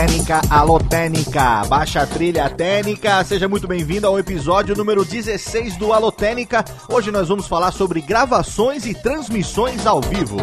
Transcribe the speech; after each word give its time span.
Técnica, 0.00 0.40
alô 0.48 0.78
Técnica, 0.78 1.62
baixa 1.66 2.06
trilha 2.06 2.48
técnica, 2.48 3.22
seja 3.22 3.46
muito 3.46 3.68
bem-vindo 3.68 4.06
ao 4.06 4.18
episódio 4.18 4.74
número 4.74 5.04
16 5.04 5.76
do 5.76 5.92
Alô 5.92 6.10
Técnica. 6.10 6.64
Hoje 6.88 7.10
nós 7.10 7.28
vamos 7.28 7.46
falar 7.46 7.70
sobre 7.70 8.00
gravações 8.00 8.86
e 8.86 8.94
transmissões 8.94 9.84
ao 9.84 10.00
vivo. 10.00 10.38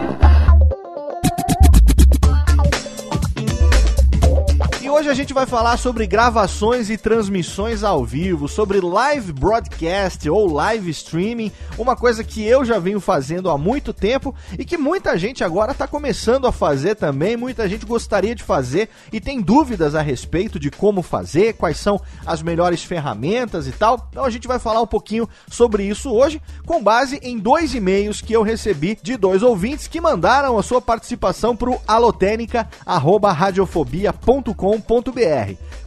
Hoje 4.91 5.09
a 5.09 5.13
gente 5.13 5.33
vai 5.33 5.45
falar 5.45 5.77
sobre 5.77 6.05
gravações 6.05 6.89
e 6.89 6.97
transmissões 6.97 7.81
ao 7.83 8.03
vivo, 8.03 8.49
sobre 8.49 8.81
live 8.81 9.31
broadcast 9.31 10.29
ou 10.29 10.51
live 10.51 10.89
streaming, 10.89 11.49
uma 11.77 11.95
coisa 11.95 12.25
que 12.25 12.43
eu 12.43 12.65
já 12.65 12.77
venho 12.77 12.99
fazendo 12.99 13.49
há 13.49 13.57
muito 13.57 13.93
tempo 13.93 14.35
e 14.59 14.65
que 14.65 14.77
muita 14.77 15.17
gente 15.17 15.45
agora 15.45 15.71
está 15.71 15.87
começando 15.87 16.45
a 16.45 16.51
fazer 16.51 16.95
também, 16.95 17.37
muita 17.37 17.69
gente 17.69 17.85
gostaria 17.85 18.35
de 18.35 18.43
fazer 18.43 18.89
e 19.13 19.21
tem 19.21 19.39
dúvidas 19.39 19.95
a 19.95 20.01
respeito 20.01 20.59
de 20.59 20.69
como 20.69 21.01
fazer, 21.01 21.53
quais 21.53 21.77
são 21.77 21.97
as 22.25 22.41
melhores 22.41 22.83
ferramentas 22.83 23.67
e 23.67 23.71
tal. 23.71 24.09
Então 24.09 24.25
a 24.25 24.29
gente 24.29 24.45
vai 24.47 24.59
falar 24.59 24.81
um 24.81 24.87
pouquinho 24.87 25.25
sobre 25.49 25.85
isso 25.85 26.11
hoje, 26.11 26.41
com 26.65 26.83
base 26.83 27.17
em 27.23 27.39
dois 27.39 27.73
e-mails 27.73 28.19
que 28.19 28.33
eu 28.33 28.43
recebi 28.43 28.99
de 29.01 29.15
dois 29.15 29.41
ouvintes 29.41 29.87
que 29.87 30.01
mandaram 30.01 30.57
a 30.57 30.63
sua 30.63 30.81
participação 30.81 31.55
para 31.55 31.69
o 31.69 31.79
alotênica@radiofobia.com 31.87 34.80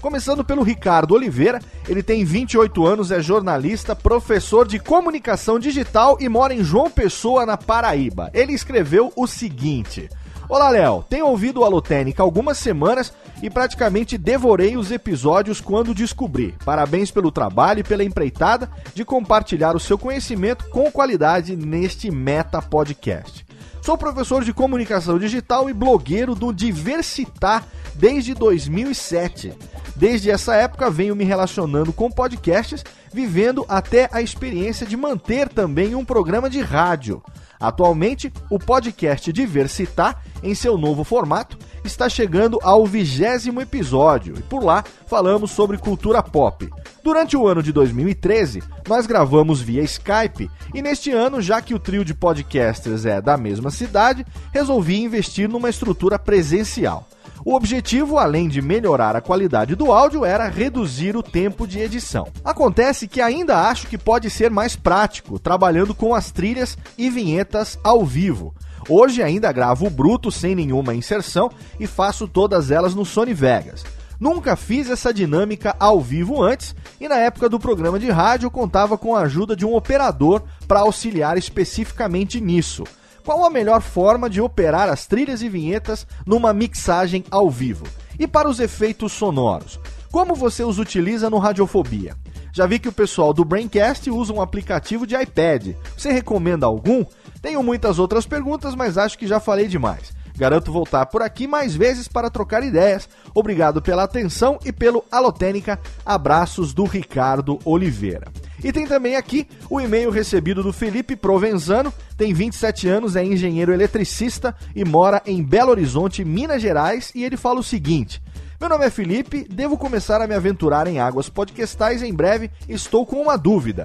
Começando 0.00 0.44
pelo 0.44 0.62
Ricardo 0.62 1.14
Oliveira, 1.14 1.60
ele 1.88 2.02
tem 2.02 2.24
28 2.24 2.86
anos, 2.86 3.10
é 3.10 3.20
jornalista, 3.20 3.96
professor 3.96 4.66
de 4.66 4.78
comunicação 4.78 5.58
digital 5.58 6.16
e 6.20 6.28
mora 6.28 6.54
em 6.54 6.62
João 6.62 6.90
Pessoa, 6.90 7.44
na 7.44 7.56
Paraíba. 7.56 8.30
Ele 8.32 8.52
escreveu 8.52 9.12
o 9.16 9.26
seguinte: 9.26 10.08
Olá, 10.48 10.68
Léo. 10.68 11.04
Tenho 11.08 11.26
ouvido 11.26 11.60
o 11.60 11.64
Alotênica 11.64 12.22
algumas 12.22 12.58
semanas 12.58 13.14
e 13.42 13.48
praticamente 13.48 14.18
devorei 14.18 14.76
os 14.76 14.90
episódios 14.90 15.60
quando 15.60 15.94
descobri. 15.94 16.54
Parabéns 16.64 17.10
pelo 17.10 17.32
trabalho 17.32 17.80
e 17.80 17.84
pela 17.84 18.04
empreitada 18.04 18.70
de 18.94 19.04
compartilhar 19.04 19.74
o 19.74 19.80
seu 19.80 19.96
conhecimento 19.98 20.68
com 20.68 20.90
qualidade 20.90 21.56
neste 21.56 22.10
Meta 22.10 22.60
Podcast. 22.60 23.43
Sou 23.84 23.98
professor 23.98 24.42
de 24.42 24.50
comunicação 24.50 25.18
digital 25.18 25.68
e 25.68 25.74
blogueiro 25.74 26.34
do 26.34 26.54
Diversitar 26.54 27.66
desde 27.94 28.32
2007. 28.32 29.52
Desde 29.94 30.30
essa 30.30 30.54
época 30.54 30.88
venho 30.88 31.14
me 31.14 31.22
relacionando 31.22 31.92
com 31.92 32.10
podcasts, 32.10 32.82
vivendo 33.14 33.64
até 33.68 34.08
a 34.10 34.20
experiência 34.20 34.84
de 34.84 34.96
manter 34.96 35.48
também 35.48 35.94
um 35.94 36.04
programa 36.04 36.50
de 36.50 36.60
rádio. 36.60 37.22
Atualmente, 37.60 38.32
o 38.50 38.58
podcast 38.58 39.32
Diversitar, 39.32 40.20
em 40.42 40.52
seu 40.52 40.76
novo 40.76 41.04
formato, 41.04 41.56
está 41.84 42.08
chegando 42.08 42.58
ao 42.60 42.84
vigésimo 42.84 43.60
episódio 43.60 44.34
e 44.36 44.42
por 44.42 44.64
lá 44.64 44.82
falamos 45.06 45.52
sobre 45.52 45.78
cultura 45.78 46.20
pop. 46.24 46.68
Durante 47.04 47.36
o 47.36 47.46
ano 47.46 47.62
de 47.62 47.72
2013, 47.72 48.64
nós 48.88 49.06
gravamos 49.06 49.60
via 49.60 49.82
Skype 49.82 50.50
e 50.74 50.82
neste 50.82 51.12
ano, 51.12 51.40
já 51.40 51.62
que 51.62 51.72
o 51.72 51.78
trio 51.78 52.04
de 52.04 52.14
podcasters 52.14 53.06
é 53.06 53.20
da 53.20 53.36
mesma 53.36 53.70
cidade, 53.70 54.26
resolvi 54.52 55.00
investir 55.00 55.48
numa 55.48 55.70
estrutura 55.70 56.18
presencial. 56.18 57.08
O 57.44 57.54
objetivo, 57.54 58.18
além 58.18 58.48
de 58.48 58.62
melhorar 58.62 59.14
a 59.14 59.20
qualidade 59.20 59.74
do 59.74 59.92
áudio, 59.92 60.24
era 60.24 60.48
reduzir 60.48 61.14
o 61.14 61.22
tempo 61.22 61.66
de 61.66 61.78
edição. 61.78 62.26
Acontece 62.42 63.06
que 63.06 63.20
ainda 63.20 63.68
acho 63.68 63.86
que 63.86 63.98
pode 63.98 64.30
ser 64.30 64.50
mais 64.50 64.74
prático, 64.74 65.38
trabalhando 65.38 65.94
com 65.94 66.14
as 66.14 66.30
trilhas 66.30 66.78
e 66.96 67.10
vinhetas 67.10 67.78
ao 67.84 68.02
vivo. 68.02 68.54
Hoje 68.88 69.22
ainda 69.22 69.52
gravo 69.52 69.90
bruto 69.90 70.32
sem 70.32 70.54
nenhuma 70.54 70.94
inserção 70.94 71.50
e 71.78 71.86
faço 71.86 72.26
todas 72.26 72.70
elas 72.70 72.94
no 72.94 73.04
Sony 73.04 73.34
Vegas. 73.34 73.84
Nunca 74.18 74.56
fiz 74.56 74.88
essa 74.88 75.12
dinâmica 75.12 75.76
ao 75.78 76.00
vivo 76.00 76.42
antes 76.42 76.74
e 76.98 77.06
na 77.08 77.16
época 77.16 77.46
do 77.46 77.60
programa 77.60 77.98
de 77.98 78.08
rádio 78.10 78.50
contava 78.50 78.96
com 78.96 79.14
a 79.14 79.20
ajuda 79.20 79.54
de 79.54 79.66
um 79.66 79.74
operador 79.74 80.42
para 80.66 80.80
auxiliar 80.80 81.36
especificamente 81.36 82.40
nisso. 82.40 82.84
Qual 83.24 83.42
a 83.42 83.48
melhor 83.48 83.80
forma 83.80 84.28
de 84.28 84.38
operar 84.38 84.90
as 84.90 85.06
trilhas 85.06 85.40
e 85.40 85.48
vinhetas 85.48 86.06
numa 86.26 86.52
mixagem 86.52 87.24
ao 87.30 87.48
vivo? 87.48 87.86
E 88.18 88.26
para 88.26 88.46
os 88.46 88.60
efeitos 88.60 89.12
sonoros, 89.12 89.80
como 90.12 90.34
você 90.34 90.62
os 90.62 90.78
utiliza 90.78 91.30
no 91.30 91.38
Radiofobia? 91.38 92.14
Já 92.52 92.66
vi 92.66 92.78
que 92.78 92.88
o 92.88 92.92
pessoal 92.92 93.32
do 93.32 93.42
Braincast 93.42 94.10
usa 94.10 94.30
um 94.30 94.42
aplicativo 94.42 95.06
de 95.06 95.16
iPad. 95.16 95.74
Você 95.96 96.12
recomenda 96.12 96.66
algum? 96.66 97.02
Tenho 97.40 97.62
muitas 97.62 97.98
outras 97.98 98.26
perguntas, 98.26 98.74
mas 98.74 98.98
acho 98.98 99.18
que 99.18 99.26
já 99.26 99.40
falei 99.40 99.68
demais. 99.68 100.12
Garanto 100.36 100.72
voltar 100.72 101.06
por 101.06 101.22
aqui 101.22 101.46
mais 101.46 101.74
vezes 101.76 102.08
para 102.08 102.28
trocar 102.28 102.64
ideias. 102.64 103.08
Obrigado 103.34 103.80
pela 103.80 104.02
atenção 104.02 104.58
e 104.64 104.72
pelo 104.72 105.04
Alotênica. 105.10 105.78
Abraços 106.04 106.74
do 106.74 106.84
Ricardo 106.84 107.58
Oliveira. 107.64 108.32
E 108.62 108.72
tem 108.72 108.86
também 108.86 109.14
aqui 109.14 109.46
o 109.68 109.80
e-mail 109.80 110.10
recebido 110.10 110.62
do 110.62 110.72
Felipe 110.72 111.14
Provenzano, 111.14 111.92
tem 112.16 112.32
27 112.32 112.88
anos, 112.88 113.14
é 113.14 113.22
engenheiro 113.22 113.72
eletricista 113.72 114.54
e 114.74 114.84
mora 114.84 115.22
em 115.26 115.42
Belo 115.42 115.70
Horizonte, 115.70 116.24
Minas 116.24 116.62
Gerais, 116.62 117.12
e 117.14 117.24
ele 117.24 117.36
fala 117.36 117.60
o 117.60 117.64
seguinte: 117.64 118.22
Meu 118.58 118.68
nome 118.68 118.86
é 118.86 118.90
Felipe, 118.90 119.46
devo 119.50 119.76
começar 119.76 120.22
a 120.22 120.26
me 120.26 120.34
aventurar 120.34 120.86
em 120.86 120.98
águas 120.98 121.28
podcastais 121.28 122.02
em 122.02 122.14
breve, 122.14 122.50
estou 122.68 123.04
com 123.04 123.20
uma 123.20 123.36
dúvida. 123.36 123.84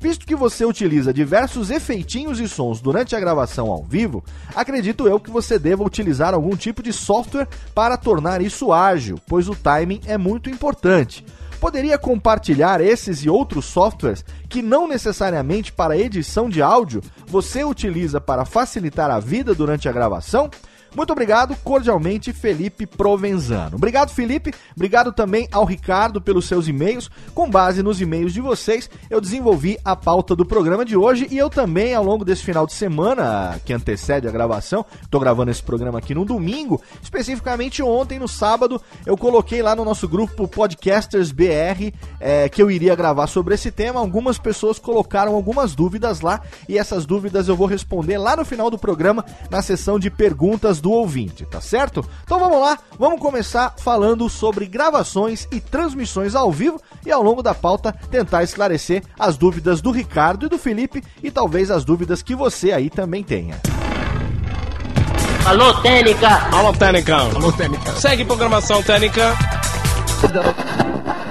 Visto 0.00 0.26
que 0.26 0.34
você 0.34 0.64
utiliza 0.64 1.12
diversos 1.12 1.70
efeitinhos 1.70 2.40
e 2.40 2.48
sons 2.48 2.80
durante 2.80 3.14
a 3.14 3.20
gravação 3.20 3.70
ao 3.70 3.84
vivo, 3.84 4.24
acredito 4.56 5.06
eu 5.06 5.20
que 5.20 5.30
você 5.30 5.58
deva 5.58 5.84
utilizar 5.84 6.32
algum 6.32 6.56
tipo 6.56 6.82
de 6.82 6.90
software 6.90 7.46
para 7.74 7.98
tornar 7.98 8.40
isso 8.40 8.72
ágil, 8.72 9.20
pois 9.26 9.46
o 9.46 9.54
timing 9.54 10.00
é 10.06 10.16
muito 10.16 10.48
importante. 10.48 11.22
Poderia 11.60 11.98
compartilhar 11.98 12.80
esses 12.80 13.18
e 13.18 13.28
outros 13.28 13.66
softwares 13.66 14.24
que 14.48 14.62
não 14.62 14.88
necessariamente 14.88 15.70
para 15.70 15.98
edição 15.98 16.48
de 16.48 16.62
áudio 16.62 17.02
você 17.26 17.62
utiliza 17.62 18.18
para 18.18 18.46
facilitar 18.46 19.10
a 19.10 19.20
vida 19.20 19.54
durante 19.54 19.86
a 19.86 19.92
gravação? 19.92 20.50
Muito 20.94 21.12
obrigado, 21.12 21.56
cordialmente, 21.62 22.32
Felipe 22.32 22.86
Provenzano. 22.86 23.76
Obrigado, 23.76 24.10
Felipe. 24.10 24.52
Obrigado 24.74 25.12
também 25.12 25.48
ao 25.52 25.64
Ricardo 25.64 26.20
pelos 26.20 26.46
seus 26.46 26.66
e-mails. 26.68 27.10
Com 27.34 27.48
base 27.48 27.82
nos 27.82 28.00
e-mails 28.00 28.32
de 28.32 28.40
vocês, 28.40 28.90
eu 29.08 29.20
desenvolvi 29.20 29.78
a 29.84 29.94
pauta 29.94 30.34
do 30.34 30.44
programa 30.44 30.84
de 30.84 30.96
hoje 30.96 31.28
e 31.30 31.38
eu 31.38 31.48
também, 31.48 31.94
ao 31.94 32.04
longo 32.04 32.24
desse 32.24 32.42
final 32.42 32.66
de 32.66 32.72
semana 32.72 33.60
que 33.64 33.72
antecede 33.72 34.26
a 34.26 34.30
gravação, 34.30 34.84
estou 35.02 35.20
gravando 35.20 35.50
esse 35.50 35.62
programa 35.62 35.98
aqui 35.98 36.14
no 36.14 36.24
domingo, 36.24 36.80
especificamente 37.02 37.82
ontem, 37.82 38.18
no 38.18 38.28
sábado, 38.28 38.80
eu 39.06 39.16
coloquei 39.16 39.62
lá 39.62 39.76
no 39.76 39.84
nosso 39.84 40.08
grupo 40.08 40.48
Podcasters 40.48 41.30
BR 41.30 41.92
é, 42.18 42.48
que 42.48 42.62
eu 42.62 42.70
iria 42.70 42.94
gravar 42.94 43.26
sobre 43.26 43.54
esse 43.54 43.70
tema. 43.70 44.00
Algumas 44.00 44.38
pessoas 44.38 44.78
colocaram 44.78 45.34
algumas 45.34 45.74
dúvidas 45.74 46.20
lá 46.20 46.40
e 46.68 46.78
essas 46.78 47.06
dúvidas 47.06 47.48
eu 47.48 47.56
vou 47.56 47.66
responder 47.66 48.18
lá 48.18 48.36
no 48.36 48.44
final 48.44 48.70
do 48.70 48.78
programa, 48.78 49.24
na 49.50 49.62
sessão 49.62 49.98
de 49.98 50.10
perguntas 50.10 50.79
do 50.80 50.90
ouvinte, 50.90 51.44
tá 51.44 51.60
certo? 51.60 52.04
Então 52.24 52.38
vamos 52.38 52.60
lá, 52.60 52.78
vamos 52.98 53.20
começar 53.20 53.74
falando 53.78 54.28
sobre 54.28 54.66
gravações 54.66 55.46
e 55.50 55.60
transmissões 55.60 56.34
ao 56.34 56.50
vivo 56.50 56.80
e 57.04 57.10
ao 57.10 57.22
longo 57.22 57.42
da 57.42 57.54
pauta 57.54 57.92
tentar 58.10 58.42
esclarecer 58.42 59.02
as 59.18 59.36
dúvidas 59.36 59.80
do 59.80 59.90
Ricardo 59.90 60.46
e 60.46 60.48
do 60.48 60.58
Felipe 60.58 61.02
e 61.22 61.30
talvez 61.30 61.70
as 61.70 61.84
dúvidas 61.84 62.22
que 62.22 62.34
você 62.34 62.72
aí 62.72 62.90
também 62.90 63.22
tenha. 63.22 63.60
Alô, 65.44 65.74
Técnica! 65.80 66.28
Alô, 66.52 66.72
Técnica! 66.72 67.16
Alô, 67.16 67.52
Técnica! 67.52 67.92
Segue 67.92 68.24
programação 68.24 68.82
Técnica! 68.82 69.34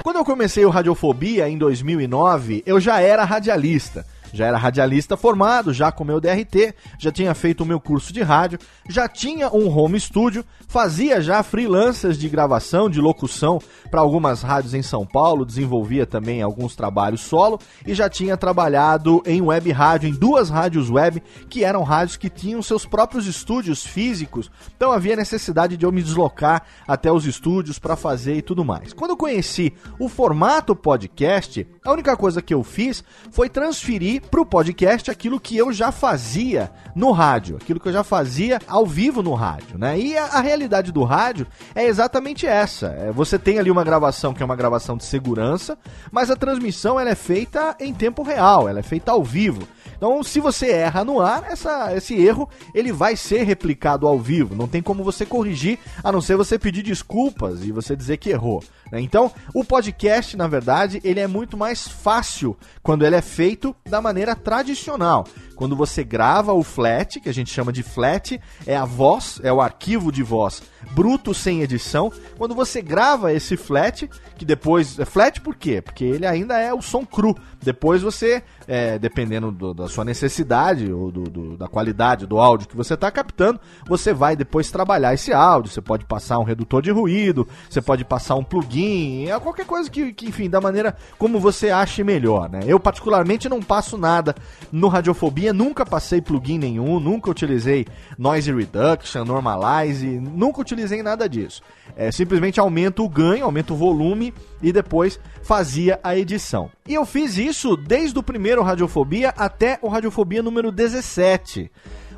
Quando 0.03 0.15
eu 0.15 0.25
comecei 0.25 0.65
o 0.65 0.69
Radiofobia 0.69 1.47
em 1.47 1.57
2009, 1.57 2.63
eu 2.65 2.79
já 2.79 2.99
era 2.99 3.23
radialista 3.23 4.05
já 4.33 4.45
era 4.45 4.57
radialista 4.57 5.17
formado, 5.17 5.73
já 5.73 5.91
com 5.91 6.03
meu 6.03 6.19
DRT, 6.19 6.73
já 6.97 7.11
tinha 7.11 7.33
feito 7.33 7.61
o 7.61 7.65
meu 7.65 7.79
curso 7.79 8.13
de 8.13 8.21
rádio, 8.21 8.59
já 8.87 9.07
tinha 9.07 9.49
um 9.49 9.69
home 9.69 9.99
studio, 9.99 10.43
fazia 10.67 11.21
já 11.21 11.41
freelancers 11.43 12.17
de 12.17 12.29
gravação, 12.29 12.89
de 12.89 13.01
locução 13.01 13.59
para 13.89 14.01
algumas 14.01 14.41
rádios 14.41 14.73
em 14.73 14.81
São 14.81 15.05
Paulo, 15.05 15.45
desenvolvia 15.45 16.05
também 16.05 16.41
alguns 16.41 16.75
trabalhos 16.75 17.21
solo 17.21 17.59
e 17.85 17.93
já 17.93 18.09
tinha 18.09 18.37
trabalhado 18.37 19.21
em 19.25 19.41
web 19.41 19.71
rádio, 19.71 20.09
em 20.09 20.13
duas 20.13 20.49
rádios 20.49 20.89
web, 20.89 21.21
que 21.49 21.63
eram 21.63 21.83
rádios 21.83 22.17
que 22.17 22.29
tinham 22.29 22.61
seus 22.61 22.85
próprios 22.85 23.25
estúdios 23.27 23.85
físicos, 23.85 24.51
então 24.75 24.91
havia 24.91 25.15
necessidade 25.15 25.77
de 25.77 25.85
eu 25.85 25.91
me 25.91 26.03
deslocar 26.03 26.63
até 26.87 27.11
os 27.11 27.25
estúdios 27.25 27.79
para 27.79 27.95
fazer 27.95 28.35
e 28.35 28.41
tudo 28.41 28.63
mais. 28.63 28.93
Quando 28.93 29.11
eu 29.11 29.17
conheci 29.17 29.73
o 29.99 30.07
formato 30.07 30.75
podcast, 30.75 31.67
a 31.83 31.91
única 31.91 32.15
coisa 32.15 32.41
que 32.41 32.53
eu 32.53 32.63
fiz 32.63 33.03
foi 33.31 33.49
transferir 33.49 34.18
para 34.19 34.41
o 34.41 34.45
podcast 34.45 35.09
aquilo 35.09 35.39
que 35.39 35.57
eu 35.57 35.71
já 35.71 35.91
fazia 35.91 36.71
no 36.95 37.11
rádio, 37.11 37.57
aquilo 37.57 37.79
que 37.79 37.87
eu 37.87 37.93
já 37.93 38.03
fazia 38.03 38.59
ao 38.67 38.85
vivo 38.85 39.21
no 39.21 39.33
rádio, 39.33 39.77
né? 39.77 39.97
E 39.99 40.17
a, 40.17 40.25
a 40.25 40.41
realidade 40.41 40.91
do 40.91 41.03
rádio 41.03 41.47
é 41.73 41.85
exatamente 41.85 42.45
essa. 42.45 42.87
É, 42.87 43.11
você 43.11 43.37
tem 43.39 43.59
ali 43.59 43.71
uma 43.71 43.83
gravação 43.83 44.33
que 44.33 44.41
é 44.41 44.45
uma 44.45 44.55
gravação 44.55 44.97
de 44.97 45.05
segurança, 45.05 45.77
mas 46.11 46.29
a 46.29 46.35
transmissão 46.35 46.99
ela 46.99 47.09
é 47.09 47.15
feita 47.15 47.75
em 47.79 47.93
tempo 47.93 48.23
real, 48.23 48.67
ela 48.67 48.79
é 48.79 48.83
feita 48.83 49.11
ao 49.11 49.23
vivo. 49.23 49.67
Então, 49.99 50.23
se 50.23 50.39
você 50.39 50.67
erra 50.67 51.03
no 51.03 51.19
ar, 51.19 51.43
essa, 51.51 51.93
esse 51.93 52.15
erro 52.15 52.49
ele 52.73 52.89
vai 52.89 53.17
ser 53.17 53.43
replicado 53.43 54.07
ao 54.07 54.17
vivo. 54.17 54.55
Não 54.55 54.65
tem 54.65 54.81
como 54.81 55.03
você 55.03 55.25
corrigir, 55.25 55.77
a 56.01 56.09
não 56.09 56.21
ser 56.21 56.37
você 56.37 56.57
pedir 56.57 56.83
desculpas 56.83 57.65
e 57.65 57.71
você 57.73 57.97
dizer 57.97 58.15
que 58.15 58.29
errou. 58.29 58.63
Né? 58.89 59.01
Então, 59.01 59.29
o 59.53 59.61
podcast, 59.61 60.37
na 60.37 60.47
verdade, 60.47 61.01
ele 61.03 61.19
é 61.19 61.27
muito 61.27 61.57
mais 61.57 61.85
fácil 61.85 62.57
quando 62.81 63.05
ele 63.05 63.17
é 63.17 63.21
feito 63.21 63.75
da 63.89 63.99
maneira 63.99 64.37
tradicional. 64.37 65.27
Quando 65.53 65.75
você 65.75 66.01
grava 66.01 66.53
o 66.53 66.63
flat, 66.63 67.19
que 67.19 67.27
a 67.27 67.33
gente 67.33 67.51
chama 67.51 67.73
de 67.73 67.83
flat, 67.83 68.39
é 68.65 68.77
a 68.77 68.85
voz, 68.85 69.41
é 69.43 69.51
o 69.51 69.59
arquivo 69.59 70.13
de 70.13 70.23
voz 70.23 70.61
bruto 70.91 71.33
sem 71.33 71.61
edição. 71.61 72.11
Quando 72.37 72.55
você 72.55 72.81
grava 72.81 73.33
esse 73.33 73.57
flat, 73.57 74.09
que 74.37 74.45
depois. 74.45 74.99
É 74.99 75.05
flat 75.05 75.41
por 75.41 75.55
quê? 75.55 75.81
Porque 75.81 76.03
ele 76.03 76.25
ainda 76.25 76.57
é 76.57 76.73
o 76.73 76.81
som 76.81 77.05
cru. 77.05 77.35
Depois 77.61 78.01
você, 78.01 78.43
é, 78.67 78.97
dependendo 78.97 79.51
do, 79.51 79.73
sua 79.89 80.05
necessidade 80.05 80.91
ou 80.91 81.11
do, 81.11 81.23
do, 81.23 81.57
da 81.57 81.67
qualidade 81.67 82.25
do 82.25 82.39
áudio 82.39 82.67
que 82.67 82.75
você 82.75 82.93
está 82.93 83.11
captando, 83.11 83.59
você 83.87 84.13
vai 84.13 84.35
depois 84.35 84.71
trabalhar 84.71 85.13
esse 85.13 85.33
áudio. 85.33 85.71
Você 85.71 85.81
pode 85.81 86.05
passar 86.05 86.39
um 86.39 86.43
redutor 86.43 86.81
de 86.81 86.91
ruído, 86.91 87.47
você 87.69 87.81
pode 87.81 88.05
passar 88.05 88.35
um 88.35 88.43
plugin, 88.43 89.27
é 89.27 89.39
qualquer 89.39 89.65
coisa 89.65 89.89
que, 89.89 90.13
que, 90.13 90.27
enfim, 90.27 90.49
da 90.49 90.61
maneira 90.61 90.95
como 91.17 91.39
você 91.39 91.69
ache 91.69 92.03
melhor. 92.03 92.49
Né? 92.49 92.61
Eu, 92.65 92.79
particularmente, 92.79 93.49
não 93.49 93.61
passo 93.61 93.97
nada 93.97 94.35
no 94.71 94.87
Radiofobia, 94.87 95.51
nunca 95.51 95.85
passei 95.85 96.21
plugin 96.21 96.57
nenhum, 96.57 96.99
nunca 96.99 97.29
utilizei 97.29 97.85
noise 98.17 98.51
reduction, 98.51 99.25
normalize, 99.25 100.07
nunca 100.07 100.61
utilizei 100.61 101.01
nada 101.01 101.27
disso. 101.27 101.61
É, 101.95 102.11
simplesmente 102.11 102.59
aumento 102.59 103.03
o 103.03 103.09
ganho, 103.09 103.45
aumento 103.45 103.73
o 103.73 103.77
volume 103.77 104.33
e 104.61 104.71
depois 104.71 105.19
fazia 105.41 105.99
a 106.03 106.15
edição. 106.15 106.69
E 106.87 106.93
eu 106.93 107.05
fiz 107.05 107.37
isso 107.37 107.75
desde 107.75 108.17
o 108.17 108.23
primeiro 108.23 108.61
Radiofobia 108.61 109.33
até 109.37 109.78
o 109.81 109.87
Radiofobia 109.87 110.43
número 110.43 110.71
17. 110.71 111.71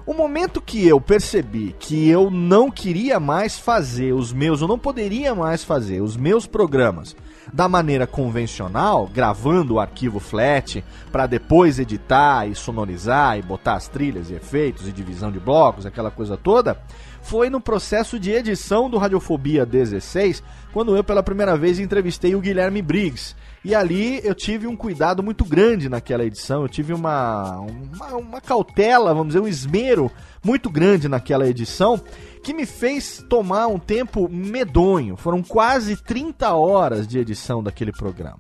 O 0.06 0.13
momento 0.13 0.62
que 0.62 0.88
eu 0.88 1.00
percebi 1.00 1.75
que 1.80 2.10
eu 2.10 2.32
não 2.32 2.72
queria 2.72 3.20
mais 3.20 3.60
fazer 3.60 4.13
os 4.13 4.34
meus, 4.34 4.62
eu 4.62 4.68
não 4.68 4.80
poderia 4.80 5.36
mais 5.36 5.63
fazer 5.63 6.01
os 6.01 6.18
meus 6.18 6.48
programas 6.48 7.15
da 7.53 7.68
maneira 7.68 8.08
convencional, 8.08 9.08
gravando 9.08 9.75
o 9.75 9.80
arquivo 9.80 10.20
flat 10.20 10.84
para 11.12 11.27
depois 11.27 11.77
editar 11.77 12.48
e 12.48 12.56
sonorizar 12.56 13.38
e 13.38 13.41
botar 13.41 13.75
as 13.75 13.88
trilhas 13.88 14.30
e 14.30 14.34
efeitos 14.34 14.88
e 14.88 14.91
divisão 14.91 15.32
de 15.32 15.39
blocos, 15.39 15.86
aquela 15.86 16.10
coisa 16.10 16.36
toda, 16.36 16.82
foi 17.22 17.50
no 17.50 17.62
processo 17.62 18.20
de 18.20 18.32
edição 18.32 18.89
do 18.89 18.98
Radiofobia 18.98 19.65
16, 19.65 20.41
quando 20.74 20.96
eu 20.96 21.03
pela 21.03 21.22
primeira 21.22 21.56
vez 21.56 21.80
entrevistei 21.80 22.34
o 22.34 22.41
Guilherme 22.41 22.82
Briggs. 22.82 23.36
E 23.63 23.75
ali 23.75 24.20
eu 24.24 24.34
tive 24.34 24.65
um 24.65 24.75
cuidado 24.75 25.22
muito 25.22 25.46
grande 25.46 25.88
naquela 25.88 26.25
edição, 26.25 26.63
eu 26.63 26.70
tive 26.70 26.94
uma, 26.94 27.60
uma, 27.60 28.08
uma 28.18 28.41
cautela, 28.41 29.13
vamos 29.13 29.27
dizer, 29.27 29.39
um 29.39 29.48
esmero 29.48 30.12
muito 30.44 30.68
grande 30.68 31.08
naquela 31.08 31.48
edição, 31.48 32.01
que 32.44 32.53
me 32.53 32.65
fez 32.65 33.24
tomar 33.30 33.68
um 33.68 33.77
tempo 33.77 34.27
medonho. 34.27 35.15
Foram 35.15 35.44
quase 35.44 35.96
30 35.96 36.51
horas 36.53 37.08
de 37.08 37.20
edição 37.20 37.62
daquele 37.62 37.91
programa. 37.91 38.39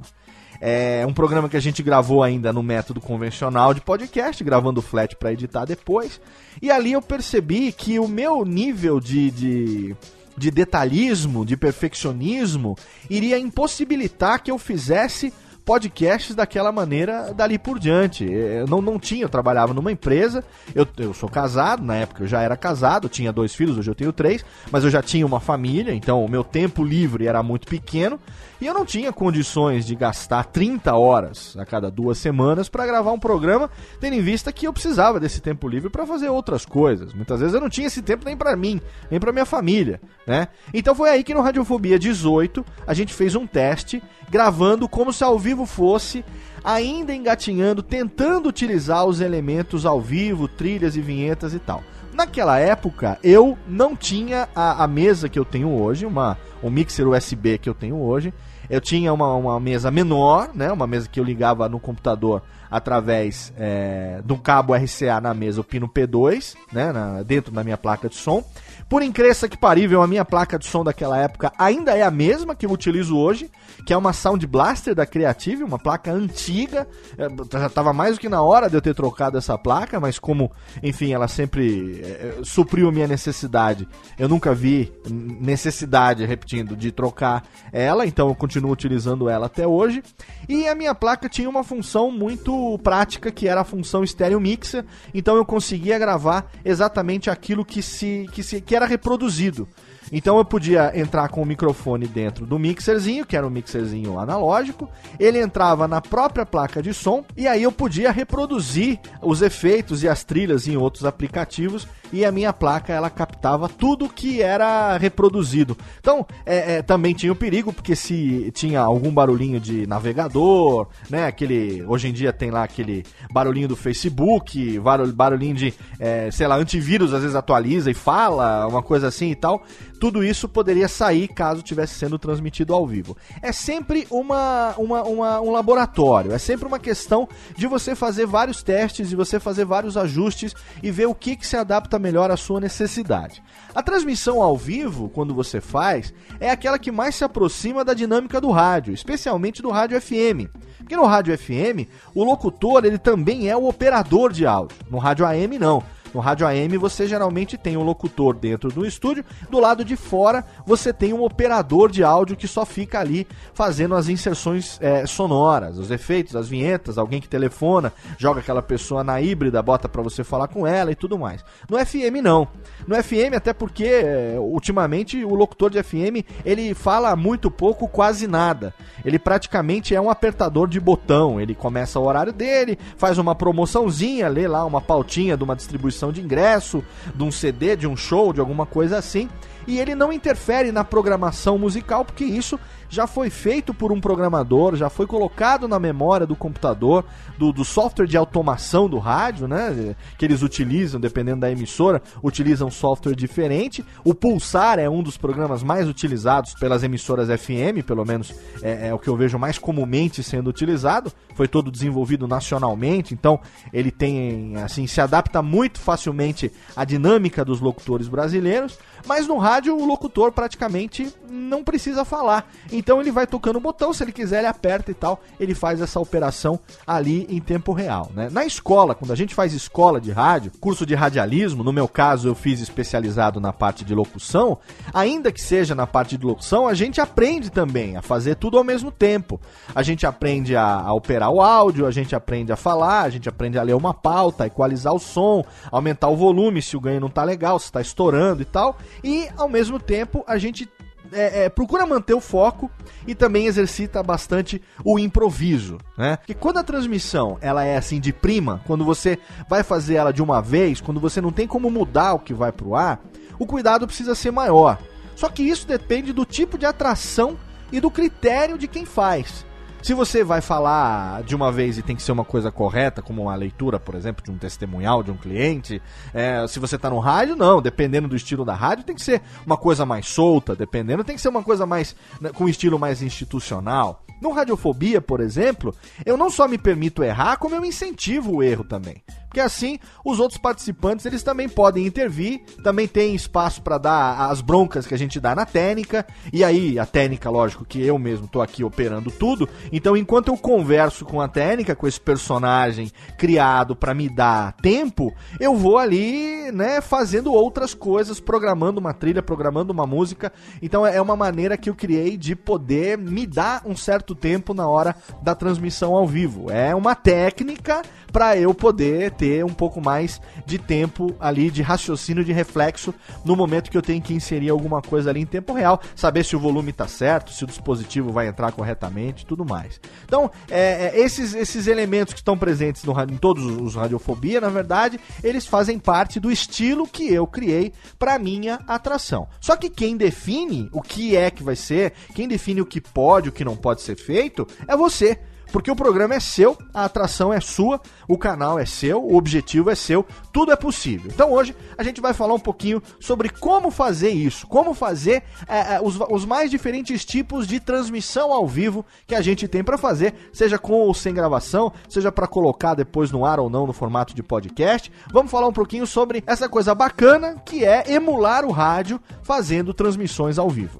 É 0.59 1.03
um 1.07 1.13
programa 1.13 1.49
que 1.49 1.57
a 1.57 1.59
gente 1.59 1.81
gravou 1.81 2.21
ainda 2.21 2.53
no 2.53 2.61
método 2.61 3.01
convencional 3.01 3.73
de 3.73 3.81
podcast, 3.81 4.43
gravando 4.43 4.79
flat 4.79 5.15
para 5.15 5.33
editar 5.33 5.65
depois. 5.65 6.21
E 6.61 6.69
ali 6.69 6.91
eu 6.91 7.01
percebi 7.01 7.71
que 7.71 7.97
o 7.97 8.07
meu 8.07 8.45
nível 8.45 8.99
de, 8.99 9.31
de, 9.31 9.95
de 10.41 10.49
detalhismo, 10.49 11.45
de 11.45 11.55
perfeccionismo, 11.55 12.75
iria 13.07 13.37
impossibilitar 13.37 14.41
que 14.41 14.49
eu 14.49 14.57
fizesse 14.57 15.31
podcasts 15.65 16.35
daquela 16.35 16.71
maneira 16.71 17.33
dali 17.33 17.57
por 17.57 17.79
diante. 17.79 18.25
Eu 18.25 18.67
não, 18.67 18.81
não 18.81 18.99
tinha, 18.99 19.23
eu 19.23 19.29
trabalhava 19.29 19.73
numa 19.73 19.91
empresa, 19.91 20.43
eu, 20.75 20.87
eu 20.97 21.13
sou 21.13 21.29
casado, 21.29 21.83
na 21.83 21.95
época 21.95 22.23
eu 22.23 22.27
já 22.27 22.41
era 22.41 22.57
casado, 22.57 23.09
tinha 23.09 23.31
dois 23.31 23.53
filhos, 23.53 23.77
hoje 23.77 23.89
eu 23.89 23.95
tenho 23.95 24.11
três, 24.11 24.43
mas 24.71 24.83
eu 24.83 24.89
já 24.89 25.01
tinha 25.01 25.25
uma 25.25 25.39
família, 25.39 25.93
então 25.93 26.23
o 26.23 26.29
meu 26.29 26.43
tempo 26.43 26.83
livre 26.83 27.27
era 27.27 27.41
muito 27.41 27.67
pequeno 27.67 28.19
e 28.61 28.67
eu 28.67 28.75
não 28.75 28.85
tinha 28.85 29.11
condições 29.11 29.87
de 29.87 29.95
gastar 29.95 30.43
30 30.45 30.95
horas 30.95 31.57
a 31.57 31.65
cada 31.65 31.89
duas 31.89 32.19
semanas 32.19 32.69
para 32.69 32.85
gravar 32.85 33.11
um 33.11 33.19
programa, 33.19 33.71
tendo 33.99 34.13
em 34.13 34.21
vista 34.21 34.51
que 34.51 34.67
eu 34.67 34.73
precisava 34.73 35.19
desse 35.19 35.41
tempo 35.41 35.67
livre 35.67 35.89
para 35.89 36.05
fazer 36.05 36.29
outras 36.29 36.63
coisas. 36.63 37.11
Muitas 37.11 37.39
vezes 37.39 37.55
eu 37.55 37.59
não 37.59 37.69
tinha 37.69 37.87
esse 37.87 38.03
tempo 38.03 38.23
nem 38.23 38.37
para 38.37 38.55
mim, 38.55 38.79
nem 39.09 39.19
para 39.19 39.31
minha 39.31 39.47
família, 39.47 39.99
né? 40.27 40.47
Então 40.71 40.93
foi 40.93 41.09
aí 41.09 41.23
que 41.23 41.33
no 41.33 41.41
Radiofobia 41.41 41.97
18 41.97 42.63
a 42.85 42.93
gente 42.93 43.13
fez 43.13 43.33
um 43.33 43.47
teste 43.47 44.01
gravando 44.31 44.87
como 44.87 45.11
se 45.11 45.23
ao 45.25 45.37
vivo 45.37 45.65
fosse, 45.65 46.23
ainda 46.63 47.13
engatinhando, 47.13 47.83
tentando 47.83 48.47
utilizar 48.47 49.05
os 49.05 49.19
elementos 49.19 49.85
ao 49.85 49.99
vivo, 49.99 50.47
trilhas 50.47 50.95
e 50.95 51.01
vinhetas 51.01 51.53
e 51.53 51.59
tal. 51.59 51.83
Naquela 52.13 52.57
época, 52.57 53.19
eu 53.23 53.57
não 53.67 53.95
tinha 53.95 54.47
a, 54.55 54.83
a 54.83 54.87
mesa 54.87 55.27
que 55.27 55.37
eu 55.37 55.45
tenho 55.45 55.69
hoje, 55.69 56.05
uma, 56.05 56.37
um 56.63 56.69
mixer 56.69 57.07
USB 57.07 57.57
que 57.57 57.69
eu 57.69 57.73
tenho 57.73 57.97
hoje. 57.97 58.33
Eu 58.69 58.79
tinha 58.79 59.11
uma, 59.11 59.33
uma 59.35 59.59
mesa 59.59 59.91
menor, 59.91 60.51
né? 60.53 60.71
Uma 60.71 60.87
mesa 60.87 61.09
que 61.09 61.19
eu 61.19 61.23
ligava 61.25 61.67
no 61.67 61.79
computador 61.79 62.41
através 62.69 63.51
é, 63.57 64.21
de 64.23 64.31
um 64.31 64.37
cabo 64.37 64.73
RCA 64.73 65.19
na 65.19 65.33
mesa, 65.33 65.59
o 65.59 65.63
pino 65.63 65.89
P2, 65.89 66.55
né? 66.71 66.91
Na, 66.93 67.21
dentro 67.21 67.51
da 67.51 67.63
minha 67.63 67.77
placa 67.77 68.07
de 68.07 68.15
som. 68.15 68.43
Por 68.91 69.01
incrível 69.01 69.47
que 69.47 69.55
parível, 69.55 70.01
a 70.01 70.07
minha 70.07 70.25
placa 70.25 70.59
de 70.59 70.67
som 70.67 70.83
daquela 70.83 71.17
época 71.17 71.53
ainda 71.57 71.95
é 71.95 72.01
a 72.01 72.11
mesma 72.11 72.53
que 72.53 72.65
eu 72.65 72.71
utilizo 72.71 73.17
hoje, 73.17 73.49
que 73.85 73.93
é 73.93 73.97
uma 73.97 74.11
Sound 74.11 74.45
Blaster 74.45 74.93
da 74.93 75.05
Creative, 75.05 75.63
uma 75.63 75.79
placa 75.79 76.11
antiga. 76.11 76.85
É, 77.17 77.29
já 77.57 77.67
estava 77.67 77.93
mais 77.93 78.15
do 78.17 78.19
que 78.19 78.27
na 78.27 78.41
hora 78.41 78.69
de 78.69 78.75
eu 78.75 78.81
ter 78.81 78.93
trocado 78.93 79.37
essa 79.37 79.57
placa, 79.57 79.97
mas 79.97 80.19
como, 80.19 80.51
enfim, 80.83 81.13
ela 81.13 81.29
sempre 81.29 82.01
é, 82.01 82.39
supriu 82.43 82.89
a 82.89 82.91
minha 82.91 83.07
necessidade, 83.07 83.87
eu 84.19 84.27
nunca 84.27 84.53
vi 84.53 84.91
necessidade, 85.09 86.25
repetindo, 86.25 86.75
de 86.75 86.91
trocar 86.91 87.45
ela, 87.71 88.05
então 88.05 88.27
eu 88.27 88.35
continuo 88.35 88.73
utilizando 88.73 89.29
ela 89.29 89.45
até 89.45 89.65
hoje. 89.65 90.03
E 90.49 90.67
a 90.67 90.75
minha 90.75 90.93
placa 90.93 91.29
tinha 91.29 91.49
uma 91.49 91.63
função 91.63 92.11
muito 92.11 92.77
prática, 92.83 93.31
que 93.31 93.47
era 93.47 93.61
a 93.61 93.63
função 93.63 94.05
Stereo 94.05 94.41
Mixer, 94.41 94.83
então 95.13 95.37
eu 95.37 95.45
conseguia 95.45 95.97
gravar 95.97 96.51
exatamente 96.65 97.29
aquilo 97.29 97.63
que 97.63 97.81
se 97.81 98.27
que, 98.33 98.43
se, 98.43 98.59
que 98.59 98.80
era 98.81 98.89
reproduzido. 98.89 99.67
Então 100.11 100.37
eu 100.37 100.43
podia 100.43 100.91
entrar 100.99 101.29
com 101.29 101.41
o 101.41 101.45
microfone 101.45 102.05
dentro 102.05 102.45
do 102.45 102.59
mixerzinho, 102.59 103.25
que 103.25 103.37
era 103.37 103.47
um 103.47 103.49
mixerzinho 103.49 104.19
analógico, 104.19 104.89
ele 105.19 105.39
entrava 105.39 105.87
na 105.87 106.01
própria 106.01 106.45
placa 106.45 106.81
de 106.81 106.93
som 106.93 107.23
e 107.37 107.47
aí 107.47 107.63
eu 107.63 107.71
podia 107.71 108.11
reproduzir 108.11 108.99
os 109.21 109.41
efeitos 109.41 110.03
e 110.03 110.09
as 110.09 110.23
trilhas 110.23 110.67
em 110.67 110.75
outros 110.75 111.05
aplicativos 111.05 111.87
e 112.11 112.25
a 112.25 112.31
minha 112.31 112.51
placa 112.51 112.93
ela 112.93 113.09
captava 113.09 113.69
tudo 113.69 114.09
que 114.09 114.41
era 114.41 114.97
reproduzido. 114.97 115.77
Então 115.99 116.25
é, 116.45 116.75
é, 116.75 116.81
também 116.81 117.13
tinha 117.13 117.31
o 117.31 117.35
perigo 117.35 117.71
porque 117.71 117.95
se 117.95 118.51
tinha 118.53 118.81
algum 118.81 119.11
barulhinho 119.11 119.59
de 119.59 119.87
navegador, 119.87 120.87
né? 121.09 121.25
Aquele 121.25 121.83
hoje 121.87 122.07
em 122.07 122.13
dia 122.13 122.33
tem 122.33 122.51
lá 122.51 122.63
aquele 122.63 123.03
barulhinho 123.31 123.67
do 123.67 123.75
Facebook, 123.75 124.79
barulhinho 125.13 125.55
de 125.55 125.73
é, 125.99 126.29
sei 126.31 126.47
lá 126.47 126.55
antivírus 126.55 127.13
às 127.13 127.21
vezes 127.21 127.35
atualiza 127.35 127.89
e 127.89 127.93
fala 127.93 128.67
uma 128.67 128.81
coisa 128.81 129.07
assim 129.07 129.31
e 129.31 129.35
tal. 129.35 129.63
Tudo 129.99 130.23
isso 130.23 130.49
poderia 130.49 130.87
sair 130.87 131.27
caso 131.27 131.61
tivesse 131.61 131.93
sendo 131.93 132.17
transmitido 132.17 132.73
ao 132.73 132.87
vivo. 132.87 133.15
É 133.41 133.51
sempre 133.51 134.07
uma, 134.09 134.73
uma, 134.77 135.03
uma 135.03 135.41
um 135.41 135.51
laboratório, 135.51 136.33
é 136.33 136.37
sempre 136.37 136.67
uma 136.67 136.79
questão 136.79 137.27
de 137.55 137.67
você 137.67 137.95
fazer 137.95 138.25
vários 138.25 138.63
testes 138.63 139.11
e 139.11 139.15
você 139.15 139.39
fazer 139.39 139.65
vários 139.65 139.95
ajustes 139.95 140.55
e 140.81 140.91
ver 140.91 141.05
o 141.05 141.15
que, 141.15 141.35
que 141.35 141.45
se 141.45 141.55
adapta 141.55 141.99
melhor 142.01 142.31
à 142.31 142.35
sua 142.35 142.59
necessidade. 142.59 143.41
A 143.73 143.81
transmissão 143.81 144.41
ao 144.41 144.57
vivo, 144.57 145.07
quando 145.09 145.33
você 145.33 145.61
faz, 145.61 146.13
é 146.39 146.49
aquela 146.49 146.77
que 146.77 146.91
mais 146.91 147.15
se 147.15 147.23
aproxima 147.23 147.85
da 147.85 147.93
dinâmica 147.93 148.41
do 148.41 148.51
rádio, 148.51 148.93
especialmente 148.93 149.61
do 149.61 149.69
rádio 149.69 150.01
FM. 150.01 150.49
Porque 150.79 150.95
no 150.95 151.05
rádio 151.05 151.37
FM, 151.37 151.87
o 152.13 152.23
locutor 152.23 152.83
ele 152.83 152.97
também 152.97 153.47
é 153.47 153.55
o 153.55 153.67
operador 153.67 154.33
de 154.33 154.45
áudio. 154.45 154.75
No 154.89 154.97
rádio 154.97 155.25
AM, 155.25 155.57
não. 155.57 155.81
No 156.13 156.19
rádio 156.19 156.45
AM 156.45 156.77
você 156.77 157.07
geralmente 157.07 157.57
tem 157.57 157.77
um 157.77 157.83
locutor 157.83 158.35
dentro 158.35 158.69
do 158.69 158.85
estúdio, 158.85 159.23
do 159.49 159.59
lado 159.59 159.85
de 159.85 159.95
fora 159.95 160.43
você 160.65 160.91
tem 160.91 161.13
um 161.13 161.23
operador 161.23 161.89
de 161.89 162.03
áudio 162.03 162.35
que 162.35 162.47
só 162.47 162.65
fica 162.65 162.99
ali 162.99 163.27
fazendo 163.53 163.95
as 163.95 164.09
inserções 164.09 164.77
é, 164.81 165.05
sonoras, 165.05 165.77
os 165.77 165.91
efeitos, 165.91 166.35
as 166.35 166.47
vinhetas, 166.47 166.97
alguém 166.97 167.21
que 167.21 167.29
telefona, 167.29 167.93
joga 168.17 168.39
aquela 168.39 168.61
pessoa 168.61 169.03
na 169.03 169.21
híbrida, 169.21 169.61
bota 169.61 169.87
para 169.87 170.01
você 170.01 170.23
falar 170.23 170.47
com 170.47 170.67
ela 170.67 170.91
e 170.91 170.95
tudo 170.95 171.17
mais. 171.17 171.43
No 171.69 171.77
FM 171.77 172.21
não. 172.21 172.47
No 172.87 173.01
FM 173.01 173.35
até 173.35 173.53
porque 173.53 173.85
é, 173.85 174.35
ultimamente 174.37 175.23
o 175.23 175.33
locutor 175.33 175.69
de 175.69 175.81
FM 175.81 176.25
ele 176.43 176.73
fala 176.73 177.15
muito 177.15 177.49
pouco, 177.49 177.87
quase 177.87 178.27
nada. 178.27 178.73
Ele 179.05 179.17
praticamente 179.17 179.95
é 179.95 180.01
um 180.01 180.09
apertador 180.09 180.67
de 180.67 180.79
botão. 180.79 181.39
Ele 181.39 181.55
começa 181.55 181.99
o 181.99 182.05
horário 182.05 182.33
dele, 182.33 182.77
faz 182.97 183.17
uma 183.17 183.35
promoçãozinha, 183.35 184.27
lê 184.27 184.47
lá 184.47 184.65
uma 184.65 184.81
pautinha 184.81 185.37
de 185.37 185.43
uma 185.43 185.55
distribuição 185.55 186.00
de 186.09 186.21
ingresso, 186.21 186.81
de 187.13 187.21
um 187.21 187.29
CD, 187.29 187.75
de 187.75 187.85
um 187.85 187.97
show, 187.97 188.31
de 188.31 188.39
alguma 188.39 188.65
coisa 188.65 188.97
assim. 188.97 189.29
E 189.67 189.77
ele 189.77 189.93
não 189.93 190.13
interfere 190.13 190.71
na 190.71 190.85
programação 190.85 191.57
musical, 191.57 192.05
porque 192.05 192.23
isso 192.23 192.57
já 192.91 193.07
foi 193.07 193.29
feito 193.29 193.73
por 193.73 193.89
um 193.91 194.01
programador, 194.01 194.75
já 194.75 194.89
foi 194.89 195.07
colocado 195.07 195.65
na 195.65 195.79
memória 195.79 196.27
do 196.27 196.35
computador, 196.35 197.05
do, 197.37 197.53
do 197.53 197.63
software 197.63 198.05
de 198.05 198.17
automação 198.17 198.89
do 198.89 198.99
rádio, 198.99 199.47
né? 199.47 199.95
Que 200.17 200.25
eles 200.25 200.41
utilizam, 200.41 200.99
dependendo 200.99 201.39
da 201.39 201.49
emissora, 201.49 202.01
utilizam 202.21 202.69
software 202.69 203.15
diferente. 203.15 203.83
O 204.03 204.13
Pulsar 204.13 204.77
é 204.77 204.89
um 204.89 205.01
dos 205.01 205.15
programas 205.15 205.63
mais 205.63 205.87
utilizados 205.87 206.53
pelas 206.55 206.83
emissoras 206.83 207.29
FM, 207.29 207.81
pelo 207.87 208.03
menos 208.03 208.35
é, 208.61 208.89
é 208.89 208.93
o 208.93 208.99
que 208.99 209.07
eu 209.07 209.15
vejo 209.15 209.39
mais 209.39 209.57
comumente 209.57 210.21
sendo 210.21 210.49
utilizado. 210.49 211.13
Foi 211.33 211.47
todo 211.47 211.71
desenvolvido 211.71 212.27
nacionalmente, 212.27 213.13
então 213.13 213.39
ele 213.71 213.89
tem, 213.89 214.57
assim, 214.57 214.85
se 214.85 214.99
adapta 214.99 215.41
muito 215.41 215.79
facilmente 215.79 216.51
à 216.75 216.83
dinâmica 216.83 217.45
dos 217.45 217.61
locutores 217.61 218.09
brasileiros. 218.09 218.77
Mas 219.07 219.27
no 219.27 219.37
rádio 219.37 219.75
o 219.75 219.85
locutor 219.85 220.31
praticamente 220.33 221.11
não 221.29 221.63
precisa 221.63 222.03
falar. 222.03 222.51
Ele 222.89 223.11
vai 223.11 223.27
tocando 223.27 223.57
o 223.57 223.61
botão, 223.61 223.93
se 223.93 224.03
ele 224.03 224.11
quiser 224.11 224.39
ele 224.39 224.47
aperta 224.47 224.89
e 224.89 224.93
tal, 224.93 225.21
ele 225.39 225.53
faz 225.53 225.81
essa 225.81 225.99
operação 225.99 226.59
ali 226.87 227.27
em 227.29 227.39
tempo 227.39 227.73
real, 227.73 228.09
né? 228.13 228.29
Na 228.31 228.45
escola, 228.45 228.95
quando 228.95 229.11
a 229.11 229.15
gente 229.15 229.35
faz 229.35 229.53
escola 229.53 229.99
de 229.99 230.11
rádio, 230.11 230.51
curso 230.59 230.85
de 230.85 230.95
radialismo, 230.95 231.63
no 231.63 231.73
meu 231.73 231.87
caso 231.87 232.27
eu 232.27 232.35
fiz 232.35 232.59
especializado 232.59 233.39
na 233.39 233.53
parte 233.53 233.85
de 233.85 233.93
locução, 233.93 234.57
ainda 234.93 235.31
que 235.31 235.41
seja 235.41 235.75
na 235.75 235.85
parte 235.85 236.17
de 236.17 236.25
locução, 236.25 236.67
a 236.67 236.73
gente 236.73 236.99
aprende 236.99 237.49
também 237.49 237.97
a 237.97 238.01
fazer 238.01 238.35
tudo 238.35 238.57
ao 238.57 238.63
mesmo 238.63 238.91
tempo. 238.91 239.39
A 239.75 239.83
gente 239.83 240.05
aprende 240.05 240.55
a, 240.55 240.63
a 240.63 240.93
operar 240.93 241.29
o 241.29 241.41
áudio, 241.41 241.85
a 241.85 241.91
gente 241.91 242.15
aprende 242.15 242.51
a 242.51 242.55
falar, 242.55 243.01
a 243.01 243.09
gente 243.09 243.29
aprende 243.29 243.57
a 243.57 243.63
ler 243.63 243.75
uma 243.75 243.93
pauta, 243.93 244.47
equalizar 244.47 244.93
o 244.93 244.99
som, 244.99 245.43
aumentar 245.71 246.07
o 246.07 246.15
volume 246.15 246.61
se 246.61 246.75
o 246.75 246.79
ganho 246.79 246.99
não 246.99 247.09
tá 247.09 247.23
legal, 247.23 247.59
se 247.59 247.71
tá 247.71 247.81
estourando 247.81 248.41
e 248.41 248.45
tal. 248.45 248.77
E 249.03 249.27
ao 249.37 249.49
mesmo 249.49 249.79
tempo 249.79 250.23
a 250.27 250.37
gente 250.37 250.69
é, 251.11 251.45
é, 251.45 251.49
procura 251.49 251.85
manter 251.85 252.13
o 252.13 252.21
foco 252.21 252.69
e 253.05 253.13
também 253.13 253.45
exercita 253.45 254.01
bastante 254.01 254.61
o 254.83 254.97
improviso, 254.97 255.77
né? 255.97 256.17
Porque 256.17 256.33
quando 256.33 256.57
a 256.57 256.63
transmissão 256.63 257.37
ela 257.41 257.63
é 257.63 257.77
assim 257.77 257.99
de 257.99 258.13
prima, 258.13 258.61
quando 258.65 258.85
você 258.85 259.19
vai 259.49 259.63
fazer 259.63 259.95
ela 259.95 260.13
de 260.13 260.21
uma 260.21 260.41
vez, 260.41 260.79
quando 260.81 260.99
você 260.99 261.19
não 261.21 261.31
tem 261.31 261.47
como 261.47 261.69
mudar 261.69 262.13
o 262.13 262.19
que 262.19 262.33
vai 262.33 262.51
pro 262.51 262.75
ar, 262.75 263.01
o 263.37 263.45
cuidado 263.45 263.87
precisa 263.87 264.15
ser 264.15 264.31
maior. 264.31 264.77
Só 265.15 265.29
que 265.29 265.43
isso 265.43 265.67
depende 265.67 266.13
do 266.13 266.25
tipo 266.25 266.57
de 266.57 266.65
atração 266.65 267.37
e 267.71 267.79
do 267.79 267.91
critério 267.91 268.57
de 268.57 268.67
quem 268.67 268.85
faz. 268.85 269.45
Se 269.81 269.95
você 269.95 270.23
vai 270.23 270.41
falar 270.41 271.23
de 271.23 271.35
uma 271.35 271.51
vez 271.51 271.75
e 271.75 271.81
tem 271.81 271.95
que 271.95 272.03
ser 272.03 272.11
uma 272.11 272.23
coisa 272.23 272.51
correta, 272.51 273.01
como 273.01 273.23
uma 273.23 273.35
leitura, 273.35 273.79
por 273.79 273.95
exemplo, 273.95 274.23
de 274.23 274.29
um 274.29 274.37
testemunhal 274.37 275.01
de 275.01 275.09
um 275.09 275.17
cliente, 275.17 275.81
é, 276.13 276.45
se 276.47 276.59
você 276.59 276.75
está 276.75 276.87
no 276.87 276.99
rádio, 276.99 277.35
não. 277.35 277.59
Dependendo 277.59 278.07
do 278.07 278.15
estilo 278.15 278.45
da 278.45 278.53
rádio, 278.53 278.83
tem 278.83 278.95
que 278.95 279.01
ser 279.01 279.23
uma 279.43 279.57
coisa 279.57 279.83
mais 279.83 280.07
solta, 280.07 280.55
dependendo, 280.55 281.03
tem 281.03 281.15
que 281.15 281.21
ser 281.21 281.29
uma 281.29 281.41
coisa 281.41 281.65
mais 281.65 281.95
né, 282.19 282.29
com 282.29 282.47
estilo 282.47 282.77
mais 282.77 283.01
institucional. 283.01 284.05
No 284.21 284.31
Radiofobia, 284.31 285.01
por 285.01 285.19
exemplo, 285.19 285.75
eu 286.05 286.15
não 286.15 286.29
só 286.29 286.47
me 286.47 286.59
permito 286.59 287.03
errar, 287.03 287.37
como 287.37 287.55
eu 287.55 287.65
incentivo 287.65 288.35
o 288.35 288.43
erro 288.43 288.63
também. 288.63 289.01
Porque 289.31 289.39
assim 289.39 289.79
os 290.03 290.19
outros 290.19 290.37
participantes 290.37 291.05
eles 291.05 291.23
também 291.23 291.47
podem 291.47 291.87
intervir, 291.87 292.41
também 292.61 292.85
tem 292.85 293.15
espaço 293.15 293.61
para 293.61 293.77
dar 293.77 294.29
as 294.29 294.41
broncas 294.41 294.85
que 294.85 294.93
a 294.93 294.97
gente 294.97 295.21
dá 295.21 295.33
na 295.33 295.45
técnica. 295.45 296.05
E 296.33 296.43
aí 296.43 296.77
a 296.77 296.85
técnica, 296.85 297.29
lógico 297.29 297.63
que 297.63 297.81
eu 297.81 297.97
mesmo 297.97 298.27
tô 298.27 298.41
aqui 298.41 298.61
operando 298.61 299.09
tudo. 299.09 299.47
Então 299.71 299.95
enquanto 299.95 300.27
eu 300.27 300.37
converso 300.37 301.05
com 301.05 301.21
a 301.21 301.29
técnica, 301.29 301.73
com 301.73 301.87
esse 301.87 301.99
personagem 301.99 302.91
criado 303.17 303.73
para 303.73 303.93
me 303.93 304.09
dar 304.09 304.51
tempo, 304.57 305.13
eu 305.39 305.55
vou 305.55 305.77
ali, 305.77 306.51
né, 306.51 306.81
fazendo 306.81 307.31
outras 307.31 307.73
coisas, 307.73 308.19
programando 308.19 308.81
uma 308.81 308.93
trilha, 308.93 309.23
programando 309.23 309.71
uma 309.71 309.87
música. 309.87 310.33
Então 310.61 310.85
é 310.85 311.01
uma 311.01 311.15
maneira 311.15 311.55
que 311.55 311.69
eu 311.69 311.75
criei 311.75 312.17
de 312.17 312.35
poder 312.35 312.97
me 312.97 313.25
dar 313.25 313.61
um 313.65 313.77
certo 313.77 314.13
tempo 314.13 314.53
na 314.53 314.67
hora 314.67 314.93
da 315.23 315.33
transmissão 315.33 315.95
ao 315.95 316.05
vivo. 316.05 316.51
É 316.51 316.75
uma 316.75 316.95
técnica 316.95 317.81
para 318.11 318.37
eu 318.37 318.53
poder 318.53 319.11
ter 319.11 319.43
um 319.45 319.53
pouco 319.53 319.81
mais 319.81 320.21
de 320.45 320.57
tempo 320.57 321.15
ali 321.19 321.49
de 321.49 321.61
raciocínio, 321.61 322.23
de 322.23 322.33
reflexo 322.33 322.93
no 323.23 323.35
momento 323.35 323.71
que 323.71 323.77
eu 323.77 323.81
tenho 323.81 324.01
que 324.01 324.13
inserir 324.13 324.49
alguma 324.49 324.81
coisa 324.81 325.09
ali 325.09 325.21
em 325.21 325.25
tempo 325.25 325.53
real, 325.53 325.81
saber 325.95 326.25
se 326.25 326.35
o 326.35 326.39
volume 326.39 326.71
está 326.71 326.87
certo, 326.87 327.31
se 327.31 327.43
o 327.43 327.47
dispositivo 327.47 328.11
vai 328.11 328.27
entrar 328.27 328.51
corretamente, 328.51 329.25
tudo 329.25 329.45
mais. 329.45 329.79
Então, 330.05 330.29
é, 330.49 330.87
é, 330.93 330.99
esses, 330.99 331.33
esses 331.33 331.67
elementos 331.67 332.13
que 332.13 332.19
estão 332.19 332.37
presentes 332.37 332.83
no, 332.83 332.93
em 333.03 333.17
todos 333.17 333.45
os 333.45 333.75
Radiofobia, 333.75 334.41
na 334.41 334.49
verdade, 334.49 334.99
eles 335.23 335.45
fazem 335.45 335.79
parte 335.79 336.19
do 336.19 336.31
estilo 336.31 336.87
que 336.87 337.13
eu 337.13 337.25
criei 337.25 337.73
para 337.97 338.19
minha 338.19 338.59
atração. 338.67 339.27
Só 339.39 339.55
que 339.55 339.69
quem 339.69 339.95
define 339.97 340.69
o 340.71 340.81
que 340.81 341.15
é 341.15 341.31
que 341.31 341.43
vai 341.43 341.55
ser, 341.55 341.93
quem 342.13 342.27
define 342.27 342.61
o 342.61 342.65
que 342.65 342.81
pode, 342.81 343.29
o 343.29 343.31
que 343.31 343.45
não 343.45 343.55
pode 343.55 343.81
ser 343.81 343.95
feito, 343.95 344.47
é 344.67 344.75
você. 344.75 345.19
Porque 345.51 345.69
o 345.69 345.75
programa 345.75 346.15
é 346.15 346.19
seu, 346.19 346.57
a 346.73 346.85
atração 346.85 347.33
é 347.33 347.39
sua, 347.39 347.81
o 348.07 348.17
canal 348.17 348.57
é 348.57 348.65
seu, 348.65 349.03
o 349.03 349.15
objetivo 349.15 349.69
é 349.69 349.75
seu, 349.75 350.05
tudo 350.31 350.51
é 350.51 350.55
possível. 350.55 351.11
Então 351.13 351.31
hoje 351.31 351.55
a 351.77 351.83
gente 351.83 351.99
vai 351.99 352.13
falar 352.13 352.33
um 352.33 352.39
pouquinho 352.39 352.81
sobre 352.99 353.29
como 353.29 353.69
fazer 353.69 354.09
isso, 354.09 354.47
como 354.47 354.73
fazer 354.73 355.23
é, 355.47 355.75
é, 355.75 355.81
os, 355.81 355.99
os, 356.09 356.25
mais 356.25 356.49
diferentes 356.49 357.03
tipos 357.03 357.45
de 357.45 357.59
transmissão 357.59 358.31
ao 358.31 358.47
vivo 358.47 358.85
que 359.05 359.15
a 359.15 359.21
gente 359.21 359.47
tem 359.47 359.63
para 359.63 359.77
fazer, 359.77 360.13
seja 360.31 360.57
com 360.57 360.73
ou 360.73 360.93
sem 360.93 361.13
gravação, 361.13 361.73
seja 361.89 362.11
para 362.11 362.27
colocar 362.27 362.73
depois 362.73 363.11
no 363.11 363.25
ar 363.25 363.39
ou 363.39 363.49
não 363.49 363.67
no 363.67 363.73
formato 363.73 364.15
de 364.15 364.23
podcast. 364.23 364.91
Vamos 365.11 365.31
falar 365.31 365.47
um 365.47 365.53
pouquinho 365.53 365.85
sobre 365.85 366.23
essa 366.25 366.47
coisa 366.47 366.73
bacana 366.73 367.35
que 367.45 367.65
é 367.65 367.91
emular 367.91 368.45
o 368.45 368.51
rádio 368.51 368.99
fazendo 369.23 369.73
transmissões 369.73 370.37
ao 370.37 370.49
vivo. 370.49 370.79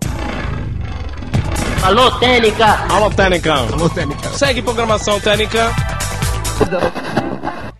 Alô, 1.83 2.11
Técnica! 2.19 2.85
Alô, 2.93 3.09
Técnica! 3.09 3.53
Alô, 3.55 3.89
Técnica! 3.89 4.29
Segue 4.33 4.61
programação 4.61 5.19
Técnica! 5.19 5.71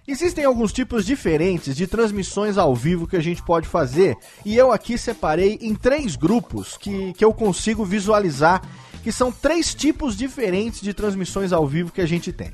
Existem 0.07 0.43
alguns 0.43 0.73
tipos 0.73 1.05
diferentes 1.05 1.75
de 1.75 1.85
transmissões 1.85 2.57
ao 2.57 2.75
vivo 2.75 3.07
que 3.07 3.15
a 3.15 3.21
gente 3.21 3.43
pode 3.43 3.67
fazer 3.67 4.17
e 4.43 4.57
eu 4.57 4.71
aqui 4.71 4.97
separei 4.97 5.59
em 5.61 5.75
três 5.75 6.15
grupos 6.15 6.75
que, 6.77 7.13
que 7.13 7.23
eu 7.23 7.31
consigo 7.31 7.85
visualizar 7.85 8.63
que 9.03 9.11
são 9.11 9.31
três 9.31 9.75
tipos 9.75 10.17
diferentes 10.17 10.81
de 10.81 10.95
transmissões 10.95 11.53
ao 11.53 11.67
vivo 11.67 11.91
que 11.91 12.01
a 12.01 12.07
gente 12.07 12.33
tem. 12.33 12.51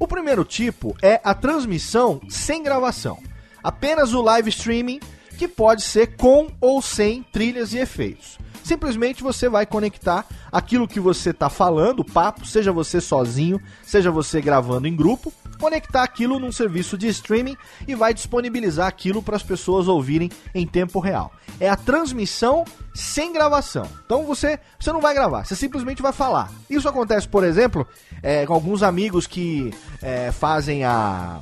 O 0.00 0.06
primeiro 0.08 0.44
tipo 0.44 0.96
é 1.00 1.20
a 1.22 1.32
transmissão 1.32 2.20
sem 2.28 2.60
gravação, 2.60 3.18
apenas 3.62 4.12
o 4.12 4.20
live 4.20 4.50
streaming 4.50 4.98
que 5.38 5.46
pode 5.46 5.82
ser 5.82 6.16
com 6.16 6.48
ou 6.60 6.82
sem 6.82 7.22
trilhas 7.22 7.72
e 7.72 7.78
efeitos. 7.78 8.36
Simplesmente 8.68 9.22
você 9.22 9.48
vai 9.48 9.64
conectar 9.64 10.26
aquilo 10.52 10.86
que 10.86 11.00
você 11.00 11.30
está 11.30 11.48
falando, 11.48 12.00
o 12.00 12.04
papo, 12.04 12.44
seja 12.44 12.70
você 12.70 13.00
sozinho, 13.00 13.58
seja 13.82 14.10
você 14.10 14.42
gravando 14.42 14.86
em 14.86 14.94
grupo, 14.94 15.32
conectar 15.58 16.02
aquilo 16.02 16.38
num 16.38 16.52
serviço 16.52 16.98
de 16.98 17.08
streaming 17.08 17.56
e 17.86 17.94
vai 17.94 18.12
disponibilizar 18.12 18.86
aquilo 18.86 19.22
para 19.22 19.36
as 19.36 19.42
pessoas 19.42 19.88
ouvirem 19.88 20.30
em 20.54 20.66
tempo 20.66 21.00
real. 21.00 21.32
É 21.58 21.66
a 21.70 21.76
transmissão 21.76 22.66
sem 22.94 23.32
gravação. 23.32 23.88
Então 24.04 24.26
você, 24.26 24.60
você 24.78 24.92
não 24.92 25.00
vai 25.00 25.14
gravar, 25.14 25.46
você 25.46 25.56
simplesmente 25.56 26.02
vai 26.02 26.12
falar. 26.12 26.52
Isso 26.68 26.86
acontece, 26.86 27.26
por 27.26 27.44
exemplo, 27.44 27.88
é, 28.22 28.44
com 28.44 28.52
alguns 28.52 28.82
amigos 28.82 29.26
que 29.26 29.72
é, 30.02 30.30
fazem 30.30 30.84
a 30.84 31.40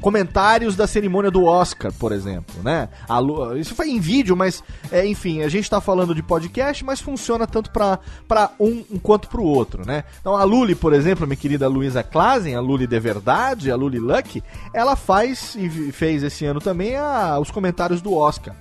comentários 0.00 0.76
da 0.76 0.86
cerimônia 0.86 1.30
do 1.30 1.44
Oscar, 1.44 1.92
por 1.92 2.12
exemplo, 2.12 2.62
né? 2.62 2.88
Lu... 3.20 3.56
Isso 3.56 3.74
foi 3.74 3.90
em 3.90 4.00
vídeo, 4.00 4.36
mas 4.36 4.62
é, 4.90 5.06
enfim, 5.06 5.42
a 5.42 5.48
gente 5.48 5.68
tá 5.68 5.80
falando 5.80 6.14
de 6.14 6.22
podcast, 6.22 6.84
mas 6.84 7.00
funciona 7.00 7.46
tanto 7.46 7.70
para 7.70 8.50
um, 8.60 8.82
quanto 9.02 9.28
para 9.28 9.40
o 9.40 9.46
outro, 9.46 9.86
né? 9.86 10.04
Então 10.20 10.36
a 10.36 10.44
Luli, 10.44 10.74
por 10.74 10.92
exemplo, 10.92 11.26
minha 11.26 11.36
querida 11.36 11.68
Luísa 11.68 12.02
Klazen, 12.02 12.54
a 12.54 12.60
Luli 12.60 12.86
de 12.86 13.00
verdade, 13.00 13.70
a 13.70 13.76
Luli 13.76 13.98
Lucky, 13.98 14.42
ela 14.72 14.96
faz 14.96 15.54
e 15.56 15.92
fez 15.92 16.22
esse 16.22 16.44
ano 16.44 16.60
também 16.60 16.96
a, 16.96 17.38
os 17.38 17.50
comentários 17.50 18.00
do 18.00 18.14
Oscar. 18.14 18.54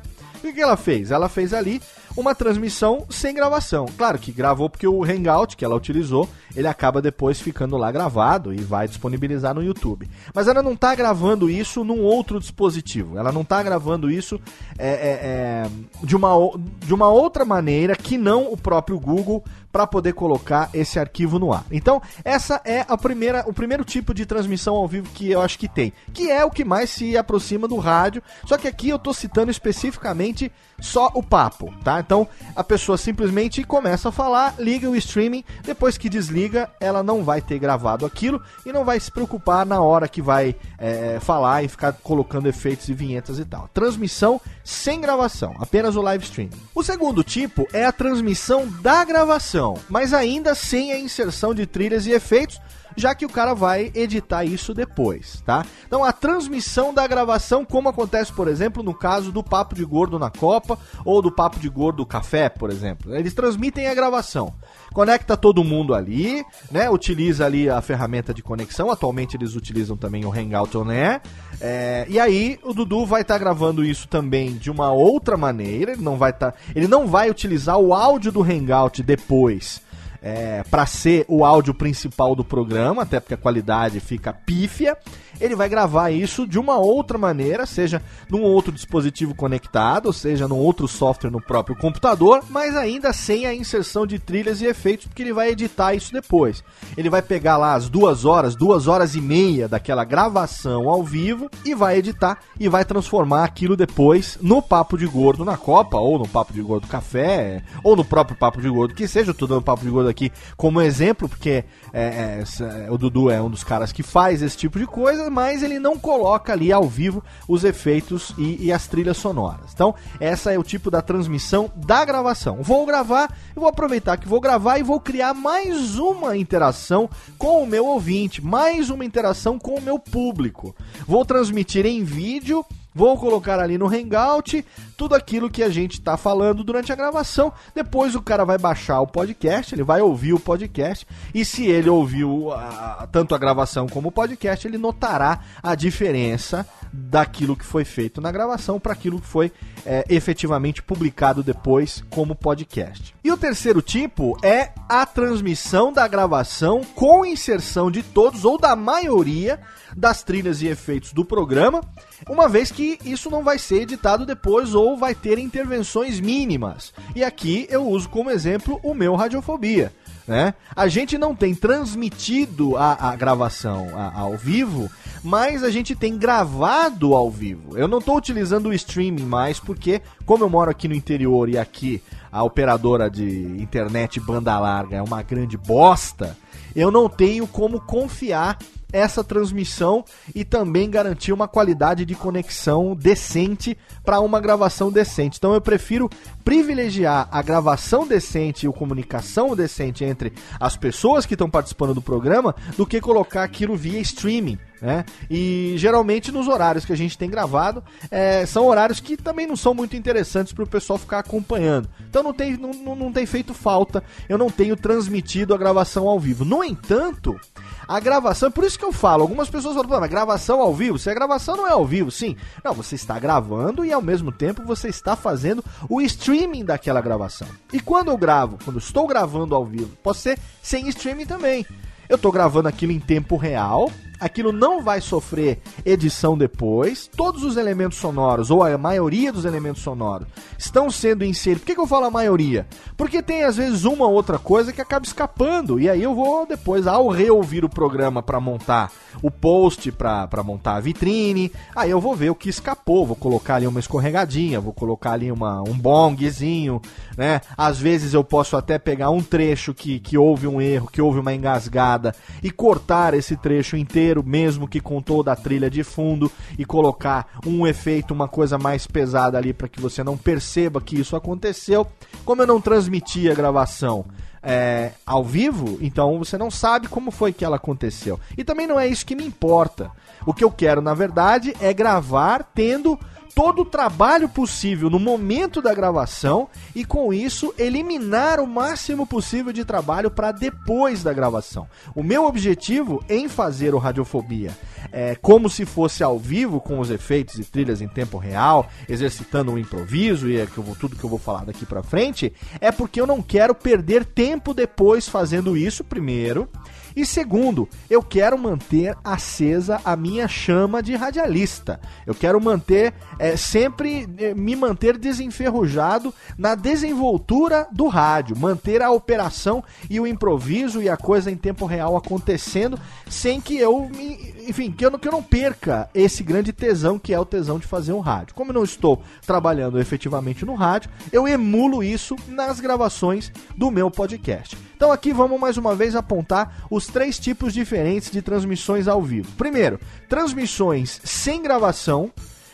O 0.44 0.54
que 0.54 0.60
ela 0.60 0.76
fez? 0.76 1.10
Ela 1.10 1.30
fez 1.30 1.54
ali 1.54 1.82
uma 2.16 2.36
transmissão 2.36 3.06
sem 3.10 3.34
gravação. 3.34 3.86
Claro 3.98 4.20
que 4.20 4.32
gravou 4.32 4.70
porque 4.70 4.88
o 4.88 5.04
Hangout 5.04 5.58
que 5.58 5.66
ela 5.66 5.76
utilizou, 5.76 6.30
ele 6.56 6.68
acaba 6.68 7.02
depois 7.02 7.42
ficando 7.42 7.78
lá 7.78 7.92
gravado 7.92 8.54
e 8.54 8.58
vai 8.58 8.88
disponibilizar 8.88 9.54
no 9.54 9.64
YouTube. 9.64 10.10
Mas 10.34 10.48
ela 10.48 10.62
não 10.62 10.74
está 10.74 10.94
gravando 10.96 11.50
isso 11.50 11.84
num 11.84 12.02
outro 12.02 12.40
dispositivo. 12.40 13.18
Ela 13.18 13.32
não 13.32 13.42
está 13.42 13.62
gravando 13.64 14.10
isso 14.10 14.40
é, 14.78 14.90
é, 14.90 15.20
é, 15.24 15.70
de, 16.04 16.16
uma, 16.16 16.34
de 16.80 16.94
uma 16.94 17.10
outra 17.10 17.46
maneira 17.46 17.96
que 17.96 18.18
não 18.18 18.52
o 18.52 18.58
próprio 18.58 19.00
Google 19.00 19.44
para 19.74 19.88
poder 19.88 20.14
colocar 20.14 20.70
esse 20.72 21.00
arquivo 21.00 21.40
no 21.40 21.52
ar. 21.52 21.66
Então, 21.72 22.00
essa 22.24 22.62
é 22.64 22.86
a 22.88 22.96
primeira, 22.96 23.44
o 23.48 23.54
primeiro 23.54 23.84
tipo 23.84 24.14
de 24.14 24.24
transmissão 24.24 24.76
ao 24.76 24.88
vivo 24.88 25.10
que 25.10 25.32
eu 25.32 25.42
acho 25.42 25.58
que 25.58 25.68
tem, 25.68 25.92
que 26.14 26.30
é 26.30 26.46
o 26.46 26.52
que 26.52 26.64
mais 26.64 26.92
se 26.92 27.18
aproxima 27.18 27.68
do 27.68 27.78
rádio. 27.78 28.22
Só 28.46 28.56
que 28.56 28.68
aqui 28.68 28.90
eu 28.90 28.98
estou 28.98 29.16
citando 29.16 29.50
especificamente 29.50 30.52
só 30.80 31.10
o 31.14 31.24
papo, 31.24 31.74
tá? 31.84 32.00
Então 32.00 32.28
a 32.56 32.64
pessoa 32.64 32.98
simplesmente 32.98 33.64
começa 33.64 34.10
a 34.10 34.12
falar, 34.12 34.56
liga 34.60 34.90
o 34.90 34.96
streaming, 34.96 35.44
depois 35.64 35.98
que 35.98 36.10
desliga, 36.10 36.70
ela 36.80 37.02
não 37.02 37.24
vai 37.24 37.42
ter 37.42 37.58
gravado 37.58 38.06
aquilo 38.06 38.42
e 38.66 38.72
não 38.72 38.84
vai 38.84 39.00
se 39.00 39.10
preocupar 39.10 39.66
na 39.66 39.82
hora 39.82 40.08
que 40.08 40.22
vai 40.22 40.56
é, 40.78 41.20
falar 41.22 41.64
e 41.64 41.68
ficar 41.68 41.94
colocando 41.94 42.48
efeitos 42.48 42.90
e 42.90 42.94
vinhetas 42.94 43.40
e 43.40 43.46
tal. 43.46 43.70
Transmissão 43.74 44.40
sem 44.64 45.00
gravação, 45.00 45.56
apenas 45.60 45.96
o 45.96 46.02
live 46.02 46.24
streaming. 46.24 46.52
O 46.76 46.84
segundo 46.84 47.24
tipo 47.24 47.68
é 47.72 47.86
a 47.86 47.92
transmissão 47.92 48.68
da 48.82 49.06
gravação, 49.06 49.63
mas 49.90 50.14
ainda 50.14 50.54
sem 50.56 50.92
a 50.92 51.00
inserção 51.00 51.54
de 51.54 51.66
trilhas 51.66 52.06
e 52.06 52.12
efeitos 52.12 52.60
já 52.96 53.14
que 53.16 53.26
o 53.26 53.30
cara 53.30 53.54
vai 53.54 53.92
editar 53.94 54.44
isso 54.44 54.74
depois, 54.74 55.42
tá? 55.46 55.66
Então 55.86 56.04
a 56.04 56.12
transmissão 56.12 56.94
da 56.94 57.06
gravação, 57.08 57.66
como 57.66 57.90
acontece, 57.90 58.32
por 58.32 58.48
exemplo, 58.48 58.84
no 58.84 58.94
caso 58.94 59.32
do 59.32 59.44
Papo 59.44 59.76
de 59.76 59.86
Gordo 59.86 60.18
na 60.20 60.30
Copa 60.30 60.78
ou 61.06 61.22
do 61.22 61.32
Papo 61.32 61.60
de 61.60 61.70
Gordo 61.70 62.06
Café, 62.06 62.50
por 62.50 62.70
exemplo. 62.70 63.16
Eles 63.16 63.34
transmitem 63.34 63.88
a 63.88 63.94
gravação. 63.94 64.54
Conecta 64.94 65.36
todo 65.36 65.64
mundo 65.64 65.94
ali, 65.94 66.46
né? 66.72 66.90
Utiliza 66.90 67.46
ali 67.46 67.70
a 67.70 67.82
ferramenta 67.82 68.34
de 68.34 68.44
conexão. 68.44 68.92
Atualmente 68.92 69.36
eles 69.36 69.56
utilizam 69.56 69.98
também 69.98 70.26
o 70.26 70.32
Hangout 70.32 70.78
On 70.78 70.90
Air. 70.90 71.22
É, 71.60 72.06
e 72.08 72.20
aí 72.20 72.60
o 72.64 72.74
Dudu 72.74 73.06
vai 73.06 73.22
estar 73.22 73.36
tá 73.36 73.40
gravando 73.40 73.84
isso 73.84 74.08
também 74.08 74.54
de 74.54 74.70
uma 74.70 74.92
outra 74.92 75.36
maneira. 75.36 75.94
Ele 75.94 76.02
não 76.02 76.18
vai 76.18 76.32
estar, 76.32 76.52
tá, 76.52 76.58
ele 76.76 76.88
não 76.88 77.08
vai 77.08 77.30
utilizar 77.30 77.78
o 77.78 77.94
áudio 77.94 78.32
do 78.32 78.44
Hangout 78.44 79.02
depois 79.02 79.82
é, 80.24 80.64
para 80.72 80.86
ser 80.86 81.26
o 81.28 81.44
áudio 81.44 81.74
principal 81.74 82.34
do 82.34 82.46
programa, 82.46 83.02
até 83.02 83.20
porque 83.20 83.34
a 83.34 83.38
qualidade 83.38 84.00
fica 84.00 84.32
pífia 84.32 84.98
ele 85.40 85.56
vai 85.56 85.70
gravar 85.70 86.12
isso 86.12 86.48
de 86.48 86.60
uma 86.60 86.78
outra 86.78 87.18
maneira, 87.18 87.66
seja 87.66 88.02
num 88.30 88.42
outro 88.42 88.72
dispositivo 88.72 89.36
conectado, 89.36 90.12
seja 90.14 90.48
num 90.48 90.58
outro 90.58 90.88
software 90.88 91.32
no 91.32 91.42
próprio 91.42 91.76
computador, 91.76 92.44
mas 92.50 92.76
ainda 92.76 93.12
sem 93.14 93.46
a 93.46 93.54
inserção 93.54 94.06
de 94.06 94.20
trilhas 94.20 94.62
e 94.62 94.66
efeitos, 94.66 95.08
porque 95.08 95.22
ele 95.22 95.34
vai 95.34 95.50
editar 95.50 95.94
isso 95.94 96.12
depois. 96.12 96.64
Ele 96.96 97.10
vai 97.10 97.22
pegar 97.22 97.58
lá 97.58 97.74
as 97.74 97.90
duas 97.90 98.26
horas, 98.26 98.56
duas 98.56 98.88
horas 98.88 99.16
e 99.16 99.22
meia 99.22 99.68
daquela 99.68 100.04
gravação 100.04 100.90
ao 100.90 101.04
vivo 101.04 101.50
e 101.66 101.74
vai 101.74 101.98
editar 101.98 102.40
e 102.60 102.70
vai 102.70 102.86
transformar 102.86 103.44
aquilo 103.44 103.76
depois 103.76 104.38
no 104.42 104.62
Papo 104.62 104.98
de 104.98 105.06
Gordo 105.06 105.46
na 105.46 105.58
Copa, 105.58 105.98
ou 105.98 106.20
no 106.20 106.28
Papo 106.28 106.54
de 106.54 106.62
Gordo 106.62 106.88
Café, 106.88 107.64
ou 107.84 107.96
no 107.96 108.06
próprio 108.06 108.38
Papo 108.38 108.62
de 108.62 108.70
Gordo, 108.70 108.94
que 108.94 109.08
seja, 109.08 109.32
eu 109.32 109.36
tô 109.36 109.48
dando 109.48 109.62
Papo 109.62 109.84
de 109.84 109.90
Gordo 109.90 110.10
aqui 110.10 110.32
como 110.56 110.82
exemplo, 110.82 111.28
porque 111.28 111.64
é, 111.92 112.44
é, 112.60 112.92
o 112.92 112.98
Dudu 112.98 113.30
é 113.30 113.42
um 113.42 113.50
dos 113.50 113.64
caras 113.64 113.92
que 113.92 114.04
faz 114.04 114.42
esse 114.42 114.58
tipo 114.58 114.80
de 114.80 114.86
coisa, 114.86 115.23
mas 115.30 115.64
ele 115.64 115.80
não 115.80 115.98
coloca 115.98 116.54
ali 116.54 116.72
ao 116.72 116.88
vivo 116.88 117.24
os 117.48 117.64
efeitos 117.64 118.34
e, 118.38 118.66
e, 118.66 118.72
as 118.72 118.88
trilhas 118.88 119.18
sonoras. 119.18 119.72
Então, 119.74 119.94
essa 120.20 120.52
é 120.52 120.60
o 120.60 120.64
tipo 120.64 120.90
da 120.90 121.02
transmissão 121.02 121.72
da 121.76 122.04
gravação. 122.06 122.62
Vou 122.62 122.86
gravar, 122.86 123.36
vou 123.56 123.68
aproveitar 123.68 124.18
que 124.18 124.28
vou 124.28 124.42
gravar 124.42 124.80
e 124.80 124.84
vou 124.84 125.00
criar 125.00 125.34
mais 125.34 125.98
uma 125.98 126.36
interação 126.38 127.10
com 127.38 127.64
o 127.64 127.68
meu 127.68 127.86
ouvinte, 127.86 128.44
mais 128.44 128.90
uma 128.90 129.06
interação 129.06 129.58
com 129.60 129.76
o 129.76 129.82
meu 129.82 130.00
público. 130.00 130.76
Vou 131.08 131.26
transmitir 131.26 131.86
em 131.86 132.04
vídeo 132.04 132.66
Vou 132.96 133.18
colocar 133.18 133.60
ali 133.60 133.76
no 133.78 133.88
Hangout 133.88 134.64
tudo 134.94 135.16
aquilo 135.16 135.50
que 135.50 135.64
a 135.64 135.70
gente 135.70 135.94
está 135.94 136.16
falando 136.18 136.64
durante 136.64 136.92
a 136.92 136.96
gravação. 136.96 137.52
Depois 137.74 138.16
o 138.16 138.22
cara 138.22 138.46
vai 138.46 138.58
baixar 138.58 139.02
o 139.02 139.08
podcast, 139.08 139.74
ele 139.74 139.84
vai 139.84 140.02
ouvir 140.02 140.34
o 140.34 140.40
podcast. 140.40 141.06
E 141.34 141.44
se 141.44 141.66
ele 141.66 141.90
ouviu 141.90 142.52
a, 142.52 143.08
tanto 143.12 143.36
a 143.36 143.38
gravação 143.38 143.88
como 143.88 144.10
o 144.10 144.12
podcast, 144.12 144.68
ele 144.68 144.78
notará 144.78 145.42
a 145.62 145.76
diferença 145.76 146.66
daquilo 146.92 147.56
que 147.56 147.66
foi 147.66 147.84
feito 147.84 148.22
na 148.22 148.32
gravação 148.32 148.80
para 148.80 148.94
aquilo 148.94 149.20
que 149.20 149.26
foi 149.26 149.52
é, 149.86 150.06
efetivamente 150.10 150.84
publicado 150.84 151.42
depois 151.42 152.04
como 152.10 152.36
podcast. 152.36 153.16
E 153.24 153.32
o 153.32 153.38
terceiro 153.38 153.82
tipo 153.82 154.38
é 154.44 154.72
a 154.88 155.06
transmissão 155.06 155.92
da 155.92 156.08
gravação 156.08 156.82
com 156.96 157.26
inserção 157.26 157.90
de 157.90 158.04
todos 158.04 158.46
ou 158.46 158.58
da 158.58 158.76
maioria 158.76 159.60
das 159.96 160.24
trilhas 160.24 160.62
e 160.62 160.68
efeitos 160.68 161.14
do 161.14 161.24
programa, 161.24 161.82
uma 162.28 162.48
vez 162.48 162.72
que 162.72 162.98
isso 163.06 163.30
não 163.30 163.44
vai 163.44 163.60
ser 163.60 163.82
editado 163.82 164.26
depois 164.26 164.74
ou 164.74 164.83
vai 164.98 165.16
ter 165.16 165.40
intervenções 165.40 166.20
mínimas. 166.20 166.94
E 167.16 167.24
aqui 167.24 167.66
eu 167.70 167.88
uso 167.88 168.10
como 168.10 168.30
exemplo 168.30 168.80
o 168.84 168.94
meu 168.94 169.16
Radiofobia. 169.16 169.92
Né? 170.28 170.54
A 170.74 170.88
gente 170.88 171.18
não 171.18 171.36
tem 171.36 171.54
transmitido 171.54 172.78
a, 172.78 173.10
a 173.10 173.16
gravação 173.16 173.90
a, 173.94 174.20
ao 174.20 174.38
vivo, 174.38 174.90
mas 175.22 175.64
a 175.64 175.70
gente 175.70 175.96
tem 175.96 176.18
gravado 176.18 177.14
ao 177.14 177.30
vivo. 177.30 177.78
Eu 177.78 177.88
não 177.88 177.98
estou 177.98 178.18
utilizando 178.18 178.68
o 178.68 178.74
streaming 178.74 179.26
mais 179.26 179.60
porque, 179.60 180.02
como 180.26 180.44
eu 180.44 180.50
moro 180.50 180.72
aqui 180.72 180.88
no 180.88 180.96
interior 180.96 181.50
e 181.50 181.58
aqui 181.58 182.02
a 182.32 182.42
operadora 182.44 183.10
de 183.10 183.28
internet 183.62 184.20
banda 184.20 184.58
larga 184.60 184.98
é 184.98 185.02
uma 185.02 185.22
grande 185.22 185.58
bosta, 185.58 186.38
eu 186.76 186.90
não 186.90 187.10
tenho 187.10 187.46
como 187.46 187.82
confiar 187.82 188.58
essa 188.94 189.24
transmissão 189.24 190.06
e 190.34 190.46
também 190.46 190.90
garantir 190.90 191.34
uma 191.34 191.48
qualidade 191.48 192.06
de 192.06 192.14
conexão 192.14 192.96
decente 192.96 193.76
para 194.06 194.22
uma 194.22 194.40
gravação 194.40 194.92
decente. 194.92 195.38
Então 195.38 195.54
eu 195.54 195.60
prefiro 195.60 196.10
privilegiar 196.46 197.28
a 197.32 197.42
gravação 197.42 198.08
decente 198.08 198.66
e 198.66 198.70
a 198.70 198.72
comunicação 198.72 199.56
decente 199.56 200.06
entre 200.06 200.32
as 200.60 200.78
pessoas 200.78 201.26
que 201.26 201.34
estão 201.34 201.50
participando 201.50 201.96
do 201.96 202.02
programa 202.02 202.56
do 202.78 202.86
que 202.86 203.02
colocar 203.02 203.44
aquilo 203.44 203.76
via 203.76 204.00
streaming. 204.00 204.60
Né? 204.84 205.06
E 205.30 205.76
geralmente 205.78 206.30
nos 206.30 206.46
horários 206.50 206.84
que 206.84 206.92
a 206.92 206.98
gente 206.98 207.18
tem 207.18 207.30
gravado 207.30 207.82
é, 208.12 208.46
são 208.46 208.68
horários 208.68 209.00
que 209.00 209.16
também 209.16 209.48
não 209.48 209.56
são 209.56 209.74
muito 209.74 209.96
interessantes 209.96 210.52
para 210.52 210.66
o 210.66 210.68
pessoal 210.68 211.00
ficar 211.00 211.20
acompanhando. 211.20 211.88
Então 212.10 212.22
não 212.22 212.34
tem, 212.34 212.58
não, 212.58 212.94
não 212.94 213.10
tem 213.10 213.26
feito 213.26 213.54
falta, 213.54 214.04
eu 214.28 214.38
não 214.38 214.50
tenho 214.50 214.76
transmitido 214.76 215.54
a 215.54 215.58
gravação 215.58 216.06
ao 216.06 216.20
vivo. 216.20 216.44
No 216.44 216.62
entanto, 216.62 217.40
a 217.88 217.98
gravação, 217.98 218.52
por 218.52 218.66
isso 218.66 218.78
que 218.78 218.84
eu 218.84 218.92
falo, 218.92 219.22
algumas 219.22 219.50
pessoas 219.50 219.74
falam, 219.74 220.02
mas 220.02 220.10
gravação 220.10 220.60
ao 220.60 220.74
vivo, 220.74 221.00
se 221.00 221.10
a 221.10 221.14
gravação 221.14 221.56
não 221.56 221.66
é 221.66 221.72
ao 221.72 221.86
vivo, 221.86 222.12
sim. 222.12 222.36
Não, 222.62 222.74
você 222.74 222.96
está 222.96 223.18
gravando 223.18 223.86
e 223.86 223.94
ao 223.94 224.02
mesmo 224.02 224.34
tempo 224.34 224.66
você 224.66 224.90
está 224.90 225.16
fazendo 225.16 225.64
o 225.88 226.02
streaming 226.02 226.66
daquela 226.66 227.00
gravação. 227.00 227.48
E 227.72 227.80
quando 227.80 228.12
eu 228.12 228.18
gravo, 228.18 228.60
quando 228.66 228.80
estou 228.80 229.08
gravando 229.08 229.56
ao 229.56 229.64
vivo, 229.64 229.96
pode 230.04 230.18
ser 230.18 230.38
sem 230.62 230.90
streaming 230.90 231.26
também. 231.26 231.66
Eu 232.10 232.18
estou 232.18 232.34
gravando 232.34 232.68
aquilo 232.68 232.92
em 232.92 233.00
tempo 233.00 233.38
real, 233.38 233.90
aquilo 234.20 234.52
não 234.52 234.82
vai 234.82 235.02
sofrer 235.02 235.60
edição 235.86 236.38
depois. 236.38 237.10
Todos 237.16 237.44
os 237.44 237.58
elementos 237.58 237.98
sonoros, 237.98 238.50
ou 238.50 238.64
a 238.64 238.78
maioria 238.78 239.32
dos 239.32 239.46
elementos 239.46 239.82
sonoros, 239.82 240.28
estão 240.58 240.90
sendo 240.90 241.26
inseridos. 241.26 241.64
Por 241.64 241.68
que, 241.68 241.76
que 241.76 241.82
eu 241.82 241.88
falo 241.88 242.06
a 242.06 242.12
maioria? 242.12 242.68
Porque 242.96 243.22
tem 243.22 243.44
às 243.44 243.58
vezes 243.58 243.84
uma 243.84 244.06
ou 244.06 244.14
outra 244.14 244.40
coisa 244.40 244.72
que 244.72 244.82
acaba 244.82 245.06
escapando. 245.06 245.80
E 245.80 245.90
aí 245.90 246.02
eu 246.02 246.16
vou 246.16 246.46
depois, 246.46 246.88
ao 246.88 247.10
reouvir 247.10 247.66
o 247.66 247.70
programa 247.70 248.22
para 248.22 248.40
montar 248.40 248.92
o 249.22 249.30
post, 249.30 249.92
para 249.92 250.44
montar 250.44 250.76
a 250.76 250.80
vitrine, 250.80 251.52
aí 251.76 251.92
eu 251.92 252.02
vou 252.02 252.16
ver 252.16 252.30
o 252.30 252.36
que 252.36 252.50
escapou. 252.50 253.06
Vou 253.06 253.16
colocar 253.16 253.56
ali 253.56 253.68
uma 253.68 253.80
escorregadinha, 253.80 254.60
vou 254.60 254.74
colocar 254.74 255.12
ali 255.12 255.32
uma, 255.32 255.62
um 255.62 255.78
bongzinho, 255.78 256.82
né? 257.18 257.42
Às 257.58 257.80
vezes 257.80 258.14
eu 258.14 258.24
posso 258.24 258.56
até 258.56 258.78
pegar 258.80 259.10
um 259.10 259.22
trecho 259.22 259.74
que, 259.74 260.00
que 260.00 260.18
houve 260.18 260.48
um 260.48 260.62
erro, 260.62 260.90
que 260.92 261.02
houve 261.02 261.20
uma 261.20 261.34
engasgada 261.34 262.16
e 262.42 262.50
cortar 262.50 263.14
esse 263.14 263.36
trecho 263.36 263.76
inteiro 263.76 264.03
inteiro, 264.04 264.24
mesmo 264.26 264.68
que 264.68 264.82
com 264.82 265.02
toda 265.02 265.32
a 265.32 265.36
trilha 265.36 265.70
de 265.70 265.84
fundo, 265.84 266.32
e 266.58 266.66
colocar 266.66 267.28
um 267.46 267.66
efeito, 267.66 268.14
uma 268.14 268.28
coisa 268.28 268.58
mais 268.58 268.86
pesada 268.86 269.38
ali 269.38 269.54
para 269.54 269.68
que 269.68 269.80
você 269.80 270.04
não 270.04 270.18
perceba 270.18 270.82
que 270.82 271.00
isso 271.00 271.16
aconteceu. 271.16 271.88
Como 272.26 272.42
eu 272.42 272.48
não 272.48 272.60
transmiti 272.60 273.30
a 273.30 273.34
gravação 273.34 274.06
é, 274.42 274.92
ao 275.06 275.24
vivo, 275.24 275.78
então 275.82 276.20
você 276.20 276.38
não 276.38 276.52
sabe 276.52 276.90
como 276.90 277.12
foi 277.12 277.32
que 277.32 277.46
ela 277.46 277.56
aconteceu. 277.56 278.20
E 278.38 278.44
também 278.44 278.68
não 278.68 278.80
é 278.80 278.88
isso 278.88 279.06
que 279.06 279.16
me 279.16 279.26
importa. 279.26 279.90
O 280.26 280.34
que 280.34 280.44
eu 280.44 280.52
quero, 280.52 280.82
na 280.82 280.94
verdade, 280.94 281.56
é 281.62 281.74
gravar 281.74 282.44
tendo 282.54 283.00
todo 283.36 283.64
o 283.64 283.66
trabalho 283.66 284.30
possível 284.30 284.90
no 284.90 285.00
momento 285.00 285.62
da 285.62 285.74
gravação 285.74 286.48
e 286.76 286.86
com 286.86 287.14
isso 287.14 287.54
eliminar 287.58 288.40
o 288.40 288.48
máximo 288.48 289.06
possível 289.06 289.52
de 289.52 289.66
trabalho 289.66 290.12
para 290.12 290.32
depois 290.32 291.04
da 291.04 291.14
gravação. 291.14 291.68
O 291.96 292.04
meu 292.04 292.26
objetivo 292.26 293.04
em 293.10 293.28
fazer 293.28 293.74
o 293.74 293.80
Radiofobia 293.80 294.52
é, 294.92 295.16
como 295.16 295.50
se 295.50 295.66
fosse 295.66 296.04
ao 296.04 296.20
vivo, 296.20 296.60
com 296.60 296.80
os 296.80 296.90
efeitos 296.90 297.40
e 297.40 297.44
trilhas 297.44 297.82
em 297.82 297.88
tempo 297.88 298.18
real, 298.18 298.70
exercitando 298.88 299.52
o 299.52 299.56
um 299.56 299.58
improviso 299.58 300.30
e 300.30 300.38
é 300.38 300.48
tudo 300.80 300.96
que 300.96 301.04
eu 301.04 301.10
vou 301.10 301.20
falar 301.20 301.46
daqui 301.46 301.66
para 301.66 301.82
frente, 301.82 302.34
é 302.62 302.72
porque 302.72 303.02
eu 303.02 303.08
não 303.08 303.22
quero 303.22 303.56
perder 303.56 304.06
tempo 304.06 304.54
depois 304.54 305.08
fazendo 305.08 305.58
isso 305.58 305.84
primeiro 305.84 306.48
e 306.96 307.06
segundo, 307.06 307.68
eu 307.90 308.02
quero 308.02 308.38
manter 308.38 308.96
acesa 309.04 309.82
a 309.84 309.96
minha 309.96 310.28
chama 310.28 310.82
de 310.82 310.96
radialista. 310.96 311.80
Eu 312.06 312.14
quero 312.14 312.40
manter, 312.40 312.94
é, 313.18 313.36
sempre 313.36 314.08
é, 314.18 314.34
me 314.34 314.56
manter 314.56 314.98
desenferrujado 314.98 316.14
na 316.38 316.56
desenvoltura 316.56 317.68
do 317.72 317.88
rádio, 317.88 318.38
manter 318.38 318.82
a 318.82 318.92
operação 318.92 319.64
e 319.90 320.00
o 320.00 320.08
improviso 320.08 320.82
e 320.82 320.90
a 320.90 320.98
coisa 320.98 321.32
em 321.32 321.38
tempo 321.38 321.66
real 321.66 321.98
acontecendo, 321.98 322.80
sem 323.10 323.42
que 323.42 323.58
eu, 323.58 323.90
me, 323.90 324.34
enfim, 324.48 324.72
que 324.72 324.86
eu, 324.86 325.00
que 325.00 325.08
eu 325.08 325.12
não 325.12 325.24
perca 325.24 325.90
esse 325.94 326.24
grande 326.24 326.54
tesão 326.54 327.00
que 327.00 327.14
é 327.14 327.20
o 327.20 327.26
tesão 327.26 327.58
de 327.58 327.68
fazer 327.68 327.94
um 327.94 328.00
rádio. 328.00 328.36
Como 328.36 328.52
eu 328.52 328.56
não 328.56 328.64
estou 328.64 329.02
trabalhando 329.26 329.80
efetivamente 329.80 330.46
no 330.46 330.54
rádio, 330.54 330.92
eu 331.12 331.28
emulo 331.28 331.84
isso 331.84 332.16
nas 332.28 332.60
gravações 332.60 333.32
do 333.56 333.72
meu 333.72 333.90
podcast. 333.90 334.58
Então 334.84 334.92
aqui 334.92 335.14
vamos 335.14 335.40
mais 335.40 335.56
uma 335.56 335.74
vez 335.74 335.96
apontar 335.96 336.66
os 336.70 336.88
três 336.88 337.18
tipos 337.18 337.54
diferentes 337.54 338.12
de 338.12 338.22
transmissões 338.22 338.86
ao 338.86 339.02
vivo. 339.02 339.32
Primeiro, 339.38 339.80
transmissões 340.10 341.00
sem 341.06 341.42
gravação 341.42 342.12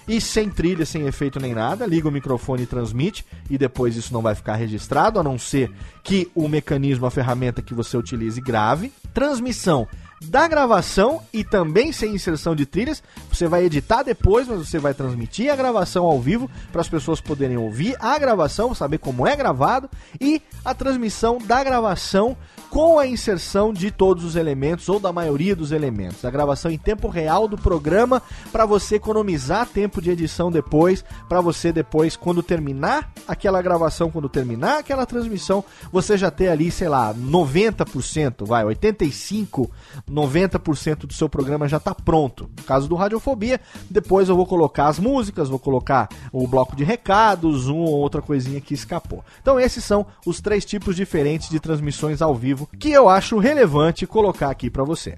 e 0.08 0.22
sem 0.22 0.48
trilha, 0.48 0.86
sem 0.86 1.08
efeito 1.08 1.40
nem 1.40 1.56
nada. 1.56 1.88
Liga 1.88 2.08
o 2.08 2.12
microfone 2.12 2.62
e 2.62 2.68
transmite, 2.68 3.26
e 3.50 3.58
depois 3.58 3.96
isso 3.96 4.14
não 4.14 4.22
vai 4.22 4.36
ficar 4.36 4.54
registrado, 4.58 5.20
a 5.20 5.24
não 5.24 5.40
ser 5.40 5.72
que 6.04 6.30
o 6.36 6.48
mecanismo, 6.48 7.08
a 7.08 7.12
ferramenta 7.12 7.64
que 7.64 7.74
você 7.74 7.98
utilize 7.98 8.40
grave. 8.40 8.94
Transmissão 9.12 9.88
da 10.22 10.48
gravação 10.48 11.22
e 11.32 11.44
também 11.44 11.92
sem 11.92 12.14
inserção 12.14 12.56
de 12.56 12.66
trilhas. 12.66 13.02
Você 13.32 13.48
vai 13.48 13.64
editar 13.64 14.04
depois, 14.04 14.48
mas 14.48 14.68
você 14.68 14.80
vai 14.80 14.94
transmitir 14.94 15.52
a 15.52 15.56
gravação 15.56 16.06
ao 16.06 16.20
vivo 16.20 16.50
para 16.72 16.82
as 16.82 16.90
pessoas 16.90 17.22
poderem 17.22 17.58
ouvir 17.58 17.96
a 18.00 18.18
gravação, 18.18 18.76
saber 18.76 18.98
como 18.98 19.28
é 19.28 19.36
gravado 19.36 19.90
e 20.20 20.42
a 20.64 20.74
transmissão 20.74 21.38
da 21.38 21.64
gravação 21.64 22.36
com 22.70 23.00
a 23.00 23.08
inserção 23.08 23.74
de 23.74 23.90
todos 23.90 24.24
os 24.24 24.36
elementos 24.36 24.88
ou 24.90 25.00
da 25.00 25.12
maioria 25.12 25.56
dos 25.56 25.72
elementos. 25.72 26.24
A 26.24 26.30
gravação 26.30 26.70
em 26.70 26.78
tempo 26.78 27.08
real 27.08 27.48
do 27.48 27.58
programa 27.58 28.22
para 28.52 28.66
você 28.66 28.96
economizar 28.96 29.68
tempo 29.68 30.02
de 30.02 30.12
edição 30.12 30.52
depois, 30.52 31.04
para 31.28 31.42
você 31.42 31.72
depois 31.72 32.16
quando 32.16 32.44
terminar 32.44 33.12
aquela 33.28 33.62
gravação, 33.62 34.12
quando 34.12 34.30
terminar 34.30 34.80
aquela 34.80 35.06
transmissão, 35.06 35.64
você 35.92 36.18
já 36.18 36.30
ter 36.30 36.50
ali, 36.50 36.70
sei 36.70 36.88
lá, 36.88 37.14
90%, 37.14 38.46
vai, 38.46 38.64
85, 38.64 39.70
90% 40.10 41.08
do 41.08 41.14
seu 41.14 41.28
programa 41.28 41.68
já 41.68 41.78
está 41.78 41.96
pronto. 41.96 42.50
No 42.58 42.64
caso 42.64 42.88
do 42.88 42.96
Radiofobia, 42.96 43.60
depois 43.90 44.30
eu 44.30 44.36
vou 44.36 44.46
colocar 44.46 44.88
as 44.88 45.00
músicas, 45.00 45.50
vou 45.50 45.60
colocar 45.60 46.08
o 46.32 46.48
bloco 46.48 46.76
de 46.76 46.84
recados, 46.84 47.68
um 47.68 47.78
ou 47.78 47.96
outra 47.96 48.22
coisinha 48.22 48.62
que 48.62 48.74
escapou. 48.74 49.24
Então 49.42 49.60
esses 49.60 49.84
são 49.84 50.06
os 50.26 50.40
três 50.40 50.66
tipos 50.66 50.96
diferentes 50.96 51.50
de 51.50 51.60
transmissões 51.60 52.22
ao 52.22 52.36
vivo 52.36 52.59
que 52.68 52.92
eu 52.92 53.10
acho 53.10 53.38
relevante 53.38 54.08
colocar 54.08 54.50
aqui 54.50 54.70
para 54.70 54.84
você. 54.84 55.16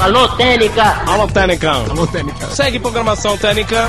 Alô, 0.00 0.28
Técnica! 0.36 0.82
Alô, 1.10 1.26
Técnica! 1.26 1.70
Alô, 1.70 2.06
Técnica! 2.06 2.46
Segue 2.50 2.78
programação 2.78 3.36
Técnica! 3.36 3.88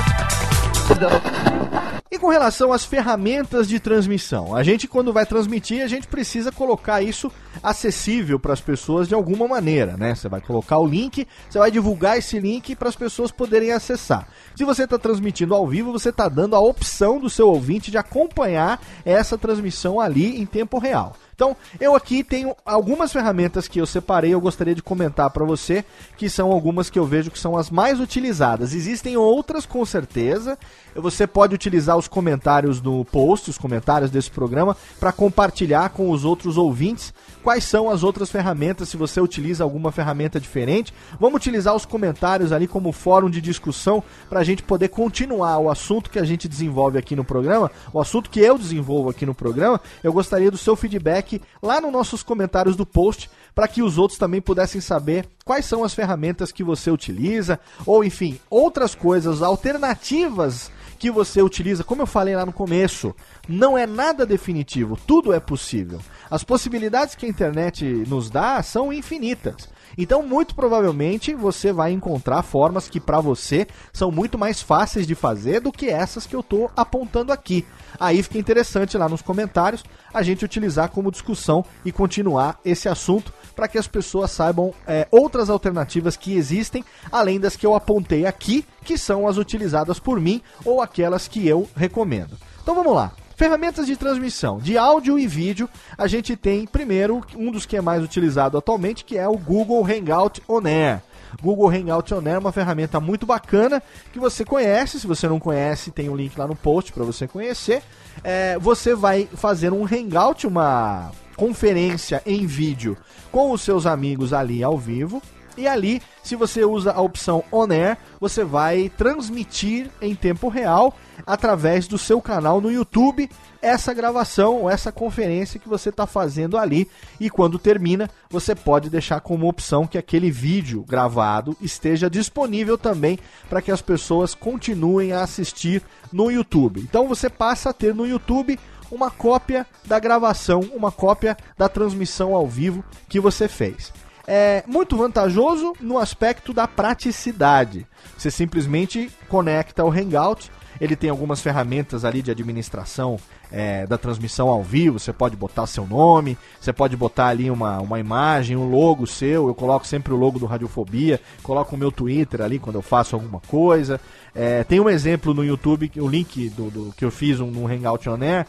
E 2.10 2.18
com 2.18 2.28
relação 2.28 2.72
às 2.72 2.84
ferramentas 2.84 3.68
de 3.68 3.78
transmissão, 3.78 4.56
a 4.56 4.64
gente 4.64 4.88
quando 4.88 5.12
vai 5.12 5.24
transmitir, 5.24 5.82
a 5.82 5.86
gente 5.86 6.08
precisa 6.08 6.50
colocar 6.50 7.00
isso 7.00 7.30
acessível 7.62 8.38
para 8.38 8.52
as 8.52 8.60
pessoas 8.60 9.08
de 9.08 9.14
alguma 9.14 9.46
maneira, 9.46 9.96
né? 9.96 10.14
Você 10.14 10.28
vai 10.28 10.40
colocar 10.40 10.78
o 10.78 10.86
link, 10.86 11.26
você 11.48 11.58
vai 11.58 11.70
divulgar 11.70 12.18
esse 12.18 12.38
link 12.38 12.74
para 12.74 12.88
as 12.88 12.96
pessoas 12.96 13.30
poderem 13.30 13.72
acessar. 13.72 14.28
Se 14.56 14.64
você 14.64 14.84
está 14.84 14.98
transmitindo 14.98 15.54
ao 15.54 15.66
vivo, 15.66 15.92
você 15.92 16.10
está 16.10 16.28
dando 16.28 16.56
a 16.56 16.60
opção 16.60 17.18
do 17.18 17.30
seu 17.30 17.48
ouvinte 17.48 17.90
de 17.90 17.98
acompanhar 17.98 18.80
essa 19.04 19.36
transmissão 19.36 20.00
ali 20.00 20.40
em 20.40 20.46
tempo 20.46 20.78
real. 20.78 21.16
Então, 21.40 21.56
eu 21.80 21.96
aqui 21.96 22.22
tenho 22.22 22.54
algumas 22.66 23.10
ferramentas 23.10 23.66
que 23.66 23.80
eu 23.80 23.86
separei, 23.86 24.34
eu 24.34 24.40
gostaria 24.42 24.74
de 24.74 24.82
comentar 24.82 25.30
para 25.30 25.42
você, 25.42 25.82
que 26.18 26.28
são 26.28 26.52
algumas 26.52 26.90
que 26.90 26.98
eu 26.98 27.06
vejo 27.06 27.30
que 27.30 27.38
são 27.38 27.56
as 27.56 27.70
mais 27.70 27.98
utilizadas. 27.98 28.74
Existem 28.74 29.16
outras 29.16 29.64
com 29.64 29.82
certeza. 29.86 30.58
Você 30.94 31.26
pode 31.26 31.54
utilizar 31.54 31.96
os 31.96 32.06
comentários 32.06 32.82
no 32.82 33.06
post, 33.06 33.48
os 33.48 33.56
comentários 33.56 34.10
desse 34.10 34.30
programa, 34.30 34.76
para 34.98 35.12
compartilhar 35.12 35.88
com 35.88 36.10
os 36.10 36.26
outros 36.26 36.58
ouvintes 36.58 37.14
quais 37.42 37.64
são 37.64 37.90
as 37.90 38.02
outras 38.02 38.30
ferramentas, 38.30 38.88
se 38.88 38.96
você 38.96 39.20
utiliza 39.20 39.64
alguma 39.64 39.92
ferramenta 39.92 40.40
diferente. 40.40 40.92
Vamos 41.18 41.36
utilizar 41.36 41.74
os 41.74 41.84
comentários 41.84 42.52
ali 42.52 42.66
como 42.66 42.92
fórum 42.92 43.30
de 43.30 43.40
discussão 43.40 44.02
para 44.28 44.40
a 44.40 44.44
gente 44.44 44.62
poder 44.62 44.88
continuar 44.88 45.58
o 45.58 45.70
assunto 45.70 46.10
que 46.10 46.18
a 46.18 46.24
gente 46.24 46.48
desenvolve 46.48 46.98
aqui 46.98 47.16
no 47.16 47.24
programa, 47.24 47.70
o 47.92 48.00
assunto 48.00 48.30
que 48.30 48.40
eu 48.40 48.56
desenvolvo 48.56 49.10
aqui 49.10 49.26
no 49.26 49.34
programa. 49.34 49.80
Eu 50.02 50.12
gostaria 50.12 50.50
do 50.50 50.58
seu 50.58 50.76
feedback 50.76 51.40
lá 51.62 51.80
nos 51.80 51.92
nossos 51.92 52.22
comentários 52.22 52.76
do 52.76 52.86
post 52.86 53.30
para 53.54 53.68
que 53.68 53.82
os 53.82 53.98
outros 53.98 54.18
também 54.18 54.40
pudessem 54.40 54.80
saber 54.80 55.26
quais 55.44 55.64
são 55.64 55.82
as 55.82 55.94
ferramentas 55.94 56.52
que 56.52 56.62
você 56.62 56.90
utiliza 56.90 57.58
ou 57.84 58.04
enfim, 58.04 58.38
outras 58.48 58.94
coisas 58.94 59.42
alternativas 59.42 60.70
que 61.00 61.10
você 61.10 61.40
utiliza. 61.40 61.82
Como 61.82 62.02
eu 62.02 62.06
falei 62.06 62.36
lá 62.36 62.44
no 62.44 62.52
começo, 62.52 63.16
não 63.48 63.76
é 63.76 63.86
nada 63.86 64.26
definitivo, 64.26 64.98
tudo 65.06 65.32
é 65.32 65.40
possível. 65.40 65.98
As 66.30 66.44
possibilidades 66.44 67.14
que 67.14 67.24
a 67.24 67.28
internet 67.28 67.84
nos 68.06 68.28
dá 68.28 68.62
são 68.62 68.92
infinitas. 68.92 69.66
Então, 69.96 70.22
muito 70.22 70.54
provavelmente, 70.54 71.34
você 71.34 71.72
vai 71.72 71.90
encontrar 71.90 72.42
formas 72.42 72.88
que 72.88 73.00
para 73.00 73.18
você 73.18 73.66
são 73.92 74.10
muito 74.10 74.38
mais 74.38 74.60
fáceis 74.60 75.06
de 75.06 75.14
fazer 75.14 75.60
do 75.60 75.72
que 75.72 75.86
essas 75.86 76.26
que 76.26 76.36
eu 76.36 76.40
estou 76.40 76.70
apontando 76.76 77.32
aqui. 77.32 77.66
Aí 77.98 78.22
fica 78.22 78.38
interessante 78.38 78.96
lá 78.98 79.08
nos 79.08 79.22
comentários 79.22 79.82
a 80.12 80.22
gente 80.22 80.44
utilizar 80.44 80.90
como 80.90 81.10
discussão 81.10 81.64
e 81.84 81.90
continuar 81.90 82.60
esse 82.64 82.88
assunto 82.88 83.32
para 83.50 83.68
que 83.68 83.78
as 83.78 83.86
pessoas 83.86 84.30
saibam 84.30 84.72
é, 84.86 85.06
outras 85.10 85.50
alternativas 85.50 86.16
que 86.16 86.36
existem, 86.36 86.84
além 87.10 87.38
das 87.38 87.56
que 87.56 87.66
eu 87.66 87.74
apontei 87.74 88.26
aqui, 88.26 88.64
que 88.84 88.96
são 88.96 89.26
as 89.26 89.36
utilizadas 89.36 89.98
por 89.98 90.20
mim 90.20 90.42
ou 90.64 90.80
aquelas 90.80 91.28
que 91.28 91.46
eu 91.46 91.68
recomendo. 91.76 92.36
Então 92.62 92.74
vamos 92.74 92.94
lá. 92.94 93.12
Ferramentas 93.36 93.86
de 93.86 93.96
transmissão 93.96 94.58
de 94.58 94.76
áudio 94.76 95.18
e 95.18 95.26
vídeo, 95.26 95.66
a 95.96 96.06
gente 96.06 96.36
tem 96.36 96.66
primeiro 96.66 97.24
um 97.34 97.50
dos 97.50 97.64
que 97.64 97.74
é 97.74 97.80
mais 97.80 98.02
utilizado 98.02 98.58
atualmente, 98.58 99.02
que 99.02 99.16
é 99.16 99.26
o 99.26 99.38
Google 99.38 99.82
Hangout 99.82 100.42
On 100.46 100.60
Air. 100.66 101.00
Google 101.42 101.70
Hangout 101.70 102.12
On 102.12 102.18
Air 102.18 102.34
é 102.34 102.38
uma 102.38 102.52
ferramenta 102.52 103.00
muito 103.00 103.24
bacana 103.24 103.82
que 104.12 104.18
você 104.18 104.44
conhece. 104.44 105.00
Se 105.00 105.06
você 105.06 105.26
não 105.26 105.40
conhece, 105.40 105.90
tem 105.90 106.10
um 106.10 106.16
link 106.16 106.36
lá 106.36 106.46
no 106.46 106.54
post 106.54 106.92
para 106.92 107.02
você 107.02 107.26
conhecer. 107.26 107.82
É, 108.22 108.58
você 108.58 108.94
vai 108.94 109.26
fazer 109.32 109.72
um 109.72 109.86
Hangout, 109.86 110.46
uma 110.46 111.10
conferência 111.40 112.22
em 112.26 112.44
vídeo 112.44 112.98
com 113.32 113.50
os 113.50 113.62
seus 113.62 113.86
amigos 113.86 114.34
ali 114.34 114.62
ao 114.62 114.76
vivo. 114.76 115.22
E 115.56 115.66
ali, 115.66 116.02
se 116.22 116.36
você 116.36 116.66
usa 116.66 116.92
a 116.92 117.00
opção 117.00 117.42
On 117.50 117.66
Air, 117.72 117.96
você 118.20 118.44
vai 118.44 118.90
transmitir 118.90 119.90
em 120.02 120.14
tempo 120.14 120.48
real 120.48 120.94
através 121.26 121.88
do 121.88 121.96
seu 121.96 122.20
canal 122.20 122.60
no 122.60 122.70
YouTube 122.70 123.28
essa 123.62 123.92
gravação 123.92 124.62
ou 124.62 124.70
essa 124.70 124.90
conferência 124.92 125.58
que 125.58 125.68
você 125.68 125.88
está 125.88 126.06
fazendo 126.06 126.58
ali. 126.58 126.88
E 127.18 127.28
quando 127.28 127.58
termina, 127.58 128.08
você 128.28 128.54
pode 128.54 128.90
deixar 128.90 129.20
como 129.20 129.48
opção 129.48 129.86
que 129.86 129.98
aquele 129.98 130.30
vídeo 130.30 130.84
gravado 130.86 131.56
esteja 131.60 132.08
disponível 132.08 132.76
também 132.78 133.18
para 133.48 133.62
que 133.62 133.70
as 133.70 133.82
pessoas 133.82 134.34
continuem 134.34 135.12
a 135.12 135.22
assistir 135.22 135.82
no 136.12 136.30
YouTube. 136.30 136.80
Então 136.80 137.08
você 137.08 137.28
passa 137.28 137.70
a 137.70 137.74
ter 137.74 137.94
no 137.94 138.06
YouTube 138.06 138.58
uma 138.90 139.10
cópia 139.10 139.66
da 139.84 139.98
gravação, 139.98 140.60
uma 140.74 140.90
cópia 140.90 141.36
da 141.56 141.68
transmissão 141.68 142.34
ao 142.34 142.46
vivo 142.46 142.84
que 143.08 143.20
você 143.20 143.48
fez 143.48 143.92
é 144.32 144.62
muito 144.64 144.96
vantajoso 144.96 145.72
no 145.80 145.98
aspecto 145.98 146.52
da 146.52 146.68
praticidade. 146.68 147.84
Você 148.16 148.30
simplesmente 148.30 149.10
conecta 149.28 149.84
o 149.84 149.90
Hangout, 149.90 150.52
ele 150.80 150.94
tem 150.94 151.10
algumas 151.10 151.40
ferramentas 151.40 152.04
ali 152.04 152.22
de 152.22 152.30
administração 152.30 153.18
é, 153.50 153.86
da 153.88 153.98
transmissão 153.98 154.48
ao 154.48 154.62
vivo. 154.62 155.00
Você 155.00 155.12
pode 155.12 155.36
botar 155.36 155.66
seu 155.66 155.84
nome, 155.84 156.38
você 156.60 156.72
pode 156.72 156.96
botar 156.96 157.26
ali 157.26 157.50
uma, 157.50 157.80
uma 157.80 157.98
imagem, 157.98 158.56
um 158.56 158.70
logo 158.70 159.04
seu. 159.04 159.48
Eu 159.48 159.54
coloco 159.54 159.84
sempre 159.84 160.12
o 160.12 160.16
logo 160.16 160.38
do 160.38 160.46
Radiofobia, 160.46 161.20
coloco 161.42 161.74
o 161.74 161.78
meu 161.78 161.90
Twitter 161.90 162.40
ali 162.40 162.60
quando 162.60 162.76
eu 162.76 162.82
faço 162.82 163.16
alguma 163.16 163.40
coisa. 163.40 164.00
É, 164.32 164.62
tem 164.62 164.78
um 164.78 164.88
exemplo 164.88 165.34
no 165.34 165.44
YouTube, 165.44 165.90
o 165.96 166.08
link 166.08 166.48
do, 166.50 166.70
do 166.70 166.94
que 166.96 167.04
eu 167.04 167.10
fiz 167.10 167.40
um, 167.40 167.50
no 167.50 167.66
Hangout 167.66 168.08
On 168.08 168.22
Air 168.22 168.46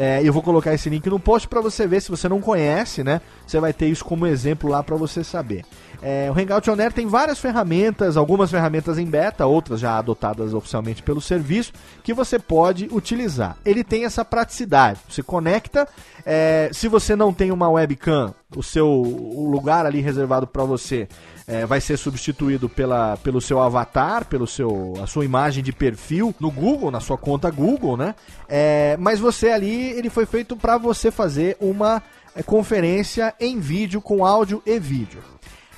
é, 0.00 0.22
eu 0.24 0.32
vou 0.32 0.40
colocar 0.40 0.72
esse 0.72 0.88
link 0.88 1.06
no 1.10 1.20
post 1.20 1.46
para 1.46 1.60
você 1.60 1.86
ver 1.86 2.00
se 2.00 2.10
você 2.10 2.26
não 2.26 2.40
conhece, 2.40 3.04
né? 3.04 3.20
Você 3.46 3.60
vai 3.60 3.70
ter 3.70 3.86
isso 3.86 4.02
como 4.02 4.26
exemplo 4.26 4.70
lá 4.70 4.82
para 4.82 4.96
você 4.96 5.22
saber. 5.22 5.62
É, 6.00 6.30
o 6.30 6.40
Hangout 6.40 6.70
On 6.70 6.80
Air 6.80 6.90
tem 6.90 7.06
várias 7.06 7.38
ferramentas, 7.38 8.16
algumas 8.16 8.50
ferramentas 8.50 8.96
em 8.96 9.04
beta, 9.04 9.44
outras 9.44 9.78
já 9.78 9.98
adotadas 9.98 10.54
oficialmente 10.54 11.02
pelo 11.02 11.20
serviço, 11.20 11.74
que 12.02 12.14
você 12.14 12.38
pode 12.38 12.88
utilizar. 12.90 13.58
Ele 13.62 13.84
tem 13.84 14.06
essa 14.06 14.24
praticidade. 14.24 15.00
Você 15.06 15.22
conecta, 15.22 15.86
é, 16.24 16.70
se 16.72 16.88
você 16.88 17.14
não 17.14 17.30
tem 17.30 17.52
uma 17.52 17.68
webcam, 17.68 18.34
o 18.56 18.62
seu 18.62 18.88
o 18.88 19.48
lugar 19.50 19.86
ali 19.86 20.00
reservado 20.00 20.46
para 20.46 20.64
você 20.64 21.08
é, 21.46 21.66
vai 21.66 21.80
ser 21.80 21.96
substituído 21.96 22.68
pela, 22.68 23.16
pelo 23.18 23.40
seu 23.40 23.60
avatar, 23.60 24.24
pelo 24.24 24.46
seu 24.46 24.94
a 25.02 25.06
sua 25.06 25.24
imagem 25.24 25.62
de 25.62 25.72
perfil 25.72 26.34
no 26.38 26.50
Google, 26.50 26.90
na 26.90 27.00
sua 27.00 27.18
conta 27.18 27.50
Google, 27.50 27.96
né? 27.96 28.14
É, 28.48 28.96
mas 28.98 29.18
você 29.18 29.50
ali 29.50 29.90
ele 29.90 30.10
foi 30.10 30.26
feito 30.26 30.56
para 30.56 30.78
você 30.78 31.10
fazer 31.10 31.56
uma 31.60 32.02
é, 32.34 32.42
conferência 32.42 33.34
em 33.40 33.58
vídeo 33.58 34.00
com 34.00 34.24
áudio 34.24 34.62
e 34.64 34.78
vídeo. 34.78 35.20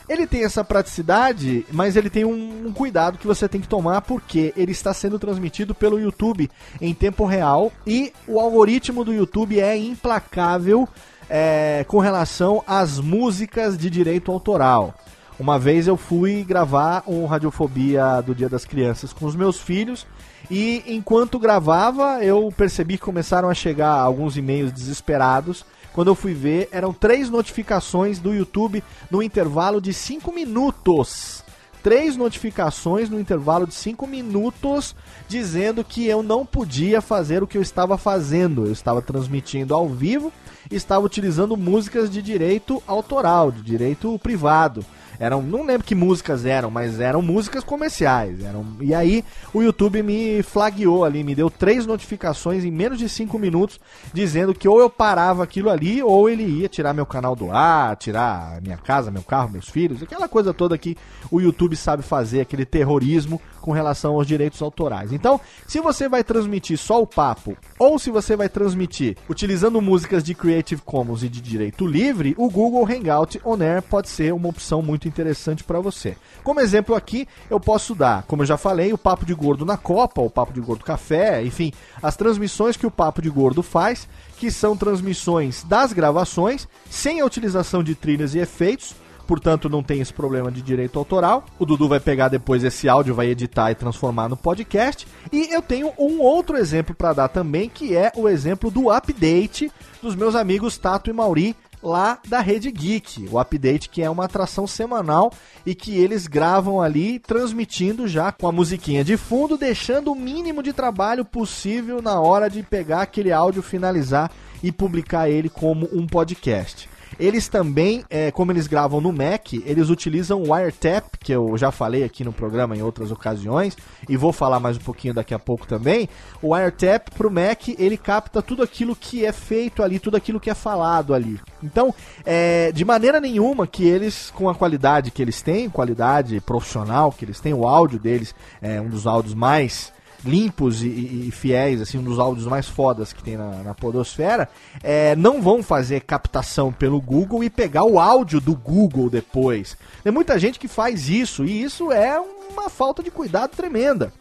Ele 0.09 0.27
tem 0.27 0.45
essa 0.45 0.65
praticidade, 0.65 1.65
mas 1.73 1.97
ele 1.97 2.11
tem 2.11 2.25
um, 2.25 2.67
um, 2.67 2.73
cuidado 2.73 3.19
que 3.19 3.27
você 3.27 3.49
tem 3.49 3.61
que 3.61 3.69
tomar 3.69 4.03
porque 4.03 4.53
ele 4.57 4.73
está 4.73 4.93
sendo 4.93 5.19
transmitido 5.19 5.75
pelo 5.75 5.99
YouTube 5.99 6.51
em 6.81 6.93
tempo 6.93 7.25
real 7.25 7.73
e 7.87 8.13
o 8.27 8.41
algoritmo 8.41 9.05
do 9.05 9.13
YouTube 9.13 9.61
é 9.61 9.77
implacável 9.77 10.89
é, 11.35 11.83
com 11.89 11.99
relação 11.99 12.63
às 12.67 13.01
músicas 13.01 13.79
de 13.79 13.89
direito 13.89 14.31
autoral. 14.31 14.95
Uma 15.41 15.59
vez 15.59 15.87
eu 15.87 15.97
fui 15.97 16.45
gravar 16.45 17.03
um 17.07 17.25
Radiofobia 17.25 18.21
do 18.21 18.35
Dia 18.35 18.51
das 18.51 18.67
Crianças 18.67 19.15
com 19.15 19.25
os 19.25 19.35
meus 19.35 19.59
filhos 19.59 20.07
e 20.51 20.85
enquanto 20.87 21.39
gravava 21.39 22.23
eu 22.23 22.53
percebi 22.55 22.99
que 22.99 23.05
começaram 23.05 23.49
a 23.49 23.55
chegar 23.55 23.93
alguns 23.93 24.37
e-mails 24.37 24.71
desesperados. 24.71 25.65
Quando 25.95 26.09
eu 26.09 26.15
fui 26.15 26.35
ver, 26.35 26.69
eram 26.71 26.93
três 26.93 27.31
notificações 27.31 28.19
do 28.19 28.35
YouTube 28.35 28.85
no 29.11 29.23
intervalo 29.23 29.81
de 29.81 29.95
5 29.95 30.31
minutos. 30.33 31.42
Três 31.83 32.17
notificações 32.17 33.11
no 33.11 33.19
intervalo 33.19 33.67
de 33.67 33.75
5 33.75 34.07
minutos 34.07 34.95
dizendo 35.29 35.83
que 35.83 36.07
eu 36.07 36.23
não 36.23 36.47
podia 36.47 37.01
fazer 37.01 37.43
o 37.43 37.47
que 37.47 37.59
eu 37.59 37.63
estava 37.63 37.99
fazendo. 37.99 38.67
Eu 38.67 38.73
estava 38.73 39.03
transmitindo 39.03 39.75
ao 39.75 39.89
vivo, 39.89 40.33
estava 40.71 41.05
utilizando 41.05 41.57
músicas 41.57 42.09
de 42.09 42.23
direito 42.23 42.81
autoral, 42.87 43.51
de 43.51 43.63
direito 43.63 44.17
privado. 44.21 44.85
Eram, 45.19 45.43
não 45.43 45.65
lembro 45.65 45.87
que 45.87 45.95
músicas 45.95 46.45
eram, 46.45 46.71
mas 46.71 47.01
eram 47.01 47.23
músicas 47.23 47.63
comerciais. 47.63 48.43
Eram, 48.43 48.65
e 48.81 48.95
aí 48.95 49.25
o 49.53 49.63
YouTube 49.63 50.03
me 50.03 50.43
flagueou 50.43 51.05
ali, 51.05 51.23
me 51.23 51.35
deu 51.35 51.49
três 51.49 51.87
notificações 51.87 52.65
em 52.65 52.71
menos 52.71 52.99
de 52.99 53.09
cinco 53.09 53.39
minutos, 53.39 53.79
dizendo 54.13 54.55
que 54.55 54.69
ou 54.69 54.81
eu 54.81 54.91
parava 54.91 55.43
aquilo 55.43 55.71
ali, 55.71 56.03
ou 56.03 56.29
ele 56.29 56.45
ia 56.45 56.69
tirar 56.69 56.93
meu 56.93 57.07
canal 57.07 57.37
do 57.37 57.51
ar, 57.51 57.97
tirar 57.97 58.61
minha 58.63 58.77
casa, 58.77 59.11
meu 59.11 59.23
carro, 59.23 59.51
meus 59.51 59.69
filhos, 59.69 60.03
aquela 60.03 60.29
coisa 60.29 60.53
toda 60.53 60.79
que 60.79 60.97
o 61.31 61.41
YouTube 61.41 61.77
sabe 61.77 62.03
fazer, 62.03 62.41
aquele 62.41 62.65
terrorismo 62.65 63.41
com 63.61 63.73
relação 63.73 64.15
aos 64.15 64.27
direitos 64.27 64.61
autorais. 64.61 65.13
Então, 65.13 65.41
se 65.67 65.81
você 65.81 66.09
vai 66.09 66.23
transmitir 66.23 66.77
só 66.77 67.01
o 67.01 67.07
papo, 67.07 67.57
ou 67.79 67.99
se 67.99 68.11
você 68.11 68.37
vai 68.37 68.49
transmitir 68.49 69.17
utilizando 69.29 69.81
músicas 69.81 70.23
de 70.23 70.35
Creative 70.35 70.83
Commons 70.83 71.23
e 71.23 71.29
de 71.29 71.41
direito 71.41 71.87
livre, 71.87 72.35
o 72.37 72.51
Google 72.51 72.85
Hangout 72.85 73.41
On 73.45 73.63
Air 73.63 73.83
pode 73.83 74.09
ser 74.09 74.35
uma 74.35 74.49
opção 74.49 74.83
muito 74.83 75.02
interessante 75.09 75.65
para 75.65 75.81
você. 75.81 76.17
Como 76.43 76.61
exemplo 76.61 76.95
aqui, 76.95 77.27
eu 77.51 77.61
posso 77.61 77.95
dar, 77.95 78.23
como 78.25 78.43
eu 78.43 78.47
já 78.47 78.57
falei, 78.57 78.93
o 78.93 78.99
Papo 78.99 79.25
de 79.25 79.35
Gordo 79.35 79.65
na 79.65 79.77
Copa, 79.77 80.21
o 80.21 80.31
Papo 80.31 80.53
de 80.53 80.61
Gordo 80.61 80.85
Café, 80.85 81.43
enfim, 81.45 81.73
as 82.03 82.17
transmissões 82.17 82.77
que 82.77 82.87
o 82.87 82.91
Papo 82.91 83.23
de 83.23 83.31
Gordo 83.31 83.63
faz, 83.63 84.09
que 84.39 84.51
são 84.51 84.77
transmissões 84.77 85.63
das 85.65 85.93
gravações, 85.93 86.69
sem 86.91 87.21
a 87.21 87.25
utilização 87.25 87.83
de 87.83 87.95
trilhas 87.95 88.35
e 88.35 88.39
efeitos, 88.39 88.95
portanto 89.27 89.69
não 89.69 89.83
tem 89.83 90.01
esse 90.01 90.13
problema 90.13 90.51
de 90.51 90.61
direito 90.61 90.99
autoral. 90.99 91.47
O 91.59 91.65
Dudu 91.65 91.89
vai 91.89 92.01
pegar 92.01 92.29
depois 92.29 92.63
esse 92.65 92.89
áudio, 92.89 93.15
vai 93.15 93.29
editar 93.29 93.71
e 93.71 93.75
transformar 93.75 94.29
no 94.29 94.37
podcast. 94.37 95.07
E 95.33 95.55
eu 95.55 95.63
tenho 95.63 95.93
um 95.99 96.21
outro 96.21 96.57
exemplo 96.57 96.95
para 96.95 97.13
dar 97.13 97.29
também, 97.29 97.69
que 97.69 97.97
é 97.97 98.13
o 98.17 98.29
exemplo 98.29 98.71
do 98.71 98.91
update 98.91 99.71
dos 100.03 100.15
meus 100.15 100.35
amigos 100.35 100.77
Tato 100.77 101.09
e 101.09 101.13
Mauri 101.13 101.57
lá 101.83 102.19
da 102.29 102.41
Rede 102.41 102.71
Geek, 102.71 103.29
o 103.31 103.39
update 103.39 103.89
que 103.89 104.03
é 104.03 104.09
uma 104.09 104.25
atração 104.25 104.67
semanal 104.67 105.33
e 105.67 105.75
que 105.75 105.97
eles 105.97 106.27
gravam 106.27 106.81
ali 106.81 107.19
transmitindo 107.19 108.07
já 108.07 108.31
com 108.31 108.47
a 108.47 108.53
musiquinha 108.53 109.03
de 109.03 109.17
fundo, 109.17 109.59
deixando 109.59 110.13
o 110.13 110.17
mínimo 110.17 110.63
de 110.63 110.73
trabalho 110.73 111.25
possível 111.25 112.01
na 112.01 112.21
hora 112.21 112.49
de 112.49 112.63
pegar 112.63 113.03
aquele 113.03 113.33
áudio, 113.33 113.63
finalizar 113.63 114.31
e 114.63 114.71
publicar 114.71 115.29
ele 115.29 115.49
como 115.49 115.89
um 115.93 116.07
podcast. 116.07 116.92
Eles 117.19 117.49
também, 117.49 118.05
é, 118.11 118.31
como 118.31 118.53
eles 118.53 118.67
gravam 118.67 119.01
no 119.01 119.13
Mac, 119.13 119.53
eles 119.53 119.91
utilizam 119.91 120.43
o 120.43 120.53
Wiretap, 120.53 121.19
que 121.19 121.33
eu 121.33 121.57
já 121.57 121.71
falei 121.71 122.05
aqui 122.05 122.25
no 122.25 122.33
programa 122.33 122.77
em 122.77 122.83
outras 122.83 123.11
ocasiões, 123.11 123.77
e 124.09 124.17
vou 124.17 124.33
falar 124.33 124.61
mais 124.61 124.77
um 124.77 124.81
pouquinho 124.81 125.15
daqui 125.15 125.35
a 125.35 125.39
pouco 125.39 125.67
também. 125.67 126.09
O 126.41 126.55
Wiretap 126.55 127.11
pro 127.13 127.31
Mac, 127.31 127.69
ele 127.79 127.97
capta 127.97 128.43
tudo 128.43 128.63
aquilo 128.63 128.97
que 128.97 129.25
é 129.25 129.33
feito 129.33 129.83
ali, 129.83 129.99
tudo 129.99 130.17
aquilo 130.17 130.41
que 130.41 130.51
é 130.51 130.55
falado 130.55 131.15
ali. 131.15 131.41
Então, 131.63 131.95
é, 132.25 132.73
de 132.73 132.85
maneira 132.85 133.21
nenhuma 133.21 133.67
que 133.67 133.85
eles, 133.85 134.31
com 134.35 134.49
a 134.49 134.55
qualidade 134.55 135.11
que 135.11 135.23
eles 135.23 135.43
têm, 135.43 135.69
qualidade 135.69 136.41
profissional 136.41 137.13
que 137.13 137.25
eles 137.25 137.41
têm, 137.41 137.55
o 137.55 137.67
áudio 137.67 137.99
deles 137.99 138.35
é 138.61 138.81
um 138.81 138.89
dos 138.89 139.07
áudios 139.07 139.35
mais 139.35 139.93
limpos 140.25 140.83
e, 140.83 140.89
e, 140.89 141.31
fiéis, 141.31 141.81
assim, 141.81 141.99
um 141.99 142.03
dos 142.03 142.19
áudios 142.19 142.47
mais 142.47 142.69
fodas 142.69 143.13
que 143.13 143.23
tem 143.23 143.37
na, 143.37 143.51
na 143.63 143.75
podosfera, 143.75 144.49
é, 144.83 145.17
não 145.17 145.43
vão 145.43 145.63
fazer 145.63 146.01
captação 146.01 146.73
pelo 146.73 147.01
Google 147.01 147.43
e 147.43 147.51
pegar 147.51 147.85
o 147.85 147.99
áudio 147.99 148.41
do 148.41 148.55
Google 148.55 149.11
depois. 149.11 149.77
Tem 150.03 150.13
muita 150.13 150.39
gente 150.39 150.59
que 150.59 150.69
faz 150.69 151.09
isso, 151.09 151.45
e 151.45 151.63
isso 151.63 151.91
é 151.91 152.19
uma 152.21 152.71
falta 152.71 153.03
de 153.03 153.11
cuidado 153.11 153.51
tremenda. 153.51 154.13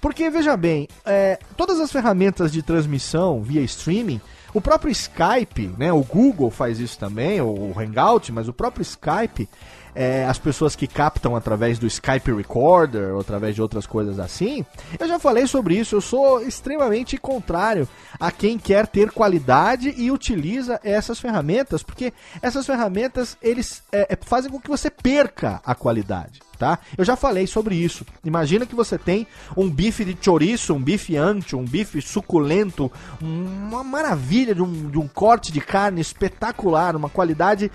Porque, 0.00 0.28
veja 0.28 0.56
bem, 0.56 0.86
é, 1.06 1.38
todas 1.56 1.80
as 1.80 1.90
ferramentas 1.90 2.52
de 2.52 2.62
transmissão 2.62 3.42
via 3.42 3.62
streaming, 3.62 4.20
o 4.52 4.60
próprio 4.60 4.90
Skype, 4.90 5.68
né, 5.78 5.92
o 5.92 6.02
Google 6.02 6.50
faz 6.50 6.78
isso 6.78 6.98
também, 6.98 7.40
o 7.40 7.72
Hangout, 7.76 8.30
mas 8.30 8.46
o 8.46 8.52
próprio 8.52 8.82
Skype, 8.82 9.48
é, 9.94 10.24
as 10.24 10.38
pessoas 10.38 10.74
que 10.74 10.86
captam 10.86 11.36
através 11.36 11.78
do 11.78 11.86
Skype 11.86 12.32
Recorder 12.32 13.14
ou 13.14 13.20
através 13.20 13.54
de 13.54 13.62
outras 13.62 13.86
coisas 13.86 14.18
assim. 14.18 14.64
Eu 14.98 15.06
já 15.06 15.18
falei 15.18 15.46
sobre 15.46 15.76
isso, 15.76 15.94
eu 15.94 16.00
sou 16.00 16.40
extremamente 16.40 17.16
contrário 17.16 17.88
a 18.18 18.30
quem 18.30 18.58
quer 18.58 18.86
ter 18.86 19.10
qualidade 19.10 19.94
e 19.96 20.10
utiliza 20.10 20.80
essas 20.82 21.20
ferramentas, 21.20 21.82
porque 21.82 22.12
essas 22.42 22.66
ferramentas 22.66 23.36
eles 23.40 23.82
é, 23.92 24.08
é 24.10 24.18
fazem 24.20 24.50
com 24.50 24.60
que 24.60 24.68
você 24.68 24.90
perca 24.90 25.60
a 25.64 25.74
qualidade. 25.74 26.40
Tá? 26.58 26.78
Eu 26.96 27.04
já 27.04 27.16
falei 27.16 27.48
sobre 27.48 27.74
isso. 27.74 28.06
Imagina 28.24 28.64
que 28.64 28.76
você 28.76 28.96
tem 28.96 29.26
um 29.56 29.68
bife 29.68 30.04
de 30.04 30.16
chouriço, 30.20 30.72
um 30.72 30.80
bife 30.80 31.16
ancho, 31.16 31.58
um 31.58 31.64
bife 31.64 32.00
suculento, 32.00 32.90
uma 33.20 33.82
maravilha 33.82 34.54
de 34.54 34.62
um, 34.62 34.88
de 34.88 34.96
um 34.96 35.08
corte 35.08 35.52
de 35.52 35.60
carne 35.60 36.00
espetacular, 36.00 36.94
uma 36.94 37.10
qualidade 37.10 37.70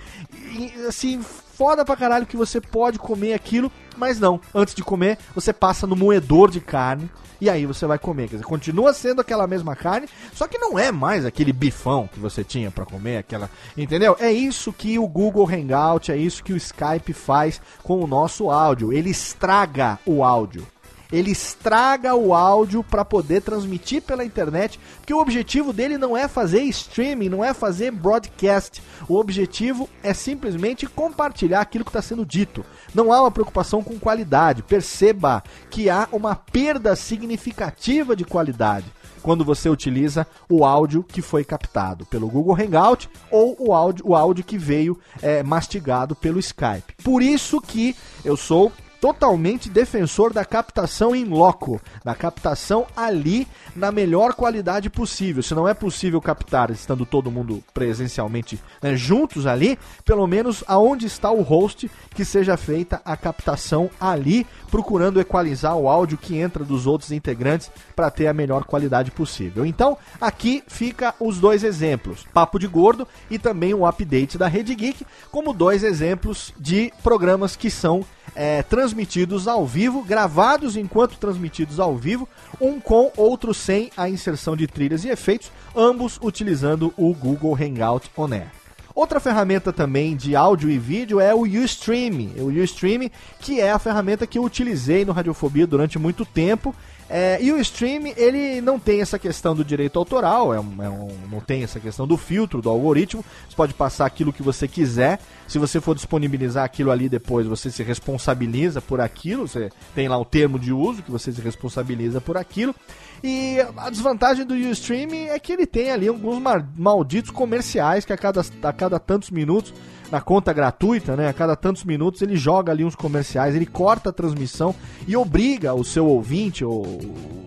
assim 0.87 1.21
foda 1.59 1.83
pra 1.83 1.97
caralho 1.97 2.25
que 2.25 2.37
você 2.37 2.61
pode 2.61 2.97
comer 2.97 3.33
aquilo, 3.33 3.69
mas 3.97 4.17
não. 4.17 4.39
Antes 4.55 4.73
de 4.73 4.81
comer, 4.81 5.17
você 5.35 5.51
passa 5.51 5.85
no 5.85 5.93
moedor 5.93 6.49
de 6.49 6.61
carne 6.61 7.11
e 7.41 7.49
aí 7.49 7.65
você 7.65 7.85
vai 7.85 7.99
comer. 7.99 8.29
Quer 8.29 8.35
dizer, 8.37 8.45
continua 8.45 8.93
sendo 8.93 9.19
aquela 9.19 9.45
mesma 9.45 9.75
carne, 9.75 10.07
só 10.33 10.47
que 10.47 10.57
não 10.57 10.79
é 10.79 10.89
mais 10.89 11.25
aquele 11.25 11.51
bifão 11.51 12.07
que 12.07 12.17
você 12.17 12.45
tinha 12.45 12.71
para 12.71 12.85
comer, 12.85 13.17
aquela. 13.17 13.49
Entendeu? 13.77 14.15
É 14.21 14.31
isso 14.31 14.71
que 14.71 14.97
o 14.97 15.05
Google 15.05 15.49
Hangout, 15.49 16.13
é 16.13 16.15
isso 16.15 16.41
que 16.45 16.53
o 16.53 16.57
Skype 16.57 17.11
faz 17.11 17.61
com 17.83 18.01
o 18.01 18.07
nosso 18.07 18.49
áudio. 18.49 18.93
Ele 18.93 19.09
estraga 19.09 19.99
o 20.05 20.23
áudio 20.23 20.65
ele 21.11 21.31
estraga 21.31 22.15
o 22.15 22.33
áudio 22.33 22.83
para 22.83 23.03
poder 23.03 23.41
transmitir 23.41 24.01
pela 24.01 24.23
internet, 24.23 24.79
porque 24.97 25.13
o 25.13 25.19
objetivo 25.19 25.73
dele 25.73 25.97
não 25.97 26.15
é 26.15 26.27
fazer 26.27 26.61
streaming, 26.63 27.29
não 27.29 27.43
é 27.43 27.53
fazer 27.53 27.91
broadcast. 27.91 28.81
O 29.07 29.15
objetivo 29.15 29.89
é 30.03 30.13
simplesmente 30.13 30.85
compartilhar 30.85 31.61
aquilo 31.61 31.83
que 31.83 31.89
está 31.89 32.01
sendo 32.01 32.25
dito. 32.25 32.63
Não 32.93 33.11
há 33.11 33.21
uma 33.21 33.31
preocupação 33.31 33.83
com 33.83 33.97
qualidade. 33.99 34.63
Perceba 34.63 35.43
que 35.69 35.89
há 35.89 36.07
uma 36.11 36.35
perda 36.35 36.95
significativa 36.95 38.15
de 38.15 38.23
qualidade 38.23 38.85
quando 39.21 39.43
você 39.43 39.69
utiliza 39.69 40.25
o 40.49 40.63
áudio 40.63 41.03
que 41.03 41.21
foi 41.21 41.43
captado 41.43 42.05
pelo 42.05 42.29
Google 42.29 42.55
Hangout 42.55 43.09
ou 43.29 43.55
o 43.59 43.73
áudio, 43.73 44.07
o 44.07 44.15
áudio 44.15 44.43
que 44.43 44.57
veio 44.57 44.97
é, 45.21 45.43
mastigado 45.43 46.15
pelo 46.15 46.39
Skype. 46.39 46.95
Por 47.03 47.21
isso 47.21 47.59
que 47.59 47.95
eu 48.23 48.37
sou 48.37 48.71
totalmente 48.99 49.69
defensor 49.69 50.33
da 50.33 50.43
captação 50.43 51.15
em 51.15 51.25
loco, 51.25 51.81
da 52.03 52.13
captação 52.13 52.85
ali 52.95 53.47
na 53.75 53.91
melhor 53.91 54.33
qualidade 54.33 54.89
possível. 54.89 55.41
Se 55.41 55.55
não 55.55 55.67
é 55.67 55.73
possível 55.73 56.21
captar 56.21 56.69
estando 56.71 57.05
todo 57.05 57.31
mundo 57.31 57.63
presencialmente 57.73 58.59
né, 58.81 58.95
juntos 58.95 59.47
ali, 59.47 59.79
pelo 60.03 60.27
menos 60.27 60.63
aonde 60.67 61.05
está 61.05 61.31
o 61.31 61.41
host, 61.41 61.89
que 62.13 62.25
seja 62.25 62.57
feita 62.57 63.01
a 63.05 63.15
captação 63.15 63.89
ali, 63.99 64.45
procurando 64.69 65.19
equalizar 65.19 65.75
o 65.75 65.87
áudio 65.87 66.17
que 66.17 66.37
entra 66.37 66.63
dos 66.63 66.85
outros 66.85 67.11
integrantes 67.11 67.71
para 67.95 68.11
ter 68.11 68.27
a 68.27 68.33
melhor 68.33 68.63
qualidade 68.63 69.11
possível. 69.11 69.65
Então, 69.65 69.97
aqui 70.19 70.63
fica 70.67 71.15
os 71.19 71.39
dois 71.39 71.63
exemplos, 71.63 72.25
Papo 72.33 72.59
de 72.59 72.67
Gordo 72.67 73.07
e 73.29 73.39
também 73.39 73.73
o 73.73 73.85
update 73.85 74.37
da 74.37 74.47
Rede 74.47 74.75
Geek, 74.75 75.05
como 75.31 75.53
dois 75.53 75.83
exemplos 75.83 76.53
de 76.59 76.91
programas 77.01 77.55
que 77.55 77.69
são 77.69 78.05
é, 78.35 78.63
transmitidos 78.63 79.47
ao 79.47 79.65
vivo, 79.65 80.03
gravados 80.03 80.75
enquanto 80.75 81.17
transmitidos 81.17 81.79
ao 81.79 81.95
vivo, 81.95 82.27
um 82.59 82.79
com, 82.79 83.11
outro 83.17 83.53
sem 83.53 83.91
a 83.95 84.09
inserção 84.09 84.55
de 84.55 84.67
trilhas 84.67 85.03
e 85.03 85.09
efeitos, 85.09 85.51
ambos 85.75 86.19
utilizando 86.21 86.93
o 86.97 87.13
Google 87.13 87.55
Hangout 87.55 88.09
On 88.17 88.33
Air. 88.33 88.59
Outra 88.93 89.19
ferramenta 89.19 89.71
também 89.71 90.15
de 90.15 90.35
áudio 90.35 90.69
e 90.69 90.77
vídeo 90.77 91.21
é 91.21 91.33
o 91.33 91.43
Ustream. 91.43 92.31
O 92.37 92.47
Ustream, 92.47 93.09
que 93.39 93.61
é 93.61 93.71
a 93.71 93.79
ferramenta 93.79 94.27
que 94.27 94.37
eu 94.37 94.43
utilizei 94.43 95.05
no 95.05 95.13
Radiofobia 95.13 95.65
durante 95.65 95.97
muito 95.97 96.25
tempo 96.25 96.75
é, 97.09 97.39
e 97.41 97.51
o 97.51 97.59
stream, 97.59 98.13
ele 98.15 98.61
não 98.61 98.77
tem 98.77 99.01
essa 99.01 99.17
questão 99.17 99.55
do 99.55 99.65
direito 99.65 99.97
autoral, 99.97 100.53
é 100.53 100.59
um, 100.59 100.83
é 100.83 100.89
um, 100.89 101.07
não 101.31 101.39
tem 101.39 101.63
essa 101.63 101.79
questão 101.79 102.05
do 102.05 102.15
filtro, 102.15 102.61
do 102.61 102.69
algoritmo. 102.69 103.25
Você 103.49 103.55
pode 103.55 103.73
passar 103.73 104.05
aquilo 104.05 104.31
que 104.31 104.43
você 104.43 104.67
quiser. 104.67 105.19
Se 105.47 105.57
você 105.57 105.81
for 105.81 105.95
disponibilizar 105.95 106.63
aquilo 106.63 106.91
ali 106.91 107.09
depois, 107.09 107.47
você 107.47 107.71
se 107.71 107.81
responsabiliza 107.81 108.79
por 108.79 109.01
aquilo. 109.01 109.47
Você 109.47 109.71
tem 109.95 110.07
lá 110.07 110.19
o 110.19 110.25
termo 110.25 110.59
de 110.59 110.71
uso 110.71 111.01
que 111.01 111.09
você 111.09 111.31
se 111.31 111.41
responsabiliza 111.41 112.21
por 112.21 112.37
aquilo. 112.37 112.75
E 113.23 113.57
a 113.75 113.89
desvantagem 113.89 114.45
do 114.45 114.53
Ustream 114.53 115.09
é 115.11 115.39
que 115.39 115.51
ele 115.51 115.65
tem 115.65 115.89
ali 115.89 116.07
alguns 116.07 116.39
malditos 116.77 117.31
comerciais 117.31 118.05
que 118.05 118.13
a 118.13 118.17
cada, 118.17 118.41
a 118.61 118.73
cada 118.73 118.99
tantos 118.99 119.31
minutos 119.31 119.73
na 120.11 120.21
conta 120.21 120.51
gratuita, 120.51 121.15
né? 121.15 121.29
A 121.29 121.33
cada 121.33 121.55
tantos 121.55 121.83
minutos 121.83 122.21
ele 122.21 122.35
joga 122.35 122.71
ali 122.71 122.83
uns 122.83 122.95
comerciais, 122.95 123.55
ele 123.55 123.65
corta 123.65 124.09
a 124.09 124.13
transmissão 124.13 124.73
e 125.07 125.15
obriga 125.15 125.73
o 125.73 125.83
seu 125.83 126.05
ouvinte, 126.07 126.63
ou 126.63 126.85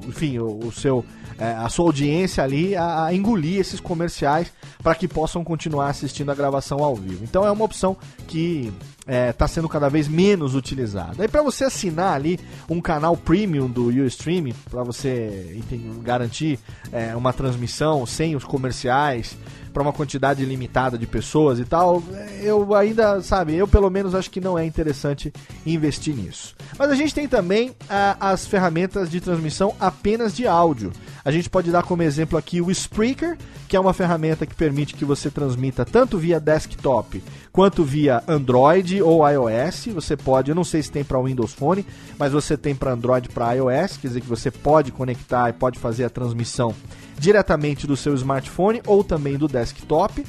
enfim, 0.06 0.38
o, 0.38 0.66
o 0.66 0.72
seu 0.72 1.04
é, 1.38 1.54
a 1.54 1.68
sua 1.68 1.86
audiência 1.86 2.44
ali 2.44 2.76
a, 2.76 3.06
a 3.06 3.14
engolir 3.14 3.58
esses 3.58 3.80
comerciais 3.80 4.52
para 4.82 4.94
que 4.94 5.08
possam 5.08 5.42
continuar 5.42 5.88
assistindo 5.88 6.30
a 6.30 6.34
gravação 6.34 6.84
ao 6.84 6.94
vivo. 6.94 7.24
Então 7.24 7.44
é 7.44 7.50
uma 7.50 7.64
opção 7.64 7.96
que 8.28 8.72
está 9.00 9.12
é, 9.12 9.32
tá 9.32 9.48
sendo 9.48 9.68
cada 9.68 9.88
vez 9.88 10.06
menos 10.06 10.54
utilizada. 10.54 11.22
Aí 11.22 11.28
para 11.28 11.42
você 11.42 11.64
assinar 11.64 12.14
ali 12.14 12.38
um 12.68 12.80
canal 12.80 13.16
premium 13.16 13.68
do 13.68 13.88
Ustream, 13.88 14.50
para 14.70 14.84
você 14.84 15.54
enfim, 15.56 16.00
garantir 16.02 16.58
é, 16.92 17.16
uma 17.16 17.32
transmissão 17.32 18.06
sem 18.06 18.36
os 18.36 18.44
comerciais, 18.44 19.36
para 19.72 19.82
uma 19.82 19.92
quantidade 19.92 20.44
limitada 20.44 20.98
de 20.98 21.06
pessoas 21.06 21.58
e 21.58 21.64
tal, 21.64 22.02
eu 22.40 22.74
ainda, 22.74 23.20
sabe, 23.22 23.54
eu 23.54 23.66
pelo 23.66 23.90
menos 23.90 24.14
acho 24.14 24.30
que 24.30 24.40
não 24.40 24.58
é 24.58 24.64
interessante 24.64 25.32
investir 25.64 26.14
nisso. 26.14 26.54
Mas 26.78 26.90
a 26.90 26.94
gente 26.94 27.14
tem 27.14 27.26
também 27.26 27.74
ah, 27.88 28.16
as 28.20 28.46
ferramentas 28.46 29.10
de 29.10 29.20
transmissão 29.20 29.74
apenas 29.80 30.34
de 30.34 30.46
áudio. 30.46 30.92
A 31.24 31.30
gente 31.30 31.48
pode 31.48 31.70
dar 31.70 31.82
como 31.84 32.02
exemplo 32.02 32.36
aqui 32.36 32.60
o 32.60 32.70
Spreaker, 32.70 33.38
que 33.68 33.76
é 33.76 33.80
uma 33.80 33.92
ferramenta 33.92 34.44
que 34.44 34.54
permite 34.54 34.94
que 34.94 35.04
você 35.04 35.30
transmita 35.30 35.84
tanto 35.84 36.18
via 36.18 36.40
desktop 36.40 37.22
quanto 37.52 37.84
via 37.84 38.22
Android 38.26 39.00
ou 39.00 39.28
iOS. 39.28 39.86
Você 39.94 40.16
pode, 40.16 40.50
eu 40.50 40.54
não 40.54 40.64
sei 40.64 40.82
se 40.82 40.90
tem 40.90 41.04
para 41.04 41.22
Windows 41.22 41.52
Phone, 41.52 41.86
mas 42.18 42.32
você 42.32 42.56
tem 42.56 42.74
para 42.74 42.92
Android 42.92 43.28
para 43.28 43.52
iOS, 43.52 43.98
quer 43.98 44.08
dizer 44.08 44.20
que 44.20 44.26
você 44.26 44.50
pode 44.50 44.90
conectar 44.90 45.48
e 45.48 45.52
pode 45.52 45.78
fazer 45.78 46.04
a 46.04 46.10
transmissão 46.10 46.74
diretamente 47.18 47.86
do 47.86 47.96
seu 47.96 48.14
smartphone 48.14 48.82
ou 48.86 49.04
também 49.04 49.38
do 49.38 49.46
desktop. 49.46 50.24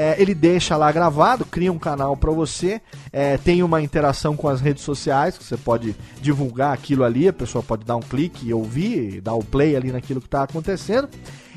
É, 0.00 0.14
ele 0.16 0.32
deixa 0.32 0.76
lá 0.76 0.92
gravado, 0.92 1.44
cria 1.44 1.72
um 1.72 1.78
canal 1.78 2.16
para 2.16 2.30
você, 2.30 2.80
é, 3.12 3.36
tem 3.36 3.64
uma 3.64 3.82
interação 3.82 4.36
com 4.36 4.46
as 4.46 4.60
redes 4.60 4.84
sociais, 4.84 5.36
que 5.36 5.42
você 5.42 5.56
pode 5.56 5.92
divulgar 6.22 6.72
aquilo 6.72 7.02
ali, 7.02 7.26
a 7.26 7.32
pessoa 7.32 7.64
pode 7.64 7.84
dar 7.84 7.96
um 7.96 8.00
clique 8.00 8.46
e 8.46 8.54
ouvir, 8.54 9.20
dar 9.20 9.34
o 9.34 9.42
play 9.42 9.74
ali 9.74 9.90
naquilo 9.90 10.20
que 10.20 10.28
está 10.28 10.44
acontecendo. 10.44 11.08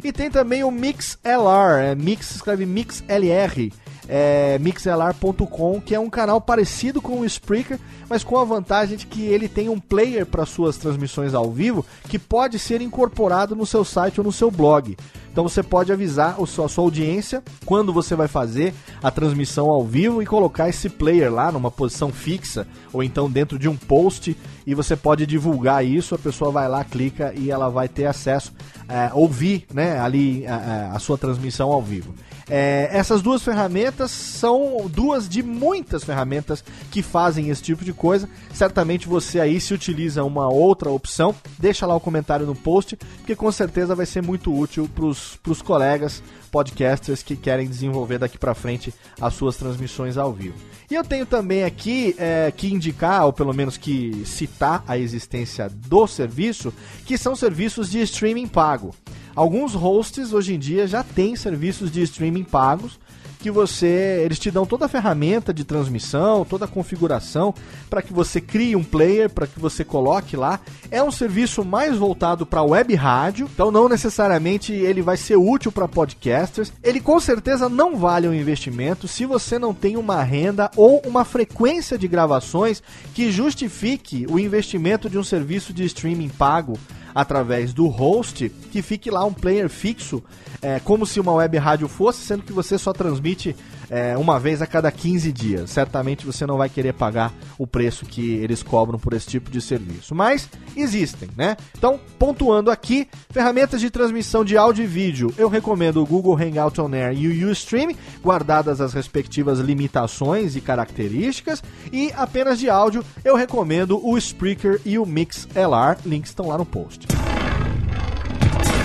E 0.03 0.11
tem 0.11 0.31
também 0.31 0.63
o 0.63 0.71
MixLR, 0.71 1.83
é, 1.83 1.93
Mix 1.93 2.31
escreve 2.31 2.65
MixLR, 2.65 3.71
é, 4.09 4.57
mixlr.com, 4.57 5.79
que 5.79 5.93
é 5.93 5.99
um 5.99 6.09
canal 6.09 6.41
parecido 6.41 6.99
com 6.99 7.19
o 7.19 7.25
Spreaker, 7.25 7.79
mas 8.09 8.23
com 8.23 8.39
a 8.39 8.43
vantagem 8.43 8.97
de 8.97 9.05
que 9.05 9.21
ele 9.21 9.47
tem 9.47 9.69
um 9.69 9.79
player 9.79 10.25
para 10.25 10.47
suas 10.47 10.77
transmissões 10.77 11.35
ao 11.35 11.51
vivo 11.51 11.85
que 12.09 12.17
pode 12.17 12.57
ser 12.57 12.81
incorporado 12.81 13.55
no 13.55 13.67
seu 13.67 13.85
site 13.85 14.19
ou 14.19 14.25
no 14.25 14.31
seu 14.31 14.49
blog. 14.49 14.97
Então 15.31 15.47
você 15.47 15.63
pode 15.63 15.91
avisar 15.93 16.35
a 16.39 16.45
sua, 16.45 16.65
a 16.65 16.69
sua 16.69 16.83
audiência 16.83 17.41
quando 17.65 17.93
você 17.93 18.15
vai 18.15 18.27
fazer 18.27 18.73
a 19.01 19.09
transmissão 19.09 19.69
ao 19.69 19.85
vivo 19.85 20.21
e 20.21 20.25
colocar 20.25 20.67
esse 20.67 20.89
player 20.89 21.31
lá 21.31 21.51
numa 21.51 21.71
posição 21.71 22.11
fixa 22.11 22.67
ou 22.91 23.01
então 23.01 23.31
dentro 23.31 23.57
de 23.57 23.69
um 23.69 23.75
post 23.75 24.35
e 24.67 24.75
você 24.75 24.95
pode 24.95 25.25
divulgar 25.25 25.85
isso, 25.85 26.13
a 26.13 26.19
pessoa 26.19 26.51
vai 26.51 26.67
lá, 26.67 26.83
clica 26.83 27.33
e 27.35 27.49
ela 27.49 27.69
vai 27.69 27.87
ter 27.87 28.05
acesso, 28.05 28.53
é, 28.89 29.09
ouvir 29.13 29.65
né, 29.73 29.99
ali 29.99 30.45
a, 30.45 30.91
a 30.93 30.99
sua 30.99 31.17
transmissão 31.17 31.71
ao 31.71 31.81
vivo. 31.81 32.13
É, 32.49 32.89
essas 32.91 33.21
duas 33.21 33.41
ferramentas 33.41 34.11
são 34.11 34.89
duas 34.89 35.27
de 35.27 35.41
muitas 35.41 36.03
ferramentas 36.03 36.63
que 36.89 37.01
fazem 37.01 37.49
esse 37.49 37.61
tipo 37.61 37.85
de 37.85 37.93
coisa. 37.93 38.29
Certamente 38.53 39.07
você 39.07 39.39
aí 39.39 39.59
se 39.59 39.73
utiliza 39.73 40.23
uma 40.23 40.51
outra 40.51 40.89
opção, 40.89 41.35
deixa 41.57 41.85
lá 41.85 41.95
o 41.95 41.99
comentário 41.99 42.45
no 42.45 42.55
post, 42.55 42.95
porque 43.17 43.35
com 43.35 43.51
certeza 43.51 43.95
vai 43.95 44.05
ser 44.05 44.21
muito 44.21 44.53
útil 44.53 44.89
para 44.93 45.05
os 45.05 45.61
colegas 45.61 46.21
podcasters 46.51 47.23
que 47.23 47.35
querem 47.35 47.67
desenvolver 47.67 48.19
daqui 48.19 48.37
para 48.37 48.53
frente 48.53 48.93
as 49.19 49.33
suas 49.33 49.55
transmissões 49.55 50.17
ao 50.17 50.33
vivo. 50.33 50.55
E 50.89 50.95
eu 50.95 51.03
tenho 51.03 51.25
também 51.25 51.63
aqui 51.63 52.13
é, 52.17 52.51
que 52.55 52.67
indicar, 52.67 53.25
ou 53.25 53.31
pelo 53.31 53.53
menos 53.53 53.77
que 53.77 54.23
citar 54.25 54.83
a 54.85 54.97
existência 54.97 55.69
do 55.69 56.05
serviço, 56.05 56.73
que 57.05 57.17
são 57.17 57.35
serviços 57.35 57.89
de 57.89 58.01
streaming 58.01 58.47
pago. 58.47 58.93
Alguns 59.35 59.73
hosts 59.73 60.33
hoje 60.33 60.53
em 60.53 60.59
dia 60.59 60.87
já 60.87 61.03
têm 61.03 61.35
serviços 61.35 61.91
de 61.91 62.01
streaming 62.01 62.43
pagos 62.43 62.99
que 63.41 63.49
você, 63.49 64.21
eles 64.23 64.37
te 64.37 64.51
dão 64.51 64.65
toda 64.65 64.85
a 64.85 64.89
ferramenta 64.89 65.53
de 65.53 65.63
transmissão, 65.63 66.45
toda 66.45 66.65
a 66.65 66.67
configuração 66.67 67.53
para 67.89 68.01
que 68.01 68.13
você 68.13 68.39
crie 68.39 68.75
um 68.75 68.83
player, 68.83 69.29
para 69.29 69.47
que 69.47 69.59
você 69.59 69.83
coloque 69.83 70.37
lá. 70.37 70.59
É 70.91 71.01
um 71.01 71.11
serviço 71.11 71.65
mais 71.65 71.97
voltado 71.97 72.45
para 72.45 72.61
web 72.61 72.93
rádio, 72.93 73.49
então 73.51 73.71
não 73.71 73.89
necessariamente 73.89 74.71
ele 74.71 75.01
vai 75.01 75.17
ser 75.17 75.37
útil 75.37 75.71
para 75.71 75.87
podcasters. 75.87 76.71
Ele 76.83 77.01
com 77.01 77.19
certeza 77.19 77.67
não 77.67 77.97
vale 77.97 78.27
um 78.27 78.33
investimento 78.33 79.07
se 79.07 79.25
você 79.25 79.57
não 79.57 79.73
tem 79.73 79.97
uma 79.97 80.21
renda 80.21 80.69
ou 80.75 81.01
uma 81.03 81.25
frequência 81.25 81.97
de 81.97 82.07
gravações 82.07 82.83
que 83.15 83.31
justifique 83.31 84.27
o 84.29 84.37
investimento 84.37 85.09
de 85.09 85.17
um 85.17 85.23
serviço 85.23 85.73
de 85.73 85.83
streaming 85.83 86.29
pago 86.29 86.77
através 87.13 87.73
do 87.73 87.87
host, 87.87 88.49
que 88.71 88.81
fique 88.81 89.09
lá 89.09 89.23
um 89.25 89.33
player 89.33 89.69
fixo, 89.69 90.23
é, 90.61 90.79
como 90.79 91.05
se 91.05 91.19
uma 91.19 91.33
web 91.33 91.57
rádio 91.57 91.87
fosse, 91.87 92.25
sendo 92.25 92.43
que 92.43 92.53
você 92.53 92.77
só 92.77 92.93
transmite 92.93 93.55
é, 93.91 94.17
uma 94.17 94.39
vez 94.39 94.61
a 94.61 94.65
cada 94.65 94.89
15 94.89 95.33
dias. 95.33 95.69
Certamente 95.69 96.25
você 96.25 96.47
não 96.47 96.57
vai 96.57 96.69
querer 96.69 96.93
pagar 96.93 97.33
o 97.57 97.67
preço 97.67 98.05
que 98.05 98.35
eles 98.35 98.63
cobram 98.63 98.97
por 98.97 99.11
esse 99.11 99.27
tipo 99.27 99.51
de 99.51 99.59
serviço. 99.59 100.15
Mas 100.15 100.47
existem, 100.77 101.29
né? 101.35 101.57
Então, 101.77 101.99
pontuando 102.17 102.71
aqui, 102.71 103.09
ferramentas 103.29 103.81
de 103.81 103.89
transmissão 103.89 104.45
de 104.45 104.55
áudio 104.55 104.85
e 104.85 104.87
vídeo. 104.87 105.33
Eu 105.37 105.49
recomendo 105.49 106.01
o 106.01 106.05
Google 106.05 106.37
Hangout 106.37 106.79
On 106.79 106.93
Air 106.93 107.13
e 107.13 107.43
o 107.43 107.51
Ustream, 107.51 107.91
guardadas 108.23 108.79
as 108.79 108.93
respectivas 108.93 109.59
limitações 109.59 110.55
e 110.55 110.61
características. 110.61 111.61
E 111.91 112.13
apenas 112.15 112.57
de 112.57 112.69
áudio, 112.69 113.03
eu 113.25 113.35
recomendo 113.35 113.99
o 114.01 114.17
Spreaker 114.17 114.79
e 114.85 114.97
o 114.97 115.05
MixLR. 115.05 115.97
Links 116.05 116.29
estão 116.31 116.47
lá 116.47 116.57
no 116.57 116.65
post. 116.65 117.07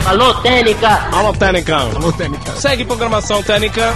Alô, 0.04 0.34
Técnica! 0.34 0.88
Alô, 1.12 1.32
Técnica! 1.32 1.76
Alô, 1.76 2.12
Técnica! 2.12 2.52
Segue 2.57 2.84
programação 2.84 3.42
Técnica! 3.42 3.94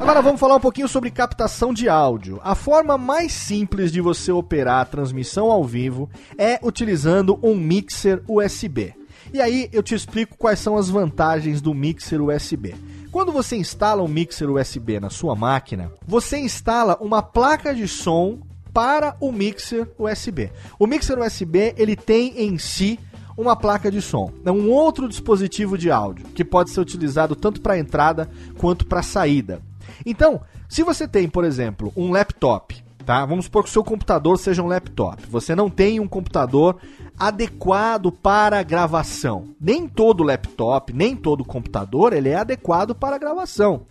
Agora 0.00 0.20
vamos 0.20 0.40
falar 0.40 0.56
um 0.56 0.60
pouquinho 0.60 0.88
sobre 0.88 1.10
captação 1.10 1.72
de 1.72 1.88
áudio. 1.88 2.40
A 2.42 2.54
forma 2.54 2.98
mais 2.98 3.32
simples 3.32 3.90
de 3.90 4.00
você 4.00 4.30
operar 4.30 4.80
a 4.80 4.84
transmissão 4.84 5.50
ao 5.50 5.64
vivo 5.64 6.10
é 6.36 6.58
utilizando 6.62 7.38
um 7.42 7.54
mixer 7.54 8.22
USB. 8.28 8.94
E 9.32 9.40
aí 9.40 9.68
eu 9.72 9.82
te 9.82 9.94
explico 9.94 10.36
quais 10.36 10.58
são 10.58 10.76
as 10.76 10.88
vantagens 10.88 11.60
do 11.60 11.72
mixer 11.72 12.20
USB. 12.20 12.74
Quando 13.10 13.32
você 13.32 13.56
instala 13.56 14.02
um 14.02 14.08
mixer 14.08 14.50
USB 14.50 15.00
na 15.00 15.10
sua 15.10 15.34
máquina, 15.34 15.90
você 16.06 16.38
instala 16.38 16.96
uma 17.00 17.22
placa 17.22 17.74
de 17.74 17.88
som 17.88 18.40
para 18.72 19.16
o 19.20 19.30
mixer 19.30 19.88
USB. 19.98 20.50
O 20.78 20.86
mixer 20.86 21.18
USB 21.18 21.74
ele 21.76 21.94
tem 21.94 22.40
em 22.42 22.58
si 22.58 22.98
uma 23.36 23.56
placa 23.56 23.90
de 23.90 24.00
som. 24.00 24.32
É 24.44 24.50
um 24.50 24.70
outro 24.70 25.08
dispositivo 25.08 25.78
de 25.78 25.90
áudio 25.90 26.26
que 26.34 26.44
pode 26.44 26.70
ser 26.70 26.80
utilizado 26.80 27.34
tanto 27.34 27.60
para 27.60 27.78
entrada 27.78 28.30
quanto 28.58 28.86
para 28.86 29.02
saída. 29.02 29.60
Então, 30.04 30.40
se 30.68 30.82
você 30.82 31.06
tem, 31.06 31.28
por 31.28 31.44
exemplo, 31.44 31.92
um 31.96 32.10
laptop, 32.10 32.83
tá? 33.04 33.24
Vamos 33.24 33.44
supor 33.44 33.62
que 33.62 33.68
o 33.68 33.72
seu 33.72 33.84
computador 33.84 34.38
seja 34.38 34.62
um 34.62 34.66
laptop. 34.66 35.22
Você 35.28 35.54
não 35.54 35.68
tem 35.68 36.00
um 36.00 36.08
computador 36.08 36.76
adequado 37.18 38.10
para 38.10 38.62
gravação. 38.62 39.54
Nem 39.60 39.86
todo 39.86 40.24
laptop, 40.24 40.92
nem 40.92 41.14
todo 41.14 41.44
computador, 41.44 42.12
ele 42.12 42.30
é 42.30 42.36
adequado 42.36 42.94
para 42.94 43.18
gravação. 43.18 43.82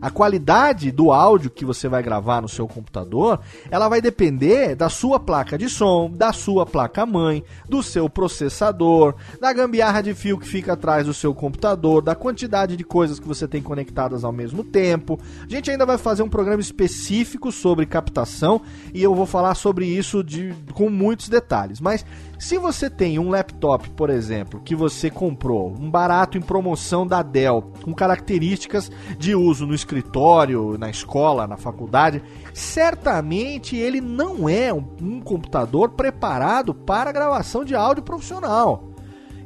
A 0.00 0.10
qualidade 0.10 0.90
do 0.90 1.12
áudio 1.12 1.48
que 1.48 1.64
você 1.64 1.88
vai 1.88 2.02
gravar 2.02 2.40
no 2.40 2.48
seu 2.48 2.66
computador, 2.66 3.38
ela 3.70 3.88
vai 3.88 4.00
depender 4.00 4.74
da 4.74 4.88
sua 4.88 5.20
placa 5.20 5.56
de 5.56 5.68
som, 5.68 6.10
da 6.10 6.32
sua 6.32 6.66
placa 6.66 7.06
mãe, 7.06 7.44
do 7.68 7.84
seu 7.84 8.10
processador, 8.10 9.14
da 9.40 9.52
gambiarra 9.52 10.02
de 10.02 10.12
fio 10.12 10.38
que 10.38 10.48
fica 10.48 10.72
atrás 10.72 11.06
do 11.06 11.14
seu 11.14 11.32
computador, 11.32 12.02
da 12.02 12.16
quantidade 12.16 12.76
de 12.76 12.82
coisas 12.82 13.20
que 13.20 13.28
você 13.28 13.46
tem 13.46 13.62
conectadas 13.62 14.24
ao 14.24 14.32
mesmo 14.32 14.64
tempo. 14.64 15.20
A 15.44 15.48
gente 15.48 15.70
ainda 15.70 15.86
vai 15.86 15.98
fazer 15.98 16.24
um 16.24 16.28
programa 16.28 16.60
específico 16.60 17.52
sobre 17.52 17.86
captação 17.86 18.61
e 18.92 19.02
eu 19.02 19.14
vou 19.14 19.26
falar 19.26 19.54
sobre 19.54 19.86
isso 19.86 20.22
de, 20.22 20.54
com 20.72 20.88
muitos 20.88 21.28
detalhes. 21.28 21.80
Mas 21.80 22.04
se 22.38 22.58
você 22.58 22.90
tem 22.90 23.18
um 23.18 23.30
laptop, 23.30 23.88
por 23.90 24.10
exemplo, 24.10 24.60
que 24.60 24.74
você 24.74 25.10
comprou, 25.10 25.74
um 25.78 25.90
barato 25.90 26.36
em 26.36 26.42
promoção 26.42 27.06
da 27.06 27.22
Dell, 27.22 27.72
com 27.82 27.94
características 27.94 28.90
de 29.18 29.34
uso 29.34 29.66
no 29.66 29.74
escritório, 29.74 30.76
na 30.78 30.90
escola, 30.90 31.46
na 31.46 31.56
faculdade, 31.56 32.22
certamente 32.52 33.76
ele 33.76 34.00
não 34.00 34.48
é 34.48 34.72
um, 34.72 34.84
um 35.00 35.20
computador 35.20 35.90
preparado 35.90 36.74
para 36.74 37.12
gravação 37.12 37.64
de 37.64 37.74
áudio 37.74 38.02
profissional. 38.02 38.88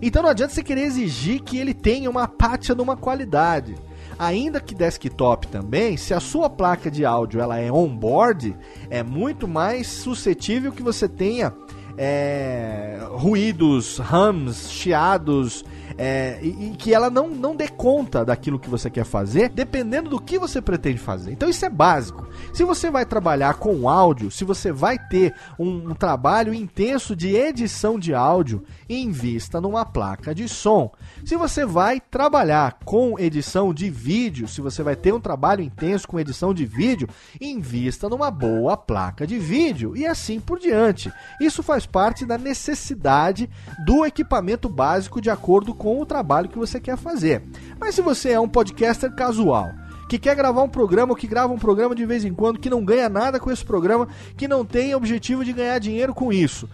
Então 0.00 0.22
não 0.22 0.30
adianta 0.30 0.52
você 0.52 0.62
querer 0.62 0.82
exigir 0.82 1.42
que 1.42 1.58
ele 1.58 1.72
tenha 1.72 2.10
uma 2.10 2.28
pátia 2.28 2.74
numa 2.74 2.96
qualidade. 2.96 3.74
Ainda 4.18 4.60
que 4.60 4.74
desktop 4.74 5.46
também, 5.48 5.96
se 5.96 6.14
a 6.14 6.20
sua 6.20 6.48
placa 6.48 6.90
de 6.90 7.04
áudio 7.04 7.40
ela 7.40 7.58
é 7.58 7.70
on-board, 7.70 8.56
é 8.88 9.02
muito 9.02 9.46
mais 9.46 9.86
suscetível 9.86 10.72
que 10.72 10.82
você 10.82 11.08
tenha 11.08 11.52
é, 11.98 12.98
ruídos, 13.10 13.98
hums, 13.98 14.70
chiados, 14.70 15.64
é, 15.98 16.38
e, 16.42 16.48
e, 16.48 16.76
que 16.76 16.92
ela 16.92 17.08
não, 17.08 17.28
não 17.28 17.56
dê 17.56 17.68
conta 17.68 18.24
daquilo 18.24 18.58
que 18.58 18.68
você 18.68 18.90
quer 18.90 19.04
fazer, 19.04 19.48
dependendo 19.48 20.10
do 20.10 20.20
que 20.20 20.38
você 20.38 20.60
pretende 20.60 20.98
fazer. 20.98 21.32
Então 21.32 21.48
isso 21.48 21.64
é 21.64 21.70
básico. 21.70 22.26
Se 22.52 22.64
você 22.64 22.90
vai 22.90 23.06
trabalhar 23.06 23.54
com 23.54 23.88
áudio, 23.88 24.30
se 24.30 24.44
você 24.44 24.70
vai 24.70 24.98
ter 24.98 25.34
um, 25.58 25.90
um 25.90 25.94
trabalho 25.94 26.52
intenso 26.52 27.16
de 27.16 27.34
edição 27.34 27.98
de 27.98 28.14
áudio, 28.14 28.62
invista 28.88 29.60
numa 29.60 29.84
placa 29.84 30.34
de 30.34 30.48
som. 30.48 30.90
Se 31.24 31.36
você 31.36 31.64
vai 31.64 32.00
trabalhar 32.00 32.78
com 32.84 33.18
edição 33.18 33.72
de 33.72 33.90
vídeo, 33.90 34.48
se 34.48 34.60
você 34.60 34.82
vai 34.82 34.96
ter 34.96 35.12
um 35.12 35.20
trabalho 35.20 35.62
intenso 35.62 36.06
com 36.06 36.20
edição 36.20 36.54
de 36.54 36.64
vídeo, 36.64 37.08
invista 37.40 38.08
numa 38.08 38.30
boa 38.30 38.76
placa 38.76 39.26
de 39.26 39.38
vídeo 39.38 39.96
e 39.96 40.06
assim 40.06 40.40
por 40.40 40.58
diante. 40.58 41.12
Isso 41.40 41.62
faz 41.62 41.86
parte 41.86 42.24
da 42.24 42.38
necessidade 42.38 43.48
do 43.84 44.04
equipamento 44.04 44.68
básico 44.68 45.20
de 45.20 45.30
acordo 45.30 45.74
com 45.74 46.00
o 46.00 46.06
trabalho 46.06 46.48
que 46.48 46.58
você 46.58 46.80
quer 46.80 46.96
fazer. 46.96 47.42
Mas 47.78 47.94
se 47.94 48.02
você 48.02 48.30
é 48.30 48.40
um 48.40 48.48
podcaster 48.48 49.12
casual, 49.14 49.70
que 50.08 50.18
quer 50.18 50.36
gravar 50.36 50.62
um 50.62 50.68
programa 50.68 51.12
ou 51.12 51.16
que 51.16 51.26
grava 51.26 51.52
um 51.52 51.58
programa 51.58 51.94
de 51.94 52.06
vez 52.06 52.24
em 52.24 52.32
quando, 52.32 52.60
que 52.60 52.70
não 52.70 52.84
ganha 52.84 53.08
nada 53.08 53.40
com 53.40 53.50
esse 53.50 53.64
programa, 53.64 54.08
que 54.36 54.46
não 54.46 54.64
tem 54.64 54.94
objetivo 54.94 55.44
de 55.44 55.52
ganhar 55.52 55.78
dinheiro 55.78 56.14
com 56.14 56.32
isso. 56.32 56.68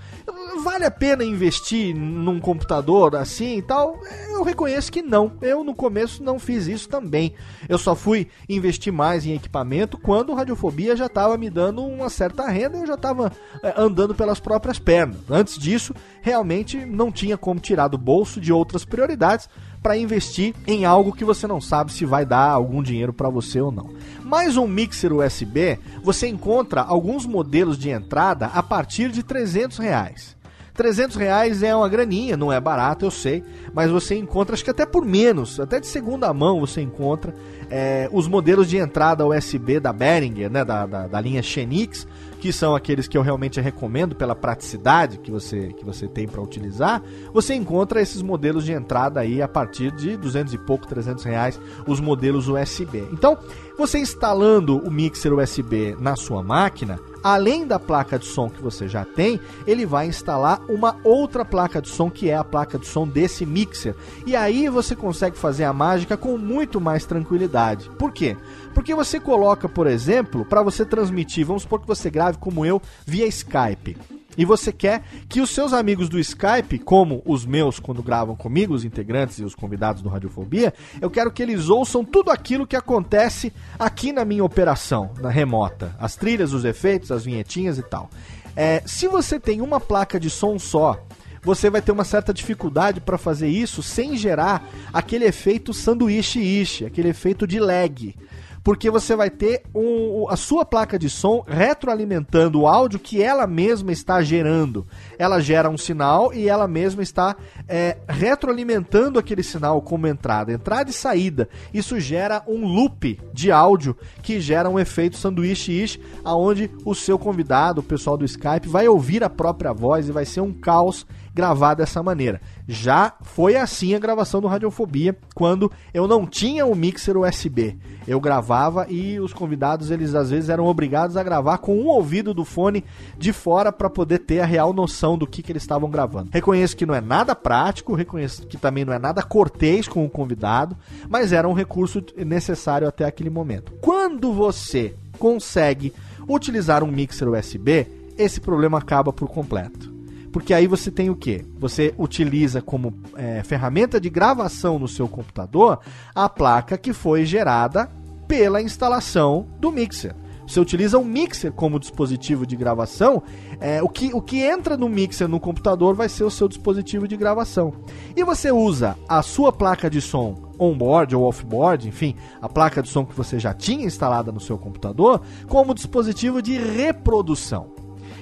Vale 0.63 0.85
a 0.85 0.91
pena 0.93 1.25
investir 1.25 1.93
num 1.93 2.39
computador 2.39 3.17
assim 3.17 3.59
e 3.59 3.63
tal? 3.63 3.99
Eu 4.31 4.45
reconheço 4.45 4.93
que 4.93 5.03
não. 5.03 5.33
Eu 5.41 5.65
no 5.65 5.75
começo 5.75 6.23
não 6.23 6.39
fiz 6.39 6.69
isso 6.69 6.89
também. 6.89 7.35
Eu 7.69 7.77
só 7.79 7.97
fui 7.97 8.29
investir 8.49 8.93
mais 8.93 9.27
em 9.27 9.35
equipamento 9.35 9.99
quando 9.99 10.33
Radiofobia 10.33 10.95
já 10.95 11.07
estava 11.07 11.37
me 11.37 11.51
dando 11.51 11.83
uma 11.85 12.09
certa 12.09 12.49
renda 12.49 12.77
e 12.77 12.81
eu 12.83 12.87
já 12.87 12.95
estava 12.95 13.33
é, 13.61 13.75
andando 13.77 14.15
pelas 14.15 14.39
próprias 14.39 14.79
pernas. 14.79 15.19
Antes 15.29 15.59
disso, 15.59 15.93
realmente 16.21 16.77
não 16.87 17.11
tinha 17.11 17.37
como 17.37 17.59
tirar 17.59 17.89
do 17.89 17.99
bolso 17.99 18.41
de 18.41 18.53
outras 18.53 18.85
prioridades 18.85 19.49
para 19.83 19.97
investir 19.97 20.55
em 20.65 20.85
algo 20.85 21.13
que 21.13 21.25
você 21.25 21.45
não 21.45 21.61
sabe 21.61 21.93
se 21.93 22.05
vai 22.05 22.25
dar 22.25 22.51
algum 22.51 22.85
dinheiro 22.85 23.13
para 23.13 23.29
você 23.29 23.61
ou 23.61 23.73
não. 23.73 23.91
Mais 24.23 24.57
um 24.57 24.69
mixer 24.69 25.13
USB, 25.13 25.81
você 26.05 26.29
encontra 26.29 26.83
alguns 26.83 27.27
modelos 27.27 27.77
de 27.77 27.91
entrada 27.91 28.47
a 28.47 28.63
partir 28.63 29.11
de 29.11 29.25
300 29.25 29.79
reais. 29.79 30.41
300 30.75 31.17
reais 31.17 31.63
é 31.63 31.75
uma 31.77 31.89
graninha, 31.89 32.37
não 32.37 32.51
é 32.51 32.59
barato, 32.59 33.05
eu 33.05 33.11
sei, 33.11 33.45
mas 33.75 33.91
você 33.91 34.15
encontra, 34.15 34.55
acho 34.55 34.65
que 34.65 34.71
até 34.71 34.87
por 34.87 35.05
menos, 35.05 35.61
até 35.61 35.79
de 35.79 35.87
segunda 35.87 36.33
mão 36.33 36.61
você 36.61 36.81
encontra 36.81 37.35
é, 37.71 38.09
os 38.11 38.27
modelos 38.27 38.69
de 38.69 38.79
entrada 38.79 39.27
USB 39.27 39.79
da 39.79 39.93
Behringer, 39.93 40.51
né, 40.51 40.65
da, 40.65 40.87
da, 40.87 41.07
da 41.07 41.21
linha 41.21 41.43
Xenix, 41.43 42.07
que 42.41 42.53
são 42.53 42.75
aqueles 42.75 43.07
que 43.07 43.17
eu 43.17 43.23
realmente 43.23 43.61
recomendo 43.61 44.17
pela 44.17 44.35
praticidade 44.35 45.19
que 45.19 45.31
você, 45.31 45.73
que 45.75 45.85
você 45.85 46.09
tem 46.09 46.27
para 46.27 46.41
utilizar, 46.41 47.03
você 47.33 47.55
encontra 47.55 48.01
esses 48.01 48.21
modelos 48.21 48.65
de 48.65 48.73
entrada 48.73 49.21
aí 49.21 49.41
a 49.41 49.47
partir 49.47 49.93
de 49.93 50.17
200 50.17 50.55
e 50.55 50.59
pouco, 50.59 50.87
300 50.87 51.23
reais, 51.23 51.61
os 51.87 52.01
modelos 52.01 52.49
USB. 52.49 53.07
Então, 53.13 53.39
você 53.79 53.99
instalando 53.99 54.79
o 54.79 54.91
mixer 54.91 55.33
USB 55.33 55.97
na 56.01 56.17
sua 56.17 56.43
máquina, 56.43 56.99
além 57.23 57.67
da 57.67 57.79
placa 57.79 58.19
de 58.19 58.27
som 58.27 58.49
que 58.49 58.63
você 58.63 58.89
já 58.89 59.05
tem, 59.05 59.41
ele 59.67 59.87
vai 59.87 60.07
instalar 60.07 60.61
uma 60.69 60.97
outra 61.05 61.45
placa 61.45 61.81
de 61.81 61.89
som 61.89 62.11
que 62.11 62.29
é 62.29 62.37
a 62.37 62.45
placa 62.45 62.79
de 62.79 62.87
som 62.87 63.07
desse 63.07 63.47
mixer. 63.47 63.95
E 64.27 64.35
aí 64.35 64.69
você 64.69 64.97
consegue 64.97 65.37
fazer 65.37 65.65
a 65.65 65.73
mágica 65.73 66.17
com 66.17 66.37
muito 66.37 66.81
mais 66.81 67.05
tranquilidade. 67.05 67.91
Por 67.99 68.13
quê? 68.13 68.37
Porque 68.75 68.95
você 68.95 69.21
coloca, 69.21 69.69
por 69.69 69.87
exemplo, 69.87 70.45
para 70.45 70.63
você 70.63 70.85
transmitir, 70.85 71.47
vamos 71.47 71.63
supor 71.63 71.81
que 71.81 71.87
você 71.87 72.11
grave 72.11 72.39
como 72.39 72.65
eu 72.65 72.81
via 73.07 73.27
Skype 73.27 73.97
e 74.37 74.45
você 74.45 74.73
quer 74.73 75.03
que 75.29 75.41
os 75.41 75.51
seus 75.51 75.73
amigos 75.73 76.09
do 76.09 76.19
Skype, 76.19 76.79
como 76.79 77.23
os 77.25 77.45
meus 77.45 77.79
quando 77.79 78.03
gravam 78.03 78.35
comigo, 78.35 78.75
os 78.75 78.85
integrantes 78.85 79.39
e 79.39 79.45
os 79.45 79.55
convidados 79.55 80.03
do 80.03 80.09
Radiofobia, 80.09 80.73
eu 81.01 81.11
quero 81.11 81.31
que 81.31 81.43
eles 81.43 81.69
ouçam 81.69 82.05
tudo 82.05 82.31
aquilo 82.31 82.67
que 82.67 82.77
acontece 82.77 83.53
aqui 83.79 84.13
na 84.13 84.25
minha 84.25 84.45
operação, 84.45 85.11
na 85.21 85.29
remota. 85.29 85.95
As 85.99 86.17
trilhas, 86.17 86.53
os 86.53 86.65
efeitos, 86.65 87.13
as 87.13 87.25
vinhetinhas 87.25 87.79
e 87.79 87.83
tal. 87.83 88.09
É, 88.57 88.83
se 88.87 89.09
você 89.09 89.39
tem 89.39 89.61
uma 89.61 89.81
placa 89.81 90.21
de 90.21 90.29
som 90.29 90.59
só, 90.59 91.03
você 91.43 91.69
vai 91.69 91.83
ter 91.83 91.93
uma 91.93 92.05
certa 92.05 92.33
dificuldade 92.33 93.01
para 93.01 93.19
fazer 93.19 93.49
isso 93.49 93.83
sem 93.83 94.17
gerar 94.17 94.69
aquele 94.93 95.25
efeito 95.25 95.75
sanduíche-ish, 95.75 96.85
aquele 96.85 97.09
efeito 97.09 97.47
de 97.47 97.59
lag 97.59 98.15
porque 98.63 98.91
você 98.91 99.17
vai 99.17 99.29
ter 99.29 99.63
um, 99.75 100.27
a 100.29 100.37
sua 100.37 100.65
placa 100.65 100.99
de 100.99 101.11
som 101.11 101.45
retroalimentando 101.47 102.61
o 102.61 102.69
áudio 102.69 102.99
que 102.99 103.23
ela 103.23 103.47
mesma 103.47 103.93
está 103.93 104.23
gerando. 104.23 104.87
Ela 105.19 105.41
gera 105.41 105.69
um 105.69 105.79
sinal 105.79 106.33
e 106.33 106.49
ela 106.49 106.69
mesma 106.69 107.03
está 107.03 107.37
é, 107.69 107.99
retroalimentando 108.09 109.19
aquele 109.19 109.43
sinal 109.43 109.83
como 109.83 110.07
entrada, 110.07 110.53
entrada 110.53 110.91
e 110.91 110.93
saída. 110.93 111.49
Isso 111.75 111.99
gera 111.99 112.43
um 112.47 112.65
loop 112.65 113.21
de 113.33 113.51
áudio 113.51 113.97
que 114.23 114.41
gera 114.41 114.71
um 114.71 114.79
efeito 114.79 115.17
sanduíche-ish, 115.17 115.99
aonde 116.25 116.71
o 116.85 116.95
seu 116.95 117.19
convidado, 117.19 117.81
o 117.81 117.85
pessoal 117.85 118.17
do 118.17 118.25
Skype, 118.25 118.69
vai 118.69 118.87
ouvir 118.87 119.25
a 119.25 119.31
própria 119.31 119.73
voz 119.73 120.09
e 120.09 120.13
vai 120.13 120.25
ser 120.25 120.41
um 120.41 120.53
caos 120.53 121.07
gravar 121.35 121.75
dessa 121.75 122.03
maneira. 122.03 122.41
Já 122.67 123.15
foi 123.23 123.57
assim 123.57 123.95
a 123.95 123.99
gravação 123.99 124.41
do 124.41 124.47
Radiofobia, 124.47 125.17
quando 125.35 125.71
eu 125.93 126.07
não 126.07 126.27
tinha 126.27 126.67
o 126.67 126.75
mixer 126.75 127.17
USB. 127.17 127.79
Eu 128.07 128.21
gravava 128.21 128.87
e 128.89 129.19
os 129.21 129.33
convidados, 129.33 129.91
eles 129.91 130.15
às 130.15 130.31
vezes 130.31 130.51
eram 130.51 130.67
obrigados 130.67 131.17
a 131.17 131.23
gravar 131.23 131.59
com 131.59 131.77
um 131.77 131.87
ouvido 131.87 132.35
do 132.35 132.45
fone 132.45 132.85
de 133.17 133.33
fora 133.33 133.73
para 133.73 133.89
poder 133.89 134.19
ter 134.19 134.41
a 134.41 134.47
real 134.47 134.73
noção 134.73 135.17
do 135.17 135.27
que, 135.27 135.43
que 135.43 135.53
eles 135.53 135.63
estavam 135.63 135.91
gravando. 135.91 136.31
Reconheço 136.33 136.77
que 136.77 136.87
não 136.87 136.95
é 136.95 137.01
nada 137.01 137.35
prático, 137.35 137.95
reconheço 137.95 138.47
que 138.47 138.57
também 138.57 138.85
não 138.85 138.93
é 138.93 138.99
nada 138.99 139.23
cortês 139.23 139.89
com 139.89 140.05
o 140.05 140.11
convidado, 140.11 140.77
mas 141.09 141.33
era 141.33 141.49
um 141.49 141.53
recurso 141.53 142.05
necessário 142.17 142.89
até 142.89 143.05
aquele 143.05 143.31
momento. 143.31 143.73
Quando 143.81 144.33
você 144.33 144.95
consegue 145.19 145.93
utilizar 146.29 146.83
um 146.83 146.89
mixer 146.89 147.29
USB, 147.29 147.87
esse 148.19 148.41
problema 148.41 148.79
acaba 148.79 149.13
por 149.13 149.29
completo. 149.29 149.92
Porque 150.33 150.55
aí 150.55 150.67
você 150.67 150.91
tem 150.91 151.11
o 151.11 151.15
que? 151.15 151.45
Você 151.59 151.95
utiliza 151.99 152.63
como 152.63 152.95
é, 153.15 153.43
ferramenta 153.43 154.01
de 154.01 154.09
gravação 154.09 154.79
no 154.79 154.89
seu 154.89 155.07
computador 155.07 155.81
a 156.15 156.29
placa 156.29 156.79
que 156.79 156.93
foi 156.93 157.25
gerada 157.27 157.91
pela 158.27 158.63
instalação 158.63 159.47
do 159.61 159.71
mixer. 159.71 160.15
Você 160.47 160.59
utiliza 160.59 160.99
um 160.99 161.05
mixer 161.05 161.53
como 161.53 161.79
dispositivo 161.79 162.47
de 162.47 162.57
gravação, 162.57 163.23
é, 163.61 163.83
o, 163.83 163.89
que, 163.89 164.11
o 164.13 164.21
que 164.21 164.41
entra 164.41 164.77
no 164.77 164.89
mixer 164.89 165.29
no 165.29 165.39
computador 165.39 165.95
vai 165.95 166.09
ser 166.09 166.25
o 166.25 166.31
seu 166.31 166.49
dispositivo 166.49 167.07
de 167.07 167.17
gravação. 167.17 167.73
E 168.17 168.25
você 168.25 168.51
usa 168.51 168.97
a 169.09 169.23
sua 169.23 169.53
placa 169.53 169.89
de 169.89 170.01
som 170.01 170.51
onboard 170.59 171.15
ou 171.15 171.25
offboard, 171.25 171.89
enfim, 171.89 172.17
a 172.41 172.49
placa 172.49 172.83
de 172.83 172.89
som 172.89 173.05
que 173.05 173.15
você 173.15 173.39
já 173.39 173.55
tinha 173.55 173.87
instalada 173.87 174.33
no 174.33 174.41
seu 174.41 174.59
computador, 174.59 175.21
como 175.49 175.75
dispositivo 175.75 176.43
de 176.43 176.57
reprodução. 176.59 177.73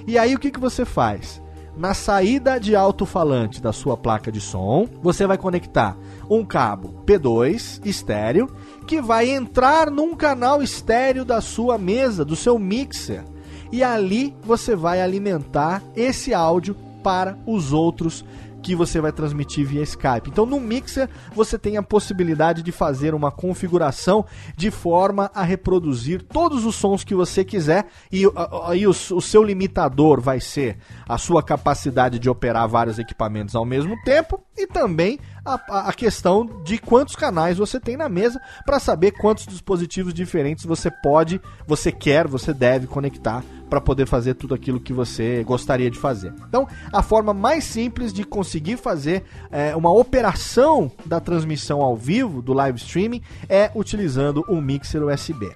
E 0.07 0.17
aí 0.17 0.35
o 0.35 0.39
que, 0.39 0.51
que 0.51 0.59
você 0.59 0.85
faz? 0.85 1.41
Na 1.75 1.93
saída 1.93 2.59
de 2.59 2.75
alto-falante 2.75 3.61
da 3.61 3.71
sua 3.71 3.95
placa 3.95 4.31
de 4.31 4.41
som, 4.41 4.87
você 5.01 5.25
vai 5.25 5.37
conectar 5.37 5.97
um 6.29 6.45
cabo 6.45 6.93
P2 7.05 7.81
estéreo 7.85 8.49
que 8.85 9.01
vai 9.01 9.29
entrar 9.29 9.89
num 9.89 10.15
canal 10.15 10.61
estéreo 10.61 11.23
da 11.23 11.41
sua 11.41 11.77
mesa, 11.77 12.25
do 12.25 12.35
seu 12.35 12.59
mixer. 12.59 13.23
E 13.71 13.83
ali 13.83 14.35
você 14.43 14.75
vai 14.75 15.01
alimentar 15.01 15.81
esse 15.95 16.33
áudio 16.33 16.75
para 17.01 17.37
os 17.45 17.71
outros 17.71 18.23
que 18.61 18.75
você 18.75 19.01
vai 19.01 19.11
transmitir 19.11 19.65
via 19.65 19.81
Skype. 19.83 20.29
Então, 20.29 20.45
no 20.45 20.59
Mixer, 20.59 21.09
você 21.33 21.57
tem 21.57 21.77
a 21.77 21.83
possibilidade 21.83 22.61
de 22.61 22.71
fazer 22.71 23.13
uma 23.13 23.31
configuração 23.31 24.25
de 24.55 24.71
forma 24.71 25.31
a 25.33 25.43
reproduzir 25.43 26.21
todos 26.21 26.65
os 26.65 26.75
sons 26.75 27.03
que 27.03 27.15
você 27.15 27.43
quiser 27.43 27.87
e 28.11 28.23
aí 28.65 28.85
o, 28.85 28.91
o 28.91 29.21
seu 29.21 29.43
limitador 29.43 30.21
vai 30.21 30.39
ser 30.39 30.77
a 31.07 31.17
sua 31.17 31.43
capacidade 31.43 32.19
de 32.19 32.29
operar 32.29 32.67
vários 32.67 32.99
equipamentos 32.99 33.55
ao 33.55 33.65
mesmo 33.65 33.95
tempo 34.03 34.41
e 34.57 34.67
também 34.67 35.19
a, 35.45 35.89
a, 35.89 35.93
questão 35.93 36.45
de 36.63 36.77
quantos 36.77 37.15
canais 37.15 37.57
você 37.57 37.79
tem 37.79 37.97
na 37.97 38.07
mesa 38.07 38.39
para 38.65 38.79
saber 38.79 39.11
quantos 39.11 39.45
dispositivos 39.47 40.13
diferentes 40.13 40.65
você 40.65 40.91
pode, 40.91 41.41
você 41.65 41.91
quer, 41.91 42.27
você 42.27 42.53
deve 42.53 42.87
conectar 42.87 43.43
para 43.69 43.81
poder 43.81 44.05
fazer 44.05 44.35
tudo 44.35 44.53
aquilo 44.53 44.79
que 44.79 44.93
você 44.93 45.43
gostaria 45.43 45.89
de 45.89 45.97
fazer. 45.97 46.33
Então, 46.47 46.67
a 46.91 47.01
forma 47.01 47.33
mais 47.33 47.63
simples 47.63 48.13
de 48.13 48.23
conseguir 48.23 48.77
fazer 48.77 49.23
é, 49.49 49.75
uma 49.75 49.91
operação 49.91 50.91
da 51.05 51.19
transmissão 51.19 51.81
ao 51.81 51.95
vivo, 51.95 52.41
do 52.41 52.53
live 52.53 52.77
streaming, 52.77 53.21
é 53.47 53.71
utilizando 53.73 54.43
um 54.47 54.61
mixer 54.61 55.03
USB. 55.03 55.49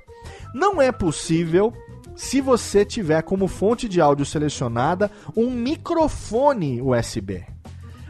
Não 0.53 0.81
é 0.81 0.91
possível 0.91 1.73
se 2.15 2.39
você 2.39 2.85
tiver 2.85 3.21
como 3.21 3.47
fonte 3.47 3.89
de 3.89 3.99
áudio 3.99 4.25
selecionada 4.25 5.11
um 5.35 5.51
microfone 5.51 6.81
USB. 6.81 7.54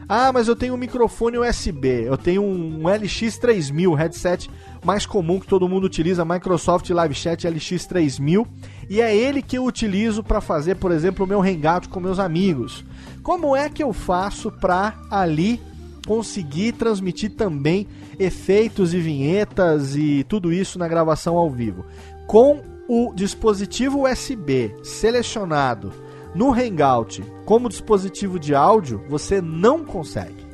Ah, 0.08 0.32
mas 0.32 0.46
eu 0.46 0.54
tenho 0.54 0.74
um 0.74 0.76
microfone 0.76 1.36
USB, 1.36 2.04
eu 2.04 2.16
tenho 2.16 2.40
um 2.40 2.84
LX3000, 2.84 3.92
headset 3.96 4.48
mais 4.84 5.04
comum 5.04 5.40
que 5.40 5.48
todo 5.48 5.68
mundo 5.68 5.82
utiliza, 5.84 6.24
Microsoft 6.24 6.88
Live 6.88 7.14
Chat 7.14 7.44
LX3000, 7.44 8.46
e 8.88 9.00
é 9.00 9.16
ele 9.16 9.42
que 9.42 9.58
eu 9.58 9.64
utilizo 9.64 10.22
para 10.22 10.40
fazer, 10.40 10.76
por 10.76 10.92
exemplo, 10.92 11.24
o 11.24 11.28
meu 11.28 11.42
hangout 11.42 11.88
com 11.88 11.98
meus 11.98 12.20
amigos. 12.20 12.84
Como 13.20 13.56
é 13.56 13.68
que 13.68 13.82
eu 13.82 13.92
faço 13.92 14.52
para 14.52 14.94
ali 15.10 15.60
conseguir 16.06 16.72
transmitir 16.74 17.32
também 17.32 17.88
efeitos 18.16 18.94
e 18.94 19.00
vinhetas 19.00 19.96
e 19.96 20.24
tudo 20.28 20.52
isso 20.52 20.78
na 20.78 20.86
gravação 20.86 21.36
ao 21.36 21.50
vivo? 21.50 21.84
Com 22.28 22.62
o 22.88 23.12
dispositivo 23.12 24.08
USB 24.08 24.72
selecionado 24.84 26.05
no 26.36 26.52
Hangout 26.52 27.24
como 27.46 27.68
dispositivo 27.68 28.38
de 28.38 28.54
áudio, 28.54 29.02
você 29.08 29.40
não 29.40 29.82
consegue. 29.84 30.44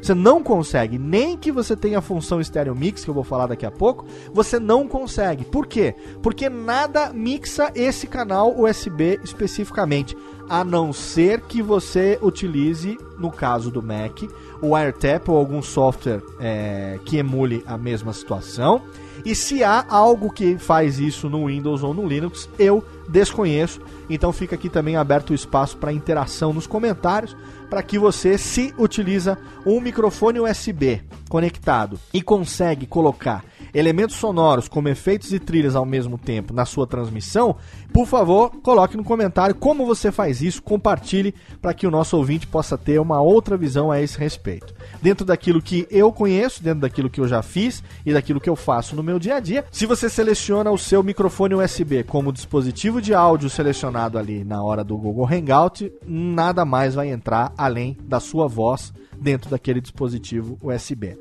Você 0.00 0.14
não 0.14 0.42
consegue, 0.42 0.96
nem 0.98 1.36
que 1.36 1.52
você 1.52 1.76
tenha 1.76 1.98
a 1.98 2.02
função 2.02 2.42
Stereo 2.42 2.74
Mix, 2.74 3.04
que 3.04 3.10
eu 3.10 3.14
vou 3.14 3.24
falar 3.24 3.48
daqui 3.48 3.66
a 3.66 3.70
pouco, 3.70 4.06
você 4.32 4.58
não 4.58 4.88
consegue. 4.88 5.44
Por 5.44 5.66
quê? 5.66 5.94
Porque 6.22 6.48
nada 6.48 7.12
mixa 7.12 7.70
esse 7.74 8.06
canal 8.06 8.58
USB 8.58 9.20
especificamente, 9.22 10.16
a 10.48 10.64
não 10.64 10.92
ser 10.92 11.42
que 11.42 11.60
você 11.60 12.18
utilize, 12.22 12.96
no 13.18 13.30
caso 13.30 13.70
do 13.70 13.82
Mac, 13.82 14.22
o 14.62 14.68
WireTap 14.68 15.30
ou 15.30 15.36
algum 15.36 15.60
software 15.60 16.22
é, 16.40 16.98
que 17.04 17.18
emule 17.18 17.62
a 17.66 17.76
mesma 17.76 18.12
situação. 18.12 18.80
E 19.24 19.34
se 19.34 19.64
há 19.64 19.84
algo 19.88 20.30
que 20.32 20.56
faz 20.58 20.98
isso 20.98 21.28
no 21.28 21.46
Windows 21.46 21.82
ou 21.82 21.92
no 21.92 22.06
Linux, 22.06 22.48
eu 22.58 22.82
desconheço. 23.08 23.80
Então 24.08 24.32
fica 24.32 24.54
aqui 24.54 24.68
também 24.68 24.96
aberto 24.96 25.30
o 25.30 25.34
espaço 25.34 25.76
para 25.76 25.92
interação 25.92 26.52
nos 26.52 26.66
comentários, 26.66 27.36
para 27.68 27.82
que 27.82 27.98
você, 27.98 28.38
se 28.38 28.74
utiliza 28.78 29.38
um 29.66 29.80
microfone 29.80 30.40
USB 30.40 31.02
conectado 31.28 31.98
e 32.12 32.22
consegue 32.22 32.86
colocar 32.86 33.44
elementos 33.74 34.16
sonoros 34.16 34.68
como 34.68 34.88
efeitos 34.88 35.32
e 35.32 35.38
trilhas 35.38 35.76
ao 35.76 35.84
mesmo 35.84 36.18
tempo 36.18 36.52
na 36.52 36.64
sua 36.64 36.86
transmissão, 36.86 37.56
por 37.92 38.06
favor, 38.06 38.50
coloque 38.62 38.96
no 38.96 39.04
comentário 39.04 39.54
como 39.54 39.86
você 39.86 40.12
faz 40.12 40.42
isso, 40.42 40.62
compartilhe 40.62 41.34
para 41.60 41.74
que 41.74 41.86
o 41.86 41.90
nosso 41.90 42.16
ouvinte 42.16 42.46
possa 42.46 42.76
ter 42.76 43.00
uma 43.00 43.20
outra 43.20 43.56
visão 43.56 43.90
a 43.90 44.00
esse 44.00 44.18
respeito. 44.18 44.74
Dentro 45.02 45.24
daquilo 45.24 45.62
que 45.62 45.86
eu 45.90 46.12
conheço, 46.12 46.62
dentro 46.62 46.80
daquilo 46.80 47.10
que 47.10 47.20
eu 47.20 47.28
já 47.28 47.42
fiz 47.42 47.82
e 48.04 48.12
daquilo 48.12 48.40
que 48.40 48.50
eu 48.50 48.56
faço 48.56 48.96
no 48.96 49.02
meu 49.02 49.18
dia 49.18 49.36
a 49.36 49.40
dia, 49.40 49.64
se 49.70 49.86
você 49.86 50.08
seleciona 50.08 50.70
o 50.70 50.78
seu 50.78 51.02
microfone 51.02 51.54
USB 51.54 52.02
como 52.04 52.32
dispositivo 52.32 53.00
de 53.00 53.14
áudio 53.14 53.50
selecionado 53.50 54.18
ali 54.18 54.44
na 54.44 54.62
hora 54.62 54.84
do 54.84 54.96
Google 54.96 55.26
Hangout, 55.26 55.92
nada 56.06 56.64
mais 56.64 56.94
vai 56.94 57.08
entrar 57.10 57.52
além 57.56 57.96
da 58.02 58.20
sua 58.20 58.46
voz 58.46 58.92
dentro 59.20 59.50
daquele 59.50 59.80
dispositivo 59.80 60.58
USB. 60.62 61.16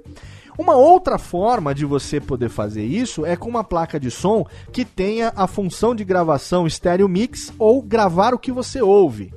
Uma 0.58 0.76
outra 0.76 1.18
forma 1.18 1.74
de 1.74 1.86
você 1.86 2.20
poder 2.20 2.50
fazer 2.50 2.84
isso 2.84 3.26
é 3.26 3.36
com 3.36 3.48
uma 3.48 3.64
placa 3.64 4.00
de 4.00 4.10
som 4.10 4.46
que 4.74 4.84
tenha 4.84 5.32
a 5.36 5.46
função 5.46 5.94
de 5.94 6.04
gravação 6.04 6.68
stereo 6.68 7.08
mix 7.08 7.54
ou 7.60 7.82
gravar 7.82 8.34
o 8.34 8.40
que 8.40 8.52
você 8.52 8.82
ouve. 8.82 9.32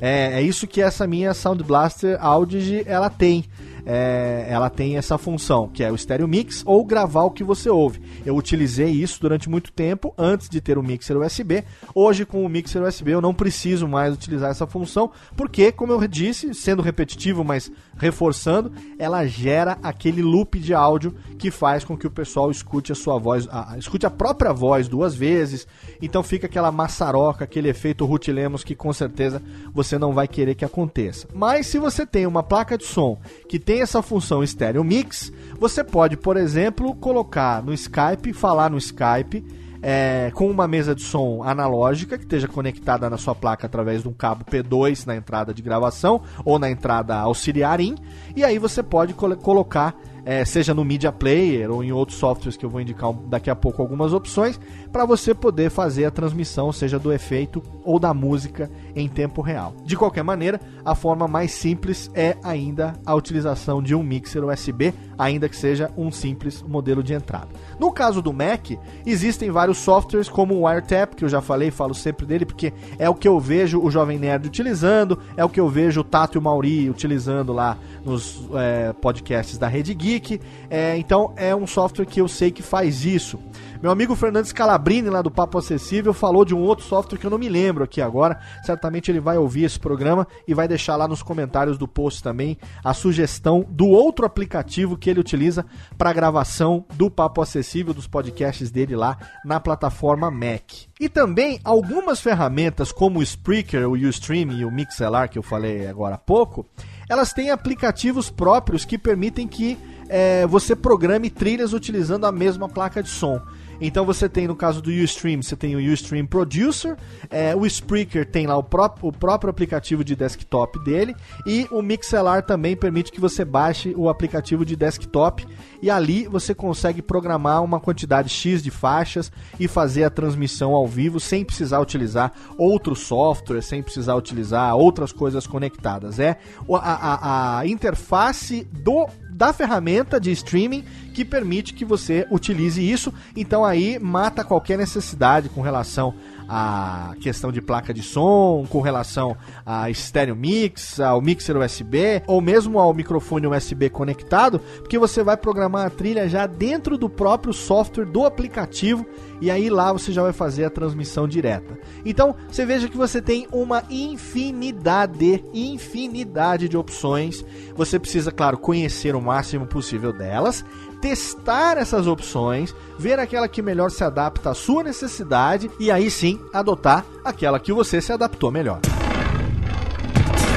É, 0.00 0.40
é 0.40 0.42
isso 0.42 0.66
que 0.66 0.82
essa 0.82 1.06
minha 1.06 1.32
Sound 1.32 1.62
Blaster 1.62 2.18
Audige 2.20 2.82
ela 2.86 3.08
tem 3.08 3.44
é, 3.86 4.46
ela 4.48 4.70
tem 4.70 4.96
essa 4.96 5.18
função, 5.18 5.68
que 5.68 5.82
é 5.82 5.90
o 5.90 5.96
stereo 5.96 6.28
mix 6.28 6.62
ou 6.64 6.84
gravar 6.84 7.24
o 7.24 7.30
que 7.30 7.44
você 7.44 7.68
ouve. 7.68 8.00
Eu 8.24 8.36
utilizei 8.36 8.90
isso 8.90 9.20
durante 9.20 9.48
muito 9.48 9.72
tempo 9.72 10.14
antes 10.16 10.48
de 10.48 10.60
ter 10.60 10.78
o 10.78 10.82
mixer 10.82 11.16
USB. 11.16 11.64
Hoje, 11.94 12.24
com 12.24 12.44
o 12.44 12.48
mixer 12.48 12.82
USB, 12.82 13.12
eu 13.12 13.20
não 13.20 13.34
preciso 13.34 13.86
mais 13.86 14.14
utilizar 14.14 14.50
essa 14.50 14.66
função, 14.66 15.10
porque, 15.36 15.70
como 15.72 15.92
eu 15.92 16.06
disse, 16.06 16.54
sendo 16.54 16.82
repetitivo, 16.82 17.44
mas 17.44 17.70
reforçando, 17.96 18.72
ela 18.98 19.26
gera 19.26 19.78
aquele 19.82 20.22
loop 20.22 20.58
de 20.58 20.74
áudio 20.74 21.14
que 21.38 21.50
faz 21.50 21.84
com 21.84 21.96
que 21.96 22.06
o 22.06 22.10
pessoal 22.10 22.50
escute 22.50 22.92
a 22.92 22.94
sua 22.94 23.18
voz, 23.18 23.46
a, 23.50 23.76
escute 23.78 24.06
a 24.06 24.10
própria 24.10 24.52
voz 24.52 24.88
duas 24.88 25.14
vezes. 25.14 25.66
Então 26.00 26.22
fica 26.22 26.46
aquela 26.46 26.72
maçaroca, 26.72 27.44
aquele 27.44 27.68
efeito 27.68 28.04
Ruth 28.04 28.28
Lemos 28.28 28.64
que 28.64 28.74
com 28.74 28.92
certeza 28.92 29.42
você 29.72 29.98
não 29.98 30.12
vai 30.12 30.26
querer 30.26 30.54
que 30.54 30.64
aconteça. 30.64 31.28
Mas 31.34 31.66
se 31.66 31.78
você 31.78 32.06
tem 32.06 32.26
uma 32.26 32.42
placa 32.42 32.76
de 32.76 32.84
som 32.84 33.18
que 33.48 33.58
tem 33.58 33.73
essa 33.80 34.02
função 34.02 34.44
stereo 34.44 34.84
mix, 34.84 35.32
você 35.58 35.82
pode, 35.82 36.16
por 36.16 36.36
exemplo, 36.36 36.94
colocar 36.94 37.62
no 37.62 37.72
Skype, 37.72 38.32
falar 38.32 38.70
no 38.70 38.78
Skype 38.78 39.44
é, 39.86 40.30
com 40.34 40.50
uma 40.50 40.66
mesa 40.66 40.94
de 40.94 41.02
som 41.02 41.42
analógica 41.42 42.16
que 42.16 42.24
esteja 42.24 42.48
conectada 42.48 43.10
na 43.10 43.18
sua 43.18 43.34
placa 43.34 43.66
através 43.66 44.02
de 44.02 44.08
um 44.08 44.14
cabo 44.14 44.42
P2 44.42 45.06
na 45.06 45.14
entrada 45.14 45.52
de 45.52 45.60
gravação 45.60 46.22
ou 46.42 46.58
na 46.58 46.70
entrada 46.70 47.14
auxiliar 47.16 47.80
in, 47.80 47.96
e 48.34 48.42
aí 48.42 48.58
você 48.58 48.82
pode 48.82 49.12
colocar 49.12 49.94
é, 50.24 50.44
seja 50.44 50.72
no 50.72 50.84
Media 50.84 51.12
Player 51.12 51.70
ou 51.70 51.84
em 51.84 51.92
outros 51.92 52.18
softwares 52.18 52.56
que 52.56 52.64
eu 52.64 52.70
vou 52.70 52.80
indicar 52.80 53.12
daqui 53.28 53.50
a 53.50 53.54
pouco 53.54 53.82
algumas 53.82 54.12
opções, 54.12 54.58
para 54.94 55.04
você 55.04 55.34
poder 55.34 55.70
fazer 55.70 56.04
a 56.04 56.10
transmissão, 56.12 56.70
seja 56.70 57.00
do 57.00 57.12
efeito 57.12 57.60
ou 57.82 57.98
da 57.98 58.14
música 58.14 58.70
em 58.94 59.08
tempo 59.08 59.42
real. 59.42 59.74
De 59.84 59.96
qualquer 59.96 60.22
maneira, 60.22 60.60
a 60.84 60.94
forma 60.94 61.26
mais 61.26 61.50
simples 61.50 62.08
é 62.14 62.36
ainda 62.44 62.94
a 63.04 63.12
utilização 63.12 63.82
de 63.82 63.92
um 63.92 64.04
mixer 64.04 64.44
USB, 64.44 64.94
ainda 65.18 65.48
que 65.48 65.56
seja 65.56 65.90
um 65.96 66.12
simples 66.12 66.62
modelo 66.62 67.02
de 67.02 67.12
entrada. 67.12 67.48
No 67.76 67.90
caso 67.90 68.22
do 68.22 68.32
Mac, 68.32 68.70
existem 69.04 69.50
vários 69.50 69.78
softwares 69.78 70.28
como 70.28 70.54
o 70.54 70.64
WireTap, 70.64 71.16
que 71.16 71.24
eu 71.24 71.28
já 71.28 71.40
falei, 71.40 71.72
falo 71.72 71.92
sempre 71.92 72.24
dele, 72.24 72.46
porque 72.46 72.72
é 72.96 73.10
o 73.10 73.16
que 73.16 73.26
eu 73.26 73.40
vejo 73.40 73.80
o 73.80 73.90
Jovem 73.90 74.16
Nerd 74.16 74.46
utilizando, 74.46 75.18
é 75.36 75.44
o 75.44 75.48
que 75.48 75.58
eu 75.58 75.68
vejo 75.68 76.02
o 76.02 76.04
Tato 76.04 76.36
e 76.36 76.38
o 76.38 76.42
Mauri 76.42 76.88
utilizando 76.88 77.52
lá 77.52 77.76
nos 78.04 78.48
é, 78.54 78.92
podcasts 78.92 79.58
da 79.58 79.66
Rede 79.66 79.92
Geek. 79.92 80.40
É, 80.70 80.96
então 80.96 81.32
é 81.34 81.52
um 81.52 81.66
software 81.66 82.06
que 82.06 82.20
eu 82.20 82.28
sei 82.28 82.52
que 82.52 82.62
faz 82.62 83.04
isso. 83.04 83.40
Meu 83.84 83.90
amigo 83.90 84.16
Fernandes 84.16 84.50
Calabrini, 84.50 85.10
lá 85.10 85.20
do 85.20 85.30
Papo 85.30 85.58
Acessível, 85.58 86.14
falou 86.14 86.42
de 86.42 86.54
um 86.54 86.62
outro 86.62 86.86
software 86.86 87.18
que 87.18 87.26
eu 87.26 87.30
não 87.30 87.36
me 87.36 87.50
lembro 87.50 87.84
aqui 87.84 88.00
agora. 88.00 88.40
Certamente 88.64 89.10
ele 89.10 89.20
vai 89.20 89.36
ouvir 89.36 89.64
esse 89.64 89.78
programa 89.78 90.26
e 90.48 90.54
vai 90.54 90.66
deixar 90.66 90.96
lá 90.96 91.06
nos 91.06 91.22
comentários 91.22 91.76
do 91.76 91.86
post 91.86 92.22
também 92.22 92.56
a 92.82 92.94
sugestão 92.94 93.62
do 93.68 93.86
outro 93.86 94.24
aplicativo 94.24 94.96
que 94.96 95.10
ele 95.10 95.20
utiliza 95.20 95.66
para 95.98 96.14
gravação 96.14 96.86
do 96.94 97.10
Papo 97.10 97.42
Acessível, 97.42 97.92
dos 97.92 98.06
podcasts 98.06 98.70
dele 98.70 98.96
lá 98.96 99.18
na 99.44 99.60
plataforma 99.60 100.30
Mac. 100.30 100.86
E 100.98 101.06
também 101.06 101.60
algumas 101.62 102.22
ferramentas 102.22 102.90
como 102.90 103.18
o 103.18 103.22
Spreaker, 103.22 103.86
o 103.86 103.92
Ustream 103.92 104.50
e 104.52 104.64
o 104.64 104.70
Mixelar 104.70 105.28
que 105.28 105.38
eu 105.38 105.42
falei 105.42 105.86
agora 105.86 106.14
há 106.14 106.18
pouco, 106.18 106.64
elas 107.06 107.34
têm 107.34 107.50
aplicativos 107.50 108.30
próprios 108.30 108.86
que 108.86 108.96
permitem 108.96 109.46
que 109.46 109.76
é, 110.08 110.46
você 110.46 110.74
programe 110.74 111.28
trilhas 111.28 111.74
utilizando 111.74 112.24
a 112.24 112.32
mesma 112.32 112.66
placa 112.66 113.02
de 113.02 113.10
som. 113.10 113.42
Então 113.86 114.06
você 114.06 114.30
tem, 114.30 114.48
no 114.48 114.56
caso 114.56 114.80
do 114.80 114.90
Ustream, 114.90 115.42
você 115.42 115.54
tem 115.54 115.76
o 115.76 115.92
Ustream 115.92 116.24
Producer, 116.24 116.96
é, 117.28 117.54
o 117.54 117.66
Spreaker 117.66 118.24
tem 118.24 118.46
lá 118.46 118.56
o, 118.56 118.62
pró 118.62 118.94
o 119.02 119.12
próprio 119.12 119.50
aplicativo 119.50 120.02
de 120.02 120.16
desktop 120.16 120.82
dele, 120.82 121.14
e 121.46 121.68
o 121.70 121.82
Mixelar 121.82 122.42
também 122.46 122.74
permite 122.74 123.12
que 123.12 123.20
você 123.20 123.44
baixe 123.44 123.92
o 123.94 124.08
aplicativo 124.08 124.64
de 124.64 124.74
desktop, 124.74 125.46
e 125.82 125.90
ali 125.90 126.26
você 126.26 126.54
consegue 126.54 127.02
programar 127.02 127.62
uma 127.62 127.78
quantidade 127.78 128.30
X 128.30 128.62
de 128.62 128.70
faixas 128.70 129.30
e 129.60 129.68
fazer 129.68 130.04
a 130.04 130.10
transmissão 130.10 130.72
ao 130.72 130.88
vivo 130.88 131.20
sem 131.20 131.44
precisar 131.44 131.78
utilizar 131.80 132.32
outro 132.56 132.96
software, 132.96 133.60
sem 133.60 133.82
precisar 133.82 134.14
utilizar 134.14 134.74
outras 134.74 135.12
coisas 135.12 135.46
conectadas. 135.46 136.18
É 136.18 136.38
a, 136.70 136.78
a, 136.78 137.58
a 137.58 137.66
interface 137.66 138.66
do 138.72 139.06
da 139.34 139.52
ferramenta 139.52 140.20
de 140.20 140.30
streaming 140.30 140.84
que 141.12 141.24
permite 141.24 141.74
que 141.74 141.84
você 141.84 142.24
utilize 142.30 142.80
isso. 142.80 143.12
Então 143.34 143.64
aí 143.64 143.98
mata 143.98 144.44
qualquer 144.44 144.78
necessidade 144.78 145.48
com 145.48 145.60
relação 145.60 146.14
a 146.48 147.14
questão 147.20 147.50
de 147.50 147.60
placa 147.60 147.92
de 147.92 148.02
som, 148.02 148.66
com 148.68 148.80
relação 148.80 149.36
a 149.64 149.90
stereo 149.92 150.36
mix, 150.36 151.00
ao 151.00 151.20
mixer 151.20 151.56
USB, 151.56 152.22
ou 152.26 152.40
mesmo 152.40 152.78
ao 152.78 152.92
microfone 152.92 153.46
USB 153.46 153.88
conectado, 153.90 154.60
porque 154.78 154.98
você 154.98 155.22
vai 155.22 155.36
programar 155.36 155.86
a 155.86 155.90
trilha 155.90 156.28
já 156.28 156.46
dentro 156.46 156.98
do 156.98 157.08
próprio 157.08 157.52
software 157.52 158.04
do 158.04 158.24
aplicativo 158.24 159.06
e 159.40 159.50
aí 159.50 159.68
lá 159.68 159.92
você 159.92 160.12
já 160.12 160.22
vai 160.22 160.32
fazer 160.32 160.64
a 160.64 160.70
transmissão 160.70 161.28
direta. 161.28 161.78
Então, 162.04 162.34
você 162.48 162.64
veja 162.64 162.88
que 162.88 162.96
você 162.96 163.20
tem 163.20 163.46
uma 163.52 163.82
infinidade, 163.90 165.44
infinidade 165.52 166.68
de 166.68 166.76
opções. 166.76 167.44
Você 167.76 167.98
precisa, 167.98 168.30
claro, 168.32 168.56
conhecer 168.56 169.14
o 169.14 169.20
máximo 169.20 169.66
possível 169.66 170.12
delas, 170.12 170.64
testar 171.04 171.76
essas 171.76 172.06
opções, 172.06 172.74
ver 172.98 173.18
aquela 173.18 173.46
que 173.46 173.60
melhor 173.60 173.90
se 173.90 174.02
adapta 174.02 174.52
à 174.52 174.54
sua 174.54 174.82
necessidade 174.82 175.70
e 175.78 175.90
aí 175.90 176.10
sim 176.10 176.40
adotar 176.50 177.04
aquela 177.22 177.60
que 177.60 177.74
você 177.74 178.00
se 178.00 178.10
adaptou 178.10 178.50
melhor. 178.50 178.80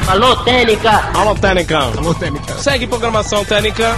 Alô, 0.08 0.38
Técnica! 0.45 1.12
Alô, 1.14 1.36
Técnica! 1.36 1.80
Alô, 1.80 2.16
Técnica! 2.16 2.54
Segue 2.60 2.88
programação 2.88 3.43
Técnica! 3.43 3.98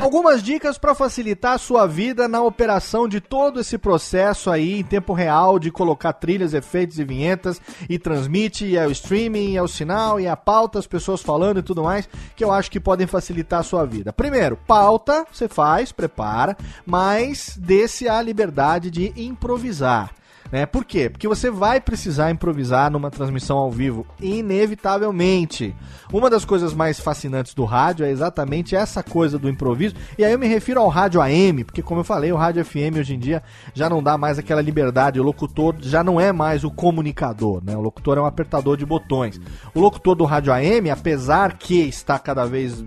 Algumas 0.00 0.44
dicas 0.44 0.78
para 0.78 0.94
facilitar 0.94 1.54
a 1.54 1.58
sua 1.58 1.84
vida 1.84 2.28
na 2.28 2.40
operação 2.40 3.08
de 3.08 3.20
todo 3.20 3.58
esse 3.58 3.76
processo 3.76 4.48
aí 4.48 4.78
em 4.78 4.84
tempo 4.84 5.12
real 5.12 5.58
de 5.58 5.72
colocar 5.72 6.12
trilhas, 6.12 6.54
efeitos 6.54 7.00
e 7.00 7.04
vinhetas 7.04 7.60
e 7.88 7.98
transmite 7.98 8.64
e 8.64 8.76
é 8.76 8.86
o 8.86 8.92
streaming, 8.92 9.50
e 9.50 9.56
é 9.56 9.62
o 9.62 9.66
sinal 9.66 10.20
e 10.20 10.26
é 10.26 10.30
a 10.30 10.36
pauta, 10.36 10.78
as 10.78 10.86
pessoas 10.86 11.20
falando 11.20 11.58
e 11.58 11.62
tudo 11.62 11.82
mais, 11.82 12.08
que 12.36 12.44
eu 12.44 12.52
acho 12.52 12.70
que 12.70 12.78
podem 12.78 13.08
facilitar 13.08 13.58
a 13.60 13.64
sua 13.64 13.84
vida. 13.84 14.12
Primeiro, 14.12 14.56
pauta, 14.68 15.26
você 15.32 15.48
faz, 15.48 15.90
prepara, 15.90 16.56
mas 16.86 17.58
dê-se 17.58 18.08
a 18.08 18.22
liberdade 18.22 18.92
de 18.92 19.12
improvisar. 19.16 20.17
Né? 20.50 20.64
Por 20.64 20.84
quê? 20.84 21.10
Porque 21.10 21.28
você 21.28 21.50
vai 21.50 21.80
precisar 21.80 22.30
improvisar 22.30 22.90
numa 22.90 23.10
transmissão 23.10 23.58
ao 23.58 23.70
vivo, 23.70 24.06
inevitavelmente. 24.20 25.74
Uma 26.12 26.30
das 26.30 26.44
coisas 26.44 26.72
mais 26.72 26.98
fascinantes 26.98 27.54
do 27.54 27.64
rádio 27.64 28.06
é 28.06 28.10
exatamente 28.10 28.74
essa 28.74 29.02
coisa 29.02 29.38
do 29.38 29.48
improviso, 29.48 29.94
e 30.16 30.24
aí 30.24 30.32
eu 30.32 30.38
me 30.38 30.46
refiro 30.46 30.80
ao 30.80 30.88
rádio 30.88 31.20
AM, 31.20 31.64
porque 31.64 31.82
como 31.82 32.00
eu 32.00 32.04
falei, 32.04 32.32
o 32.32 32.36
rádio 32.36 32.64
FM 32.64 32.96
hoje 32.98 33.14
em 33.14 33.18
dia 33.18 33.42
já 33.74 33.88
não 33.90 34.02
dá 34.02 34.16
mais 34.16 34.38
aquela 34.38 34.62
liberdade, 34.62 35.20
o 35.20 35.22
locutor 35.22 35.74
já 35.80 36.02
não 36.02 36.20
é 36.20 36.32
mais 36.32 36.64
o 36.64 36.70
comunicador, 36.70 37.62
né? 37.62 37.76
O 37.76 37.80
locutor 37.80 38.16
é 38.16 38.20
um 38.20 38.26
apertador 38.26 38.76
de 38.76 38.86
botões. 38.86 39.40
O 39.74 39.80
locutor 39.80 40.14
do 40.14 40.24
rádio 40.24 40.52
AM, 40.52 40.90
apesar 40.90 41.58
que 41.58 41.80
está 41.80 42.18
cada 42.18 42.46
vez 42.46 42.82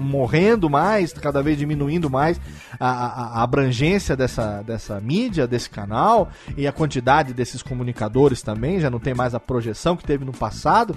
morrendo 0.00 0.70
mais, 0.70 1.12
cada 1.12 1.42
vez 1.42 1.58
diminuindo 1.58 2.08
mais 2.08 2.40
a, 2.78 2.88
a, 2.88 3.06
a 3.38 3.42
abrangência 3.42 4.16
dessa, 4.16 4.62
dessa 4.62 4.98
mídia, 5.00 5.46
desse 5.46 5.68
canal, 5.68 6.30
e 6.56 6.66
a 6.70 6.72
quantidade 6.72 7.34
desses 7.34 7.62
comunicadores 7.62 8.42
também, 8.42 8.80
já 8.80 8.88
não 8.88 8.98
tem 8.98 9.14
mais 9.14 9.34
a 9.34 9.40
projeção 9.40 9.96
que 9.96 10.04
teve 10.04 10.24
no 10.24 10.32
passado, 10.32 10.96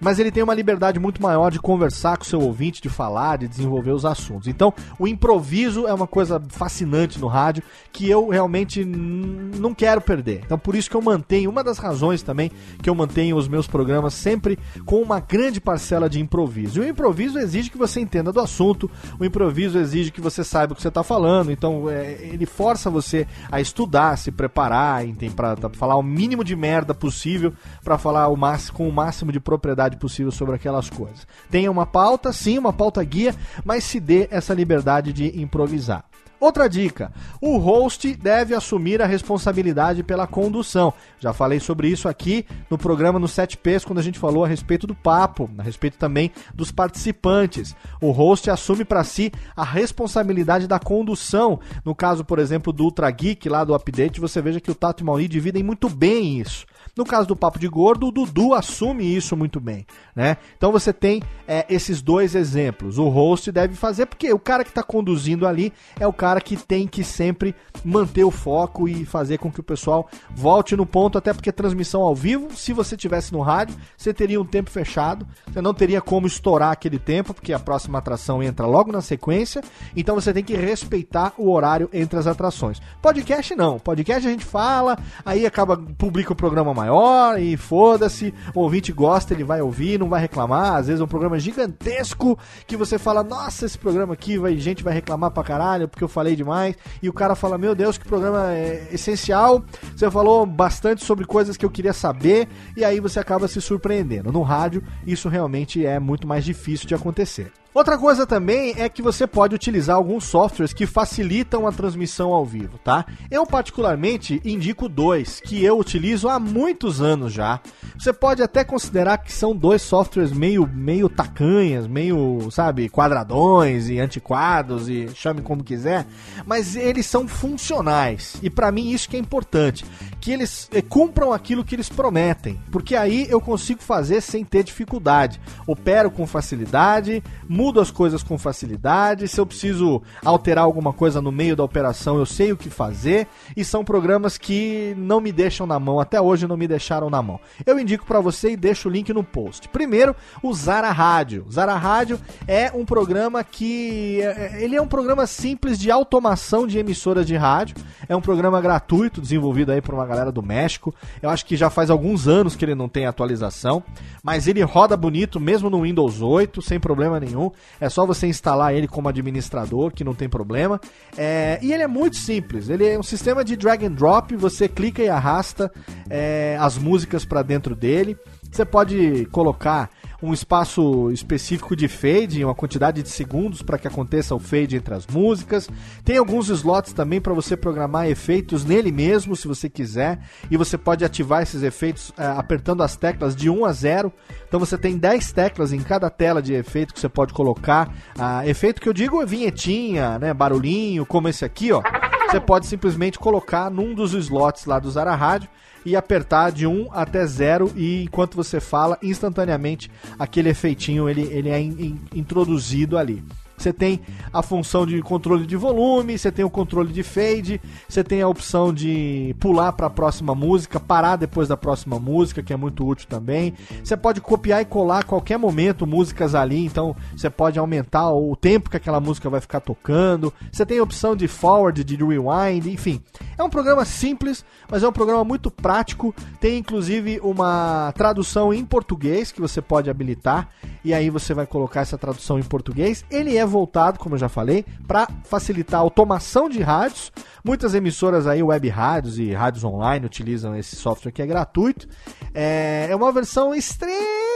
mas 0.00 0.18
ele 0.18 0.30
tem 0.30 0.42
uma 0.42 0.54
liberdade 0.54 0.98
muito 0.98 1.22
maior 1.22 1.50
de 1.50 1.60
conversar 1.60 2.16
com 2.16 2.24
seu 2.24 2.40
ouvinte, 2.40 2.82
de 2.82 2.88
falar, 2.88 3.38
de 3.38 3.48
desenvolver 3.48 3.92
os 3.92 4.04
assuntos. 4.04 4.48
Então, 4.48 4.72
o 4.98 5.06
improviso 5.06 5.86
é 5.86 5.94
uma 5.94 6.06
coisa 6.06 6.42
fascinante 6.48 7.18
no 7.20 7.26
rádio 7.26 7.62
que 7.92 8.08
eu 8.08 8.28
realmente 8.28 8.84
não 8.84 9.74
quero 9.74 10.00
perder. 10.00 10.42
Então, 10.44 10.58
por 10.58 10.74
isso 10.74 10.90
que 10.90 10.96
eu 10.96 11.02
mantenho, 11.02 11.50
uma 11.50 11.62
das 11.62 11.78
razões 11.78 12.22
também 12.22 12.50
que 12.82 12.88
eu 12.88 12.94
mantenho 12.94 13.36
os 13.36 13.48
meus 13.48 13.66
programas 13.66 14.14
sempre 14.14 14.58
com 14.84 15.00
uma 15.02 15.20
grande 15.20 15.60
parcela 15.60 16.08
de 16.08 16.20
improviso. 16.20 16.80
E 16.80 16.86
o 16.86 16.88
improviso 16.88 17.38
exige 17.38 17.70
que 17.70 17.78
você 17.78 18.00
entenda 18.00 18.32
do 18.32 18.40
assunto, 18.40 18.90
o 19.18 19.24
improviso 19.24 19.78
exige 19.78 20.10
que 20.10 20.20
você 20.20 20.42
saiba 20.42 20.72
o 20.72 20.76
que 20.76 20.82
você 20.82 20.88
está 20.88 21.02
falando, 21.02 21.52
então 21.52 21.88
é, 21.90 22.12
ele 22.22 22.46
força 22.46 22.90
você 22.90 23.26
a 23.50 23.60
estudar, 23.60 24.16
se 24.16 24.30
preparar, 24.30 25.04
tem 25.14 25.30
para 25.30 25.56
falar 25.72 25.96
o 25.96 26.02
mínimo 26.02 26.44
de 26.44 26.54
merda 26.56 26.94
possível 26.94 27.52
para 27.84 27.98
falar 27.98 28.28
o 28.28 28.36
máximo, 28.36 28.78
com 28.78 28.88
o 28.88 28.92
máximo 28.92 29.32
de 29.32 29.40
propriedade 29.40 29.96
possível 29.96 30.32
sobre 30.32 30.54
aquelas 30.54 30.88
coisas. 30.90 31.26
Tenha 31.50 31.70
uma 31.70 31.86
pauta, 31.86 32.32
sim, 32.32 32.58
uma 32.58 32.72
pauta 32.72 33.02
guia, 33.02 33.34
mas 33.64 33.84
se 33.84 34.00
dê 34.00 34.28
essa 34.30 34.54
liberdade 34.54 35.12
de 35.12 35.40
improvisar. 35.40 36.04
Outra 36.40 36.68
dica: 36.68 37.12
o 37.40 37.58
host 37.58 38.14
deve 38.16 38.54
assumir 38.54 39.02
a 39.02 39.06
responsabilidade 39.06 40.02
pela 40.02 40.26
condução. 40.26 40.92
Já 41.20 41.34
falei 41.34 41.60
sobre 41.60 41.86
isso 41.86 42.08
aqui 42.08 42.46
no 42.70 42.78
programa 42.78 43.18
no 43.18 43.26
7Ps, 43.26 43.84
quando 43.84 43.98
a 43.98 44.02
gente 44.02 44.18
falou 44.18 44.42
a 44.42 44.48
respeito 44.48 44.86
do 44.86 44.94
papo, 44.94 45.50
a 45.58 45.62
respeito 45.62 45.98
também 45.98 46.32
dos 46.54 46.72
participantes. 46.72 47.76
O 48.00 48.10
host 48.10 48.50
assume 48.50 48.86
para 48.86 49.04
si 49.04 49.30
a 49.54 49.62
responsabilidade 49.62 50.66
da 50.66 50.78
condução. 50.78 51.60
No 51.84 51.94
caso, 51.94 52.24
por 52.24 52.38
exemplo, 52.38 52.72
do 52.72 52.84
Ultra 52.84 53.10
Geek 53.10 53.50
lá 53.50 53.64
do 53.64 53.74
update, 53.74 54.18
você 54.18 54.40
veja 54.40 54.60
que 54.60 54.70
o 54.70 54.74
Tato 54.74 55.02
e 55.02 55.04
o 55.04 55.06
Mauri 55.06 55.28
dividem 55.28 55.62
muito 55.62 55.90
bem 55.90 56.40
isso. 56.40 56.64
No 56.96 57.04
caso 57.04 57.28
do 57.28 57.36
Papo 57.36 57.58
de 57.58 57.68
Gordo, 57.68 58.08
o 58.08 58.12
Dudu 58.12 58.52
assume 58.52 59.04
isso 59.14 59.36
muito 59.36 59.60
bem, 59.60 59.86
né? 60.14 60.36
Então 60.56 60.72
você 60.72 60.92
tem 60.92 61.22
é, 61.46 61.64
esses 61.68 62.02
dois 62.02 62.34
exemplos. 62.34 62.98
O 62.98 63.08
host 63.08 63.50
deve 63.52 63.74
fazer, 63.74 64.06
porque 64.06 64.32
o 64.32 64.38
cara 64.38 64.64
que 64.64 64.70
está 64.70 64.82
conduzindo 64.82 65.46
ali 65.46 65.72
é 65.98 66.06
o 66.06 66.12
cara 66.12 66.40
que 66.40 66.56
tem 66.56 66.86
que 66.86 67.04
sempre 67.04 67.54
manter 67.84 68.24
o 68.24 68.30
foco 68.30 68.88
e 68.88 69.04
fazer 69.04 69.38
com 69.38 69.50
que 69.50 69.60
o 69.60 69.64
pessoal 69.64 70.08
volte 70.34 70.76
no 70.76 70.84
ponto, 70.84 71.09
até 71.18 71.32
porque 71.32 71.52
transmissão 71.52 72.02
ao 72.02 72.14
vivo, 72.14 72.48
se 72.56 72.72
você 72.72 72.96
tivesse 72.96 73.32
no 73.32 73.40
rádio, 73.40 73.76
você 73.96 74.12
teria 74.12 74.40
um 74.40 74.44
tempo 74.44 74.70
fechado, 74.70 75.26
você 75.50 75.60
não 75.60 75.74
teria 75.74 76.00
como 76.00 76.26
estourar 76.26 76.72
aquele 76.72 76.98
tempo, 76.98 77.34
porque 77.34 77.52
a 77.52 77.58
próxima 77.58 77.98
atração 77.98 78.42
entra 78.42 78.66
logo 78.66 78.92
na 78.92 79.00
sequência, 79.00 79.62
então 79.96 80.14
você 80.14 80.32
tem 80.32 80.44
que 80.44 80.54
respeitar 80.54 81.32
o 81.36 81.50
horário 81.50 81.88
entre 81.92 82.18
as 82.18 82.26
atrações. 82.26 82.80
Podcast 83.02 83.54
não, 83.54 83.78
podcast 83.78 84.26
a 84.26 84.30
gente 84.30 84.44
fala, 84.44 84.98
aí 85.24 85.46
acaba 85.46 85.76
publica 85.76 86.32
o 86.32 86.36
programa 86.36 86.72
maior 86.72 87.40
e 87.40 87.56
foda-se, 87.56 88.32
o 88.54 88.60
ouvinte 88.60 88.92
gosta, 88.92 89.34
ele 89.34 89.44
vai 89.44 89.60
ouvir, 89.60 89.98
não 89.98 90.08
vai 90.08 90.20
reclamar. 90.20 90.76
Às 90.76 90.86
vezes 90.86 91.00
é 91.00 91.04
um 91.04 91.08
programa 91.08 91.38
gigantesco 91.38 92.38
que 92.66 92.76
você 92.76 92.98
fala, 92.98 93.22
nossa, 93.22 93.66
esse 93.66 93.78
programa 93.78 94.14
aqui, 94.14 94.38
vai, 94.38 94.56
gente 94.56 94.82
vai 94.82 94.94
reclamar 94.94 95.30
pra 95.30 95.42
caralho 95.42 95.88
porque 95.88 96.04
eu 96.04 96.08
falei 96.08 96.36
demais. 96.36 96.76
E 97.02 97.08
o 97.08 97.12
cara 97.12 97.34
fala, 97.34 97.58
meu 97.58 97.74
Deus, 97.74 97.98
que 97.98 98.06
programa 98.06 98.52
é 98.52 98.88
essencial. 98.92 99.62
Você 99.96 100.10
falou 100.10 100.44
bastante 100.46 100.99
sobre 101.02 101.24
coisas 101.24 101.56
que 101.56 101.64
eu 101.64 101.70
queria 101.70 101.92
saber 101.92 102.48
e 102.76 102.84
aí 102.84 103.00
você 103.00 103.18
acaba 103.18 103.48
se 103.48 103.60
surpreendendo. 103.60 104.32
No 104.32 104.42
rádio, 104.42 104.82
isso 105.06 105.28
realmente 105.28 105.84
é 105.84 105.98
muito 105.98 106.26
mais 106.26 106.44
difícil 106.44 106.86
de 106.86 106.94
acontecer. 106.94 107.52
Outra 107.72 107.96
coisa 107.96 108.26
também 108.26 108.74
é 108.76 108.88
que 108.88 109.00
você 109.00 109.28
pode 109.28 109.54
utilizar 109.54 109.94
alguns 109.94 110.24
softwares 110.24 110.72
que 110.72 110.86
facilitam 110.86 111.68
a 111.68 111.72
transmissão 111.72 112.32
ao 112.32 112.44
vivo, 112.44 112.78
tá? 112.78 113.06
Eu 113.30 113.46
particularmente 113.46 114.40
indico 114.44 114.88
dois 114.88 115.40
que 115.40 115.64
eu 115.64 115.78
utilizo 115.78 116.28
há 116.28 116.40
muitos 116.40 117.00
anos 117.00 117.32
já. 117.32 117.60
Você 117.96 118.12
pode 118.12 118.42
até 118.42 118.64
considerar 118.64 119.18
que 119.18 119.32
são 119.32 119.54
dois 119.54 119.82
softwares 119.82 120.32
meio 120.32 120.66
meio 120.66 121.08
tacanhas, 121.08 121.86
meio, 121.86 122.50
sabe, 122.50 122.88
quadradões 122.88 123.88
e 123.88 124.00
antiquados 124.00 124.88
e 124.88 125.08
chame 125.14 125.40
como 125.40 125.62
quiser, 125.62 126.06
mas 126.44 126.74
eles 126.74 127.06
são 127.06 127.28
funcionais. 127.28 128.34
E 128.42 128.50
para 128.50 128.72
mim 128.72 128.90
isso 128.90 129.08
que 129.08 129.16
é 129.16 129.20
importante, 129.20 129.84
que 130.20 130.30
eles 130.32 130.68
eh, 130.72 130.82
cumpram 130.82 131.32
aquilo 131.32 131.64
que 131.64 131.74
eles 131.74 131.88
prometem, 131.88 132.60
porque 132.70 132.94
aí 132.94 133.26
eu 133.30 133.40
consigo 133.40 133.82
fazer 133.82 134.20
sem 134.20 134.44
ter 134.44 134.62
dificuldade. 134.62 135.40
Opero 135.66 136.10
com 136.10 136.26
facilidade, 136.26 137.22
mudo 137.48 137.80
as 137.80 137.90
coisas 137.90 138.22
com 138.22 138.36
facilidade. 138.36 139.26
Se 139.26 139.40
eu 139.40 139.46
preciso 139.46 140.02
alterar 140.24 140.64
alguma 140.64 140.92
coisa 140.92 141.20
no 141.20 141.32
meio 141.32 141.56
da 141.56 141.64
operação, 141.64 142.18
eu 142.18 142.26
sei 142.26 142.52
o 142.52 142.56
que 142.56 142.68
fazer. 142.68 143.26
E 143.56 143.64
são 143.64 143.84
programas 143.84 144.36
que 144.36 144.94
não 144.98 145.20
me 145.20 145.32
deixam 145.32 145.66
na 145.66 145.78
mão, 145.78 145.98
até 145.98 146.20
hoje 146.20 146.46
não 146.46 146.56
me 146.56 146.68
deixaram 146.68 147.08
na 147.08 147.22
mão. 147.22 147.40
Eu 147.64 147.78
indico 147.78 148.04
para 148.04 148.20
você 148.20 148.50
e 148.50 148.56
deixo 148.56 148.88
o 148.88 148.92
link 148.92 149.12
no 149.12 149.24
post. 149.24 149.68
Primeiro, 149.68 150.14
o 150.42 150.52
Zara 150.52 150.90
Rádio. 150.90 151.46
Zara 151.50 151.76
Rádio 151.76 152.20
é 152.46 152.70
um 152.74 152.84
programa 152.84 153.42
que 153.42 154.20
é, 154.20 154.62
ele 154.62 154.76
é 154.76 154.82
um 154.82 154.88
programa 154.88 155.26
simples 155.26 155.78
de 155.78 155.90
automação 155.90 156.66
de 156.66 156.78
emissoras 156.78 157.26
de 157.26 157.36
rádio. 157.36 157.76
É 158.08 158.14
um 158.14 158.20
programa 158.20 158.60
gratuito 158.60 159.20
desenvolvido 159.20 159.72
aí 159.72 159.80
por 159.80 159.94
uma 159.94 160.09
galera 160.10 160.32
do 160.32 160.42
México. 160.42 160.94
Eu 161.22 161.30
acho 161.30 161.46
que 161.46 161.56
já 161.56 161.70
faz 161.70 161.88
alguns 161.88 162.28
anos 162.28 162.56
que 162.56 162.64
ele 162.64 162.74
não 162.74 162.88
tem 162.88 163.06
atualização, 163.06 163.82
mas 164.22 164.46
ele 164.46 164.62
roda 164.62 164.96
bonito 164.96 165.40
mesmo 165.40 165.70
no 165.70 165.82
Windows 165.82 166.20
8, 166.20 166.60
sem 166.60 166.78
problema 166.78 167.18
nenhum. 167.18 167.50
É 167.80 167.88
só 167.88 168.04
você 168.04 168.26
instalar 168.26 168.74
ele 168.74 168.86
como 168.86 169.08
administrador, 169.08 169.92
que 169.92 170.04
não 170.04 170.14
tem 170.14 170.28
problema. 170.28 170.80
É, 171.16 171.58
e 171.62 171.72
ele 171.72 171.82
é 171.82 171.88
muito 171.88 172.16
simples. 172.16 172.68
Ele 172.68 172.86
é 172.86 172.98
um 172.98 173.02
sistema 173.02 173.44
de 173.44 173.56
drag 173.56 173.86
and 173.86 173.92
drop. 173.92 174.36
Você 174.36 174.68
clica 174.68 175.02
e 175.02 175.08
arrasta 175.08 175.70
é, 176.08 176.56
as 176.60 176.76
músicas 176.76 177.24
para 177.24 177.42
dentro 177.42 177.74
dele. 177.74 178.16
Você 178.50 178.64
pode 178.64 179.26
colocar 179.26 179.88
um 180.22 180.32
espaço 180.32 181.10
específico 181.10 181.74
de 181.74 181.88
fade, 181.88 182.44
uma 182.44 182.54
quantidade 182.54 183.02
de 183.02 183.08
segundos 183.08 183.62
para 183.62 183.78
que 183.78 183.88
aconteça 183.88 184.34
o 184.34 184.38
fade 184.38 184.76
entre 184.76 184.94
as 184.94 185.06
músicas. 185.06 185.68
Tem 186.04 186.16
alguns 186.16 186.48
slots 186.48 186.92
também 186.92 187.20
para 187.20 187.32
você 187.32 187.56
programar 187.56 188.08
efeitos 188.08 188.64
nele 188.64 188.92
mesmo, 188.92 189.34
se 189.34 189.48
você 189.48 189.68
quiser, 189.68 190.20
e 190.50 190.56
você 190.56 190.76
pode 190.76 191.04
ativar 191.04 191.42
esses 191.42 191.62
efeitos 191.62 192.12
é, 192.18 192.26
apertando 192.26 192.82
as 192.82 192.96
teclas 192.96 193.34
de 193.34 193.48
1 193.48 193.64
a 193.64 193.72
0. 193.72 194.12
Então 194.46 194.60
você 194.60 194.76
tem 194.76 194.96
10 194.96 195.32
teclas 195.32 195.72
em 195.72 195.80
cada 195.80 196.10
tela 196.10 196.42
de 196.42 196.54
efeito 196.54 196.92
que 196.92 197.00
você 197.00 197.08
pode 197.08 197.32
colocar. 197.32 197.92
Ah, 198.18 198.46
efeito 198.46 198.80
que 198.80 198.88
eu 198.88 198.92
digo 198.92 199.22
é 199.22 199.26
vinhetinha, 199.26 200.18
né, 200.18 200.34
barulhinho, 200.34 201.06
como 201.06 201.28
esse 201.28 201.44
aqui, 201.44 201.72
ó. 201.72 201.82
Você 202.30 202.38
pode 202.38 202.66
simplesmente 202.66 203.18
colocar 203.18 203.68
num 203.68 203.92
dos 203.92 204.14
slots 204.14 204.64
lá 204.64 204.78
do 204.78 204.88
Zara 204.88 205.16
Rádio 205.16 205.48
e 205.84 205.96
apertar 205.96 206.52
de 206.52 206.64
1 206.64 206.90
até 206.92 207.26
0 207.26 207.72
e 207.74 208.04
enquanto 208.04 208.36
você 208.36 208.60
fala, 208.60 208.96
instantaneamente 209.02 209.90
aquele 210.16 210.50
efeitinho 210.50 211.08
ele, 211.08 211.22
ele 211.22 211.48
é 211.48 211.60
in, 211.60 211.70
in, 211.70 212.00
introduzido 212.14 212.96
ali. 212.96 213.24
Você 213.60 213.74
tem 213.74 214.00
a 214.32 214.42
função 214.42 214.86
de 214.86 215.02
controle 215.02 215.46
de 215.46 215.54
volume, 215.54 216.16
você 216.16 216.32
tem 216.32 216.44
o 216.44 216.50
controle 216.50 216.90
de 216.92 217.02
fade, 217.02 217.60
você 217.86 218.02
tem 218.02 218.22
a 218.22 218.28
opção 218.28 218.72
de 218.72 219.36
pular 219.38 219.72
para 219.72 219.86
a 219.86 219.90
próxima 219.90 220.34
música, 220.34 220.80
parar 220.80 221.16
depois 221.16 221.46
da 221.46 221.58
próxima 221.58 221.98
música, 221.98 222.42
que 222.42 222.54
é 222.54 222.56
muito 222.56 222.86
útil 222.86 223.06
também. 223.06 223.52
Você 223.84 223.98
pode 223.98 224.22
copiar 224.22 224.62
e 224.62 224.64
colar 224.64 225.00
a 225.00 225.02
qualquer 225.02 225.38
momento 225.38 225.86
músicas 225.86 226.34
ali, 226.34 226.64
então 226.64 226.96
você 227.14 227.28
pode 227.28 227.58
aumentar 227.58 228.10
o 228.10 228.34
tempo 228.34 228.70
que 228.70 228.78
aquela 228.78 228.98
música 228.98 229.28
vai 229.28 229.42
ficar 229.42 229.60
tocando. 229.60 230.32
Você 230.50 230.64
tem 230.64 230.78
a 230.78 230.82
opção 230.82 231.14
de 231.14 231.28
forward, 231.28 231.84
de 231.84 231.96
rewind, 231.96 232.66
enfim. 232.66 233.02
É 233.40 233.42
um 233.42 233.48
programa 233.48 233.86
simples, 233.86 234.44
mas 234.70 234.82
é 234.82 234.88
um 234.88 234.92
programa 234.92 235.24
muito 235.24 235.50
prático. 235.50 236.14
Tem 236.38 236.58
inclusive 236.58 237.18
uma 237.22 237.90
tradução 237.96 238.52
em 238.52 238.62
português 238.66 239.32
que 239.32 239.40
você 239.40 239.62
pode 239.62 239.88
habilitar 239.88 240.50
e 240.84 240.92
aí 240.92 241.08
você 241.08 241.32
vai 241.32 241.46
colocar 241.46 241.80
essa 241.80 241.96
tradução 241.96 242.38
em 242.38 242.42
português. 242.42 243.02
Ele 243.10 243.38
é 243.38 243.46
voltado, 243.46 243.98
como 243.98 244.14
eu 244.14 244.18
já 244.18 244.28
falei, 244.28 244.66
para 244.86 245.08
facilitar 245.24 245.80
a 245.80 245.82
automação 245.82 246.50
de 246.50 246.60
rádios. 246.60 247.10
Muitas 247.42 247.74
emissoras 247.74 248.26
aí, 248.26 248.42
web 248.42 248.68
rádios 248.68 249.18
e 249.18 249.32
rádios 249.32 249.64
online 249.64 250.04
utilizam 250.04 250.54
esse 250.54 250.76
software 250.76 251.10
que 251.10 251.22
é 251.22 251.26
gratuito. 251.26 251.88
É, 252.34 252.88
é 252.90 252.94
uma 252.94 253.10
versão 253.10 253.54
extremamente 253.54 254.29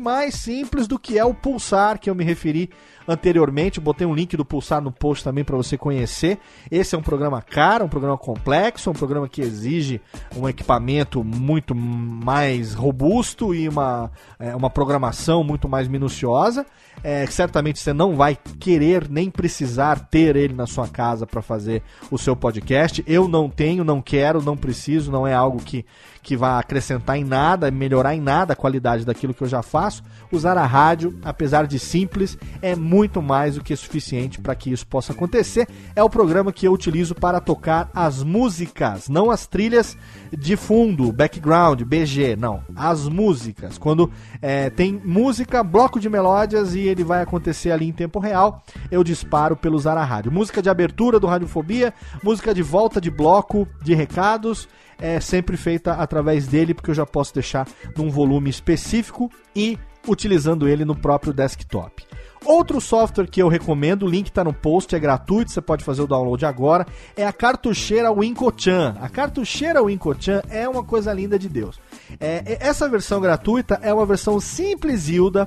mais 0.00 0.34
simples 0.34 0.88
do 0.88 0.98
que 0.98 1.18
é 1.18 1.24
o 1.24 1.34
Pulsar 1.34 1.98
que 1.98 2.08
eu 2.08 2.14
me 2.14 2.24
referi 2.24 2.70
anteriormente. 3.06 3.80
Botei 3.80 4.06
um 4.06 4.14
link 4.14 4.36
do 4.36 4.44
Pulsar 4.44 4.80
no 4.80 4.90
post 4.90 5.22
também 5.22 5.44
para 5.44 5.56
você 5.56 5.76
conhecer. 5.76 6.38
Esse 6.70 6.94
é 6.94 6.98
um 6.98 7.02
programa 7.02 7.40
caro, 7.40 7.84
um 7.84 7.88
programa 7.88 8.18
complexo, 8.18 8.90
um 8.90 8.94
programa 8.94 9.28
que 9.28 9.40
exige 9.40 10.00
um 10.34 10.48
equipamento 10.48 11.22
muito 11.22 11.74
mais 11.74 12.74
robusto 12.74 13.54
e 13.54 13.68
uma, 13.68 14.10
é, 14.38 14.54
uma 14.56 14.70
programação 14.70 15.44
muito 15.44 15.68
mais 15.68 15.86
minuciosa. 15.86 16.66
É, 17.04 17.26
certamente 17.26 17.78
você 17.78 17.92
não 17.92 18.16
vai 18.16 18.36
querer 18.58 19.08
nem 19.08 19.30
precisar 19.30 20.08
ter 20.08 20.34
ele 20.34 20.54
na 20.54 20.66
sua 20.66 20.88
casa 20.88 21.26
para 21.26 21.42
fazer 21.42 21.82
o 22.10 22.18
seu 22.18 22.34
podcast. 22.34 23.04
Eu 23.06 23.28
não 23.28 23.48
tenho, 23.48 23.84
não 23.84 24.00
quero, 24.00 24.42
não 24.42 24.56
preciso, 24.56 25.12
não 25.12 25.26
é 25.26 25.34
algo 25.34 25.58
que, 25.58 25.84
que 26.26 26.36
vai 26.36 26.58
acrescentar 26.58 27.16
em 27.16 27.22
nada, 27.22 27.70
melhorar 27.70 28.12
em 28.12 28.20
nada 28.20 28.52
a 28.52 28.56
qualidade 28.56 29.04
daquilo 29.04 29.32
que 29.32 29.42
eu 29.42 29.46
já 29.46 29.62
faço. 29.62 30.02
Usar 30.32 30.58
a 30.58 30.66
rádio, 30.66 31.16
apesar 31.22 31.68
de 31.68 31.78
simples, 31.78 32.36
é 32.60 32.74
muito 32.74 33.22
mais 33.22 33.54
do 33.54 33.62
que 33.62 33.76
suficiente 33.76 34.40
para 34.40 34.56
que 34.56 34.72
isso 34.72 34.84
possa 34.88 35.12
acontecer. 35.12 35.68
É 35.94 36.02
o 36.02 36.10
programa 36.10 36.52
que 36.52 36.66
eu 36.66 36.72
utilizo 36.72 37.14
para 37.14 37.38
tocar 37.38 37.88
as 37.94 38.24
músicas, 38.24 39.08
não 39.08 39.30
as 39.30 39.46
trilhas 39.46 39.96
de 40.36 40.56
fundo, 40.56 41.12
background, 41.12 41.82
BG, 41.82 42.34
não. 42.34 42.60
As 42.74 43.08
músicas. 43.08 43.78
Quando 43.78 44.10
é, 44.42 44.68
tem 44.68 45.00
música, 45.04 45.62
bloco 45.62 46.00
de 46.00 46.10
melódias 46.10 46.74
e 46.74 46.80
ele 46.80 47.04
vai 47.04 47.22
acontecer 47.22 47.70
ali 47.70 47.86
em 47.86 47.92
tempo 47.92 48.18
real, 48.18 48.64
eu 48.90 49.04
disparo 49.04 49.54
pelo 49.54 49.78
Zara 49.78 50.02
Rádio. 50.02 50.32
Música 50.32 50.60
de 50.60 50.68
abertura 50.68 51.20
do 51.20 51.28
Radiofobia, 51.28 51.94
música 52.20 52.52
de 52.52 52.62
volta 52.62 53.00
de 53.00 53.12
bloco 53.12 53.68
de 53.80 53.94
recados, 53.94 54.68
é 54.98 55.20
sempre 55.20 55.56
feita 55.56 55.92
através 55.92 56.46
dele, 56.46 56.74
porque 56.74 56.90
eu 56.90 56.94
já 56.94 57.06
posso 57.06 57.34
deixar 57.34 57.66
num 57.96 58.10
volume 58.10 58.50
específico 58.50 59.30
e 59.54 59.78
utilizando 60.06 60.68
ele 60.68 60.84
no 60.84 60.94
próprio 60.94 61.32
desktop. 61.32 62.04
Outro 62.44 62.80
software 62.80 63.26
que 63.26 63.42
eu 63.42 63.48
recomendo, 63.48 64.04
o 64.04 64.08
link 64.08 64.28
está 64.28 64.44
no 64.44 64.52
post, 64.52 64.94
é 64.94 65.00
gratuito, 65.00 65.50
você 65.50 65.60
pode 65.60 65.82
fazer 65.82 66.02
o 66.02 66.06
download 66.06 66.46
agora, 66.46 66.86
é 67.16 67.26
a 67.26 67.32
cartucheira 67.32 68.12
Wincochan. 68.12 68.94
A 69.00 69.08
cartucheira 69.08 69.82
Wincochan 69.82 70.42
é 70.48 70.68
uma 70.68 70.84
coisa 70.84 71.12
linda 71.12 71.38
de 71.38 71.48
Deus. 71.48 71.80
É, 72.20 72.56
essa 72.60 72.88
versão 72.88 73.20
gratuita 73.20 73.80
é 73.82 73.92
uma 73.92 74.06
versão 74.06 74.38
simples 74.38 75.08
Hilda, 75.08 75.46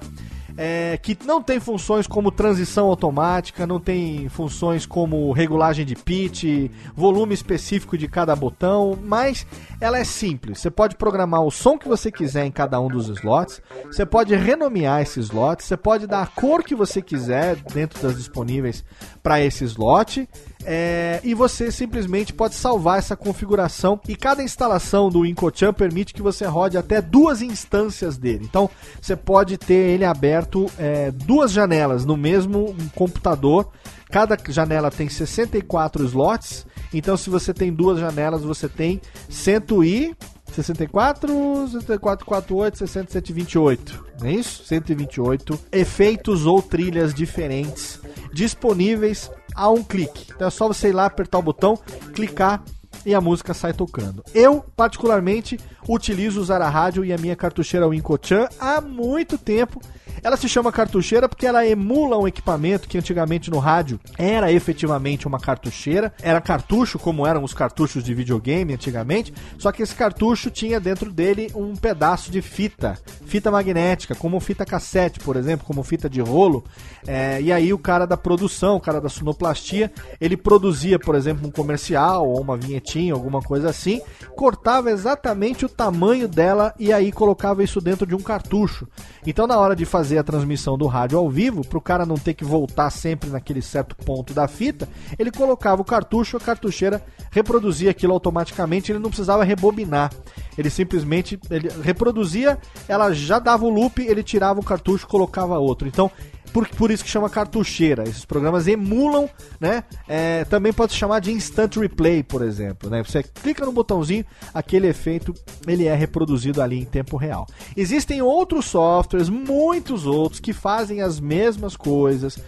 é, 0.61 0.97
que 0.97 1.17
não 1.25 1.41
tem 1.41 1.57
funções 1.57 2.05
como 2.05 2.29
transição 2.29 2.87
automática, 2.87 3.65
não 3.65 3.79
tem 3.79 4.27
funções 4.27 4.85
como 4.85 5.31
regulagem 5.31 5.85
de 5.85 5.95
pitch, 5.95 6.69
volume 6.93 7.33
específico 7.33 7.97
de 7.97 8.09
cada 8.09 8.35
botão, 8.35 8.99
mas 9.01 9.47
ela 9.79 9.97
é 9.97 10.03
simples. 10.03 10.59
Você 10.59 10.69
pode 10.69 10.97
programar 10.97 11.43
o 11.43 11.49
som 11.49 11.77
que 11.77 11.87
você 11.87 12.11
quiser 12.11 12.43
em 12.43 12.51
cada 12.51 12.77
um 12.81 12.89
dos 12.89 13.07
slots, 13.07 13.61
você 13.85 14.05
pode 14.05 14.35
renomear 14.35 15.01
esses 15.01 15.27
slots, 15.27 15.65
você 15.65 15.77
pode 15.77 16.05
dar 16.05 16.23
a 16.23 16.27
cor 16.27 16.61
que 16.61 16.75
você 16.75 17.01
quiser 17.01 17.55
dentro 17.73 18.01
das 18.05 18.17
disponíveis 18.17 18.83
para 19.23 19.39
esse 19.39 19.63
slot. 19.63 20.27
É, 20.65 21.21
e 21.23 21.33
você 21.33 21.71
simplesmente 21.71 22.33
pode 22.33 22.53
salvar 22.53 22.99
essa 22.99 23.15
configuração 23.15 23.99
e 24.07 24.15
cada 24.15 24.43
instalação 24.43 25.09
do 25.09 25.25
Incochan 25.25 25.73
permite 25.73 26.13
que 26.13 26.21
você 26.21 26.45
rode 26.45 26.77
até 26.77 27.01
duas 27.01 27.41
instâncias 27.41 28.17
dele. 28.17 28.45
Então 28.47 28.69
você 29.01 29.15
pode 29.15 29.57
ter 29.57 29.73
ele 29.73 30.03
aberto 30.03 30.69
é, 30.77 31.11
duas 31.11 31.51
janelas 31.51 32.05
no 32.05 32.17
mesmo 32.17 32.75
computador. 32.93 33.69
Cada 34.11 34.37
janela 34.49 34.91
tem 34.91 35.07
64 35.07 36.03
slots. 36.05 36.65
Então 36.93 37.15
se 37.15 37.29
você 37.29 37.53
tem 37.53 37.71
duas 37.71 37.99
janelas, 37.99 38.43
você 38.43 38.67
tem 38.67 38.99
100 39.29 39.59
e 39.85 40.15
64, 40.51 41.67
64, 41.69 42.25
48, 42.25 42.77
60, 42.79 43.11
128. 43.11 44.05
Não 44.19 44.27
é 44.27 44.33
isso? 44.33 44.65
128 44.65 45.59
efeitos 45.71 46.45
ou 46.45 46.61
trilhas 46.61 47.13
diferentes 47.13 47.99
disponíveis 48.33 49.29
a 49.59 49.69
um 49.69 49.83
clique. 49.83 50.31
Então 50.33 50.47
é 50.47 50.49
só 50.49 50.69
você 50.69 50.87
ir 50.87 50.93
lá, 50.93 51.05
apertar 51.05 51.37
o 51.37 51.41
botão, 51.41 51.77
clicar 52.13 52.63
e 53.05 53.13
a 53.13 53.19
música 53.19 53.53
sai 53.53 53.73
tocando. 53.73 54.23
Eu, 54.33 54.63
particularmente, 54.75 55.59
utilizo 55.87 56.39
usar 56.39 56.61
a 56.61 56.69
rádio 56.69 57.03
e 57.03 57.11
a 57.11 57.17
minha 57.17 57.35
cartucheira 57.35 57.85
Wincochan 57.85 58.47
há 58.57 58.79
muito 58.79 59.37
tempo 59.37 59.81
ela 60.23 60.37
se 60.37 60.49
chama 60.49 60.71
cartucheira 60.71 61.29
porque 61.29 61.45
ela 61.45 61.65
emula 61.65 62.17
um 62.17 62.27
equipamento 62.27 62.87
que 62.87 62.97
antigamente 62.97 63.49
no 63.49 63.59
rádio 63.59 63.99
era 64.17 64.51
efetivamente 64.51 65.27
uma 65.27 65.39
cartucheira. 65.39 66.13
Era 66.21 66.41
cartucho, 66.41 66.99
como 66.99 67.25
eram 67.25 67.43
os 67.43 67.53
cartuchos 67.53 68.03
de 68.03 68.13
videogame 68.13 68.73
antigamente, 68.73 69.33
só 69.57 69.71
que 69.71 69.81
esse 69.81 69.95
cartucho 69.95 70.49
tinha 70.49 70.79
dentro 70.79 71.11
dele 71.11 71.51
um 71.55 71.75
pedaço 71.75 72.31
de 72.31 72.41
fita, 72.41 72.97
fita 73.25 73.51
magnética, 73.51 74.15
como 74.15 74.39
fita 74.39 74.65
cassete, 74.65 75.19
por 75.19 75.35
exemplo, 75.35 75.65
como 75.65 75.83
fita 75.83 76.09
de 76.09 76.21
rolo. 76.21 76.63
É, 77.07 77.41
e 77.41 77.51
aí 77.51 77.73
o 77.73 77.77
cara 77.77 78.05
da 78.05 78.17
produção, 78.17 78.75
o 78.75 78.81
cara 78.81 78.99
da 78.99 79.09
sonoplastia, 79.09 79.91
ele 80.19 80.35
produzia, 80.35 80.99
por 80.99 81.15
exemplo, 81.15 81.47
um 81.47 81.51
comercial 81.51 82.27
ou 82.27 82.41
uma 82.41 82.57
vinhetinha, 82.57 83.13
alguma 83.13 83.41
coisa 83.41 83.69
assim, 83.69 84.01
cortava 84.35 84.91
exatamente 84.91 85.65
o 85.65 85.69
tamanho 85.69 86.27
dela 86.27 86.73
e 86.79 86.91
aí 86.91 87.11
colocava 87.11 87.63
isso 87.63 87.79
dentro 87.79 88.05
de 88.05 88.15
um 88.15 88.21
cartucho. 88.21 88.87
Então 89.25 89.47
na 89.47 89.57
hora 89.57 89.75
de 89.75 89.85
fazer 89.85 90.08
fazer 90.09 90.17
a 90.17 90.23
transmissão 90.23 90.75
do 90.75 90.87
rádio 90.87 91.19
ao 91.19 91.29
vivo, 91.29 91.63
para 91.63 91.77
o 91.77 91.81
cara 91.81 92.03
não 92.03 92.15
ter 92.15 92.33
que 92.33 92.43
voltar 92.43 92.89
sempre 92.89 93.29
naquele 93.29 93.61
certo 93.61 93.95
ponto 93.95 94.33
da 94.33 94.47
fita, 94.47 94.89
ele 95.19 95.29
colocava 95.29 95.83
o 95.83 95.85
cartucho, 95.85 96.35
a 96.35 96.39
cartucheira 96.39 97.03
reproduzia 97.29 97.91
aquilo 97.91 98.13
automaticamente, 98.13 98.91
ele 98.91 98.97
não 98.97 99.09
precisava 99.09 99.43
rebobinar. 99.43 100.11
Ele 100.57 100.69
simplesmente 100.71 101.39
ele 101.51 101.69
reproduzia, 101.83 102.57
ela 102.87 103.13
já 103.13 103.37
dava 103.37 103.65
o 103.65 103.69
loop, 103.69 104.01
ele 104.01 104.23
tirava 104.23 104.59
o 104.59 104.63
cartucho, 104.63 105.07
colocava 105.07 105.59
outro. 105.59 105.87
Então 105.87 106.09
por, 106.53 106.67
por 106.67 106.91
isso 106.91 107.03
que 107.03 107.09
chama 107.09 107.29
cartucheira. 107.29 108.03
Esses 108.03 108.25
programas 108.25 108.67
emulam, 108.67 109.29
né? 109.59 109.83
É, 110.07 110.45
também 110.45 110.73
pode 110.73 110.93
chamar 110.93 111.19
de 111.19 111.31
instant 111.31 111.75
replay, 111.77 112.23
por 112.23 112.41
exemplo. 112.41 112.89
Né? 112.89 113.03
Você 113.03 113.23
clica 113.23 113.65
no 113.65 113.71
botãozinho, 113.71 114.25
aquele 114.53 114.87
efeito 114.87 115.33
ele 115.67 115.85
é 115.85 115.95
reproduzido 115.95 116.61
ali 116.61 116.79
em 116.79 116.85
tempo 116.85 117.17
real. 117.17 117.47
Existem 117.75 118.21
outros 118.21 118.65
softwares, 118.65 119.29
muitos 119.29 120.05
outros, 120.05 120.39
que 120.39 120.53
fazem 120.53 121.01
as 121.01 121.19
mesmas 121.19 121.75
coisas. 121.75 122.39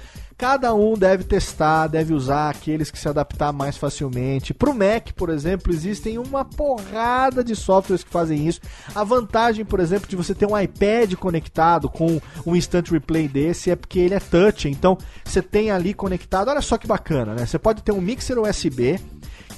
Cada 0.41 0.73
um 0.73 0.95
deve 0.95 1.23
testar, 1.23 1.85
deve 1.85 2.15
usar 2.15 2.49
aqueles 2.49 2.89
que 2.89 2.97
se 2.97 3.07
adaptar 3.07 3.53
mais 3.53 3.77
facilmente. 3.77 4.55
Para 4.55 4.71
o 4.71 4.73
Mac, 4.73 5.11
por 5.15 5.29
exemplo, 5.29 5.71
existem 5.71 6.17
uma 6.17 6.43
porrada 6.43 7.43
de 7.43 7.55
softwares 7.55 8.03
que 8.03 8.09
fazem 8.09 8.47
isso. 8.47 8.59
A 8.95 9.03
vantagem, 9.03 9.63
por 9.63 9.79
exemplo, 9.79 10.09
de 10.09 10.15
você 10.15 10.33
ter 10.33 10.47
um 10.47 10.59
iPad 10.59 11.13
conectado 11.13 11.87
com 11.87 12.19
um 12.43 12.55
Instant 12.55 12.89
Replay 12.89 13.27
desse 13.27 13.69
é 13.69 13.75
porque 13.75 13.99
ele 13.99 14.15
é 14.15 14.19
touch. 14.19 14.67
Então 14.67 14.97
você 15.23 15.43
tem 15.43 15.69
ali 15.69 15.93
conectado. 15.93 16.47
Olha 16.47 16.61
só 16.61 16.75
que 16.75 16.87
bacana, 16.87 17.35
né? 17.35 17.45
Você 17.45 17.59
pode 17.59 17.83
ter 17.83 17.91
um 17.91 18.01
mixer 18.01 18.39
USB 18.39 18.99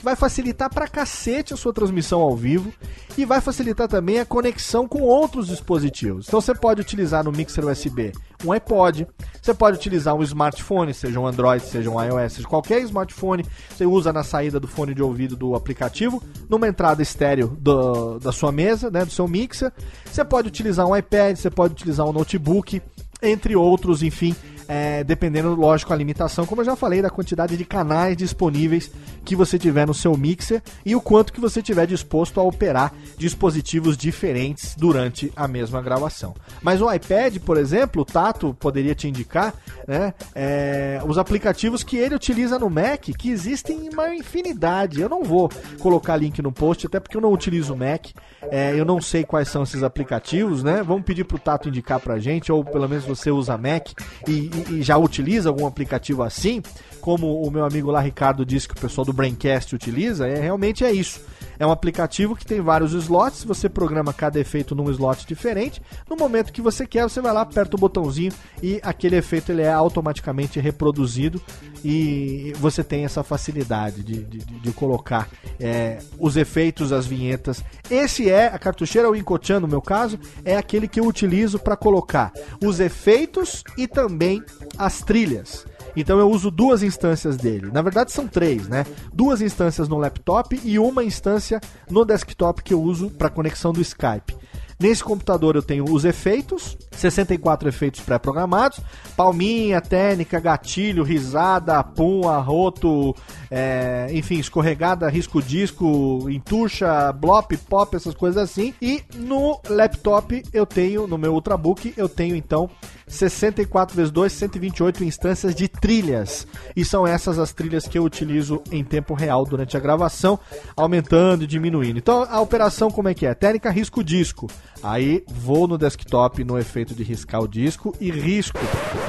vai 0.04 0.18
facilitar 0.18 0.70
pra 0.70 0.86
cacete 0.86 1.54
a 1.54 1.58
sua 1.58 1.72
transmissão 1.72 2.20
ao 2.20 2.36
vivo 2.36 2.74
e 3.18 3.24
vai 3.24 3.40
facilitar 3.40 3.88
também 3.88 4.20
a 4.20 4.26
conexão 4.26 4.86
com 4.86 5.02
outros 5.02 5.48
dispositivos. 5.48 6.28
Então 6.28 6.42
você 6.42 6.54
pode 6.54 6.82
utilizar 6.82 7.24
no 7.24 7.32
mixer 7.32 7.66
USB 7.66 8.12
um 8.44 8.52
iPod, 8.52 9.08
você 9.42 9.54
pode 9.54 9.78
utilizar 9.78 10.14
um 10.14 10.22
smartphone, 10.22 10.94
seja 10.94 11.18
um 11.18 11.26
Android, 11.26 11.64
seja 11.64 11.90
um 11.90 12.04
iOS, 12.04 12.34
seja 12.34 12.48
qualquer 12.48 12.82
smartphone, 12.82 13.46
você 13.70 13.86
usa 13.86 14.12
na 14.12 14.24
saída 14.24 14.60
do 14.60 14.68
fone 14.68 14.94
de 14.94 15.02
ouvido 15.02 15.38
do 15.38 15.56
aplicativo, 15.56 16.22
numa 16.50 16.68
entrada 16.68 17.02
estéreo 17.02 17.56
do, 17.58 18.20
da 18.20 18.34
sua 18.34 18.52
mesa, 18.52 18.92
né, 18.92 19.06
do 19.06 19.12
seu 19.12 19.26
mixer. 19.26 19.72
Você 20.04 20.26
pode 20.26 20.50
utilizar 20.50 20.86
um 20.86 20.94
iPad, 20.94 21.38
você 21.38 21.50
pode 21.50 21.74
utilizar 21.74 22.06
um 22.06 22.12
notebook, 22.12 22.82
entre 23.22 23.56
outros, 23.56 24.04
enfim, 24.04 24.36
é, 24.68 25.04
dependendo, 25.04 25.54
lógico, 25.56 25.94
a 25.94 25.96
limitação, 25.96 26.46
como 26.46 26.62
eu 26.62 26.66
já 26.66 26.76
falei, 26.76 27.02
da 27.02 27.10
quantidade 27.10 27.58
de 27.58 27.66
canais 27.66 28.18
disponíveis 28.18 28.92
que 29.26 29.36
você 29.36 29.58
tiver 29.58 29.88
no 29.88 29.94
seu 29.94 30.16
mixer 30.18 30.62
e 30.86 30.96
o 30.96 31.02
quanto 31.02 31.32
que 31.34 31.40
você 31.40 31.62
tiver 31.62 31.86
disposto 31.88 32.40
a 32.40 32.44
operar 32.44 32.94
dispositivos 33.18 33.98
diferentes 33.98 34.76
durante 34.76 35.32
a 35.36 35.48
mesma 35.48 35.82
gravação. 35.82 36.36
Mas 36.62 36.82
o 36.82 36.92
iPad, 36.92 37.38
por 37.40 37.58
exemplo, 37.58 38.02
o 38.02 38.06
Tato 38.06 38.54
poderia 38.60 38.96
te 38.96 39.08
indicar 39.08 39.54
né, 39.88 40.14
é, 40.36 41.02
os 41.06 41.18
aplicativos 41.18 41.84
que 41.84 41.98
ele 41.98 42.16
utiliza 42.16 42.60
no 42.60 42.70
Mac, 42.70 43.02
que 43.18 43.30
existem 43.30 43.90
uma 43.92 44.14
infinidade. 44.14 45.02
Eu 45.02 45.10
não 45.10 45.24
vou 45.24 45.50
colocar 45.80 46.16
link 46.18 46.42
no 46.42 46.52
post, 46.52 46.88
até 46.88 47.00
porque 47.00 47.18
eu 47.18 47.22
não 47.22 47.32
utilizo 47.32 47.74
o 47.74 47.78
Mac, 47.78 48.08
é, 48.44 48.74
eu 48.78 48.86
não 48.86 49.02
sei 49.02 49.24
quais 49.24 49.48
são 49.48 49.64
esses 49.64 49.84
aplicativos, 49.84 50.64
né? 50.64 50.84
Vamos 50.84 51.04
pedir 51.04 51.24
pro 51.24 51.40
Tato 51.40 51.70
indicar 51.70 52.00
pra 52.00 52.20
gente, 52.20 52.52
ou 52.52 52.64
pelo 52.64 52.88
menos 52.88 53.06
você 53.06 53.32
usa 53.32 53.58
Mac 53.58 53.90
e, 54.28 54.50
e, 54.70 54.82
já 54.82 54.98
utiliza 54.98 55.50
algum 55.50 55.66
aplicativo 55.66 56.24
assim, 56.24 56.62
como 57.02 57.42
o 57.42 57.52
meu 57.52 57.66
amigo 57.66 57.92
lá 57.92 58.00
Ricardo 58.00 58.46
disse 58.46 58.68
que 58.68 58.76
o 58.76 58.80
pessoal 58.80 59.06
do 59.06 59.14
Braincast 59.14 59.76
utiliza, 59.76 60.28
é 60.28 60.40
realmente 60.40 60.84
é 60.84 60.92
isso. 60.92 61.22
É 61.60 61.66
um 61.66 61.72
aplicativo 61.72 62.36
que 62.36 62.46
tem 62.46 62.62
vários 62.62 62.94
slots, 62.94 63.44
você 63.44 63.70
programa 63.70 64.14
cada 64.14 64.40
efeito 64.40 64.76
num 64.76 64.90
slot 64.92 65.26
diferente. 65.26 65.82
No 66.10 66.16
momento 66.16 66.52
que 66.52 66.62
você 66.62 66.86
quer, 66.86 67.04
você 67.04 67.22
vai 67.22 67.34
lá, 67.34 67.42
aperta 67.42 67.76
o 67.76 67.80
botãozinho 67.80 68.32
e 68.62 68.80
aquele 68.84 69.16
efeito 69.16 69.52
ele 69.52 69.62
é 69.62 69.72
automaticamente 69.72 70.60
reproduzido 70.60 71.42
e 71.84 72.54
você 72.58 72.84
tem 72.84 73.06
essa 73.06 73.24
facilidade 73.24 74.04
de, 74.04 74.24
de, 74.24 74.40
de 74.40 74.72
colocar 74.72 75.30
é, 75.60 76.00
os 76.18 76.38
efeitos, 76.38 76.92
as 76.92 77.06
vinhetas. 77.06 77.64
Esse 77.90 78.30
é 78.30 78.48
a 78.48 78.58
cartucheira, 78.58 79.10
o 79.10 79.16
Incochan 79.16 79.60
no 79.60 79.68
meu 79.68 79.82
caso, 79.82 80.20
é 80.46 80.56
aquele 80.56 80.88
que 80.88 81.00
eu 81.00 81.06
utilizo 81.06 81.60
para 81.60 81.76
colocar 81.76 82.32
os 82.64 82.80
efeitos 82.80 83.64
e 83.78 83.88
também 83.88 84.44
as 84.78 85.02
trilhas. 85.02 85.66
Então 85.96 86.20
eu 86.20 86.30
uso 86.30 86.50
duas 86.50 86.84
instâncias 86.84 87.38
dele. 87.38 87.70
Na 87.72 87.82
verdade 87.82 88.12
são 88.12 88.28
três, 88.28 88.68
né? 88.68 88.86
Duas 89.14 89.42
instâncias 89.42 89.88
no 89.88 89.98
laptop 89.98 90.60
e 90.64 90.80
uma 90.80 91.04
instância 91.04 91.62
no 91.90 92.04
desktop 92.04 92.64
que 92.64 92.74
eu 92.74 92.82
uso 92.82 93.10
para 93.10 93.30
conexão 93.30 93.72
do 93.72 93.82
Skype. 93.82 94.36
Nesse 94.84 95.02
computador 95.02 95.56
eu 95.56 95.64
tenho 95.64 95.86
os 95.86 96.04
efeitos, 96.04 96.78
64 96.92 97.70
efeitos 97.70 98.02
pré-programados, 98.02 98.82
palminha, 99.16 99.80
técnica, 99.80 100.42
gatilho, 100.42 101.04
risada, 101.04 101.82
pum, 101.82 102.28
arroto, 102.28 103.16
é, 103.50 104.10
enfim, 104.12 104.40
escorregada, 104.40 105.08
risco 105.08 105.42
disco, 105.42 106.30
entuxa, 106.30 107.14
blop, 107.14 107.56
pop, 107.70 107.96
essas 107.96 108.14
coisas 108.14 108.44
assim. 108.44 108.74
E 108.82 109.02
no 109.16 109.58
laptop 109.70 110.44
eu 110.52 110.66
tenho, 110.66 111.08
no 111.08 111.18
meu 111.18 111.34
Ultrabook, 111.34 111.94
eu 111.96 112.10
tenho 112.10 112.36
então 112.36 112.70
64 113.08 113.96
vezes 113.96 114.12
2, 114.12 114.34
128 114.34 115.04
instâncias 115.06 115.56
de 115.56 115.70
trilhas. 115.70 116.46
E 116.76 116.84
são 116.84 117.08
essas 117.08 117.40
as 117.40 117.54
trilhas 117.54 117.88
que 117.88 117.98
eu 117.98 118.04
utilizo 118.04 118.62
em 118.70 118.84
tempo 118.84 119.14
real 119.14 119.46
durante 119.46 119.78
a 119.78 119.80
gravação, 119.80 120.38
aumentando 120.76 121.46
e 121.46 121.48
diminuindo. 121.48 122.00
Então 122.00 122.28
a 122.30 122.42
operação 122.42 122.92
como 122.92 123.08
é 123.08 123.14
que 123.14 123.26
é? 123.26 123.34
Técnica 123.34 123.70
risco 123.70 124.04
disco. 124.04 124.50
Aí 124.84 125.24
vou 125.30 125.66
no 125.66 125.78
desktop 125.78 126.44
no 126.44 126.60
efeito 126.60 126.94
de 126.94 127.04
riscar 127.04 127.42
o 127.42 127.48
disco 127.48 127.96
e 128.02 128.12
risco. 128.12 128.60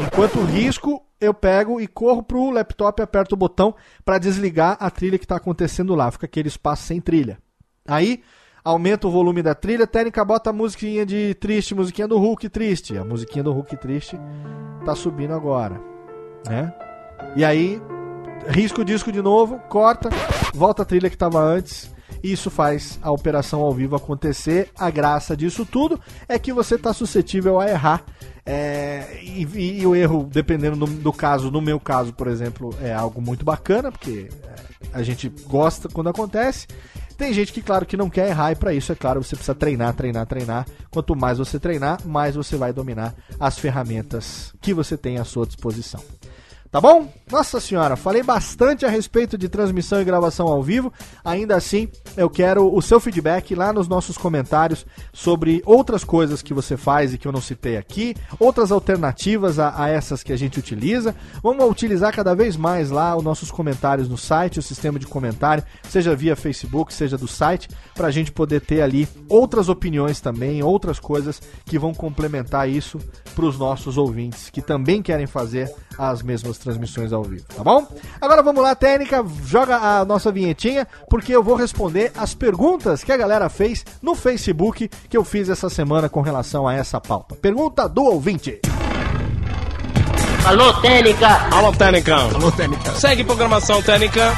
Enquanto 0.01 0.41
risco, 0.45 1.05
eu 1.21 1.35
pego 1.35 1.81
e 1.81 1.89
corro 1.89 2.23
pro 2.23 2.51
laptop 2.51 3.01
e 3.01 3.03
aperto 3.03 3.35
o 3.35 3.37
botão 3.37 3.75
para 4.05 4.19
desligar 4.19 4.77
a 4.79 4.89
trilha 4.89 5.19
que 5.19 5.25
está 5.25 5.35
acontecendo 5.35 5.97
lá. 5.97 6.13
Fica 6.13 6.27
aquele 6.27 6.47
espaço 6.47 6.85
sem 6.85 7.01
trilha. 7.01 7.39
Aí 7.89 8.23
aumenta 8.65 9.09
o 9.09 9.11
volume 9.11 9.43
da 9.43 9.53
trilha, 9.53 9.85
técnica 9.85 10.25
bota 10.25 10.51
a 10.51 10.53
musiquinha 10.53 11.05
de 11.05 11.35
triste, 11.35 11.75
musiquinha 11.75 12.07
do 12.07 12.19
Hulk 12.19 12.49
triste. 12.51 12.97
A 12.97 13.05
musiquinha 13.05 13.43
do 13.43 13.53
Hulk 13.53 13.77
triste 13.77 14.17
tá 14.85 14.95
subindo 14.95 15.35
agora, 15.35 15.81
né? 16.47 16.73
E 17.35 17.45
aí 17.45 17.83
risca 18.47 18.81
o 18.81 18.85
disco 18.85 19.11
de 19.11 19.21
novo, 19.21 19.59
corta, 19.69 20.09
volta 20.55 20.83
a 20.83 20.85
trilha 20.85 21.09
que 21.09 21.17
estava 21.17 21.41
antes 21.41 21.94
Isso 22.23 22.51
faz 22.51 22.99
a 23.03 23.11
operação 23.11 23.61
ao 23.61 23.73
vivo 23.73 23.97
acontecer. 23.97 24.71
A 24.77 24.91
graça 24.91 25.37
disso 25.37 25.65
tudo 25.65 26.01
é 26.29 26.39
que 26.39 26.53
você 26.53 26.77
está 26.77 26.93
suscetível 26.93 27.61
a 27.61 27.69
errar. 27.69 28.05
É, 28.47 29.21
e, 29.23 29.47
e, 29.55 29.81
e, 29.81 29.87
o 29.87 29.95
erro, 29.95 30.29
dependendo 30.31 30.77
do, 30.77 30.87
do, 30.87 31.13
caso, 31.13 31.51
no 31.51 31.63
meu 31.63 31.81
caso, 31.81 32.13
por 32.13 32.29
exemplo, 32.29 32.75
é 32.81 32.93
algo 32.93 33.21
muito 33.21 33.45
bacana, 33.45 33.91
porque 33.91 34.29
é, 34.45 34.55
a 34.93 35.03
gente 35.03 35.31
gosta 35.47 35.89
quando 35.89 36.11
acontece. 36.11 36.67
Tem 37.17 37.33
gente 37.33 37.53
que, 37.53 37.63
claro, 37.63 37.87
que 37.87 37.97
não 37.97 38.11
quer 38.11 38.29
errar, 38.29 38.53
e 38.53 38.57
para 38.57 38.75
isso, 38.75 38.91
é 38.91 38.95
claro, 38.95 39.23
você 39.23 39.37
precisa 39.37 39.55
treinar, 39.55 39.95
treinar, 39.95 40.27
treinar. 40.27 40.67
Quanto 40.91 41.15
mais 41.15 41.39
você 41.39 41.59
treinar, 41.59 42.05
mais 42.05 42.35
você 42.35 42.57
vai 42.57 42.73
dominar 42.73 43.15
as 43.39 43.59
ferramentas 43.59 44.53
que 44.61 44.75
você 44.75 44.97
tem 44.97 45.19
à 45.19 45.25
sua 45.25 45.47
disposição. 45.47 46.03
Tá 46.75 46.81
bom? 46.81 47.09
Nossa 47.31 47.61
senhora, 47.61 47.95
falei 47.95 48.25
bastante 48.25 48.85
a 48.85 48.89
respeito 48.89 49.39
de 49.39 49.49
transmissão 49.49 50.01
e 50.01 50.05
gravação 50.05 50.49
ao 50.49 50.61
vivo. 50.61 50.93
Ainda 51.25 51.55
assim, 51.55 51.89
eu 52.17 52.29
quero 52.29 52.69
o 52.75 52.83
seu 52.83 52.99
feedback 52.99 53.55
lá 53.55 53.73
nos 53.73 53.87
nossos 53.87 54.19
comentários 54.19 54.85
sobre 55.13 55.63
outras 55.65 56.03
coisas 56.03 56.43
que 56.43 56.53
você 56.53 56.77
faz 56.77 57.15
e 57.15 57.19
que 57.19 57.29
eu 57.29 57.33
não 57.33 57.41
citei 57.41 57.77
aqui, 57.77 58.17
outras 58.41 58.73
alternativas 58.73 59.61
a, 59.61 59.85
a 59.85 59.89
essas 59.89 60.25
que 60.25 60.33
a 60.33 60.37
gente 60.37 60.59
utiliza. 60.59 61.15
Vamos 61.41 61.65
utilizar 61.71 62.13
cada 62.13 62.35
vez 62.35 62.57
mais 62.57 62.91
lá 62.91 63.17
os 63.17 63.23
nossos 63.23 63.53
comentários 63.53 64.09
no 64.09 64.19
site, 64.19 64.59
o 64.59 64.63
sistema 64.63 64.99
de 64.99 65.07
comentário, 65.07 65.63
seja 65.89 66.17
via 66.17 66.35
Facebook, 66.35 66.93
seja 66.93 67.17
do 67.17 67.29
site, 67.29 67.69
para 67.95 68.09
a 68.09 68.11
gente 68.11 68.33
poder 68.33 68.61
ter 68.61 68.83
ali 68.83 69.09
outras 69.29 69.69
opiniões 69.69 70.21
também, 70.21 70.61
outras 70.61 70.99
coisas 70.99 71.41
que 71.65 71.79
vão 71.79 71.95
complementar 71.95 72.69
isso 72.69 72.99
para 73.33 73.45
os 73.45 73.57
nossos 73.57 73.97
ouvintes 73.97 74.51
que 74.51 74.61
também 74.61 75.03
querem 75.03 75.27
fazer 75.27 75.73
as 75.99 76.23
mesmas 76.23 76.59
transmissões 76.65 77.13
ao 77.13 77.23
vivo, 77.23 77.45
tá 77.55 77.63
bom? 77.63 77.87
Agora 78.21 78.43
vamos 78.43 78.63
lá, 78.63 78.75
técnica, 78.75 79.25
joga 79.45 79.77
a 79.77 80.05
nossa 80.05 80.33
vinhetinha, 80.33 80.87
porque 81.09 81.35
eu 81.35 81.43
vou 81.43 81.55
responder 81.55 82.11
as 82.17 82.35
perguntas 82.35 83.05
que 83.05 83.13
a 83.13 83.17
galera 83.17 83.49
fez 83.49 83.85
no 84.03 84.15
Facebook 84.15 84.89
que 85.09 85.17
eu 85.17 85.25
fiz 85.25 85.49
essa 85.49 85.71
semana 85.71 86.09
com 86.09 86.21
relação 86.21 86.67
a 86.67 86.75
essa 86.75 87.01
pauta. 87.01 87.37
Pergunta 87.37 87.89
do 87.89 88.03
ouvinte. 88.03 88.61
Alô, 90.45 90.75
Técnica! 90.81 91.29
Alô, 91.51 91.73
Técnica! 91.73 92.17
Alô, 92.17 92.53
Técnica! 92.53 92.93
Segue 92.93 93.25
programação 93.25 93.81
Técnica! 93.81 94.35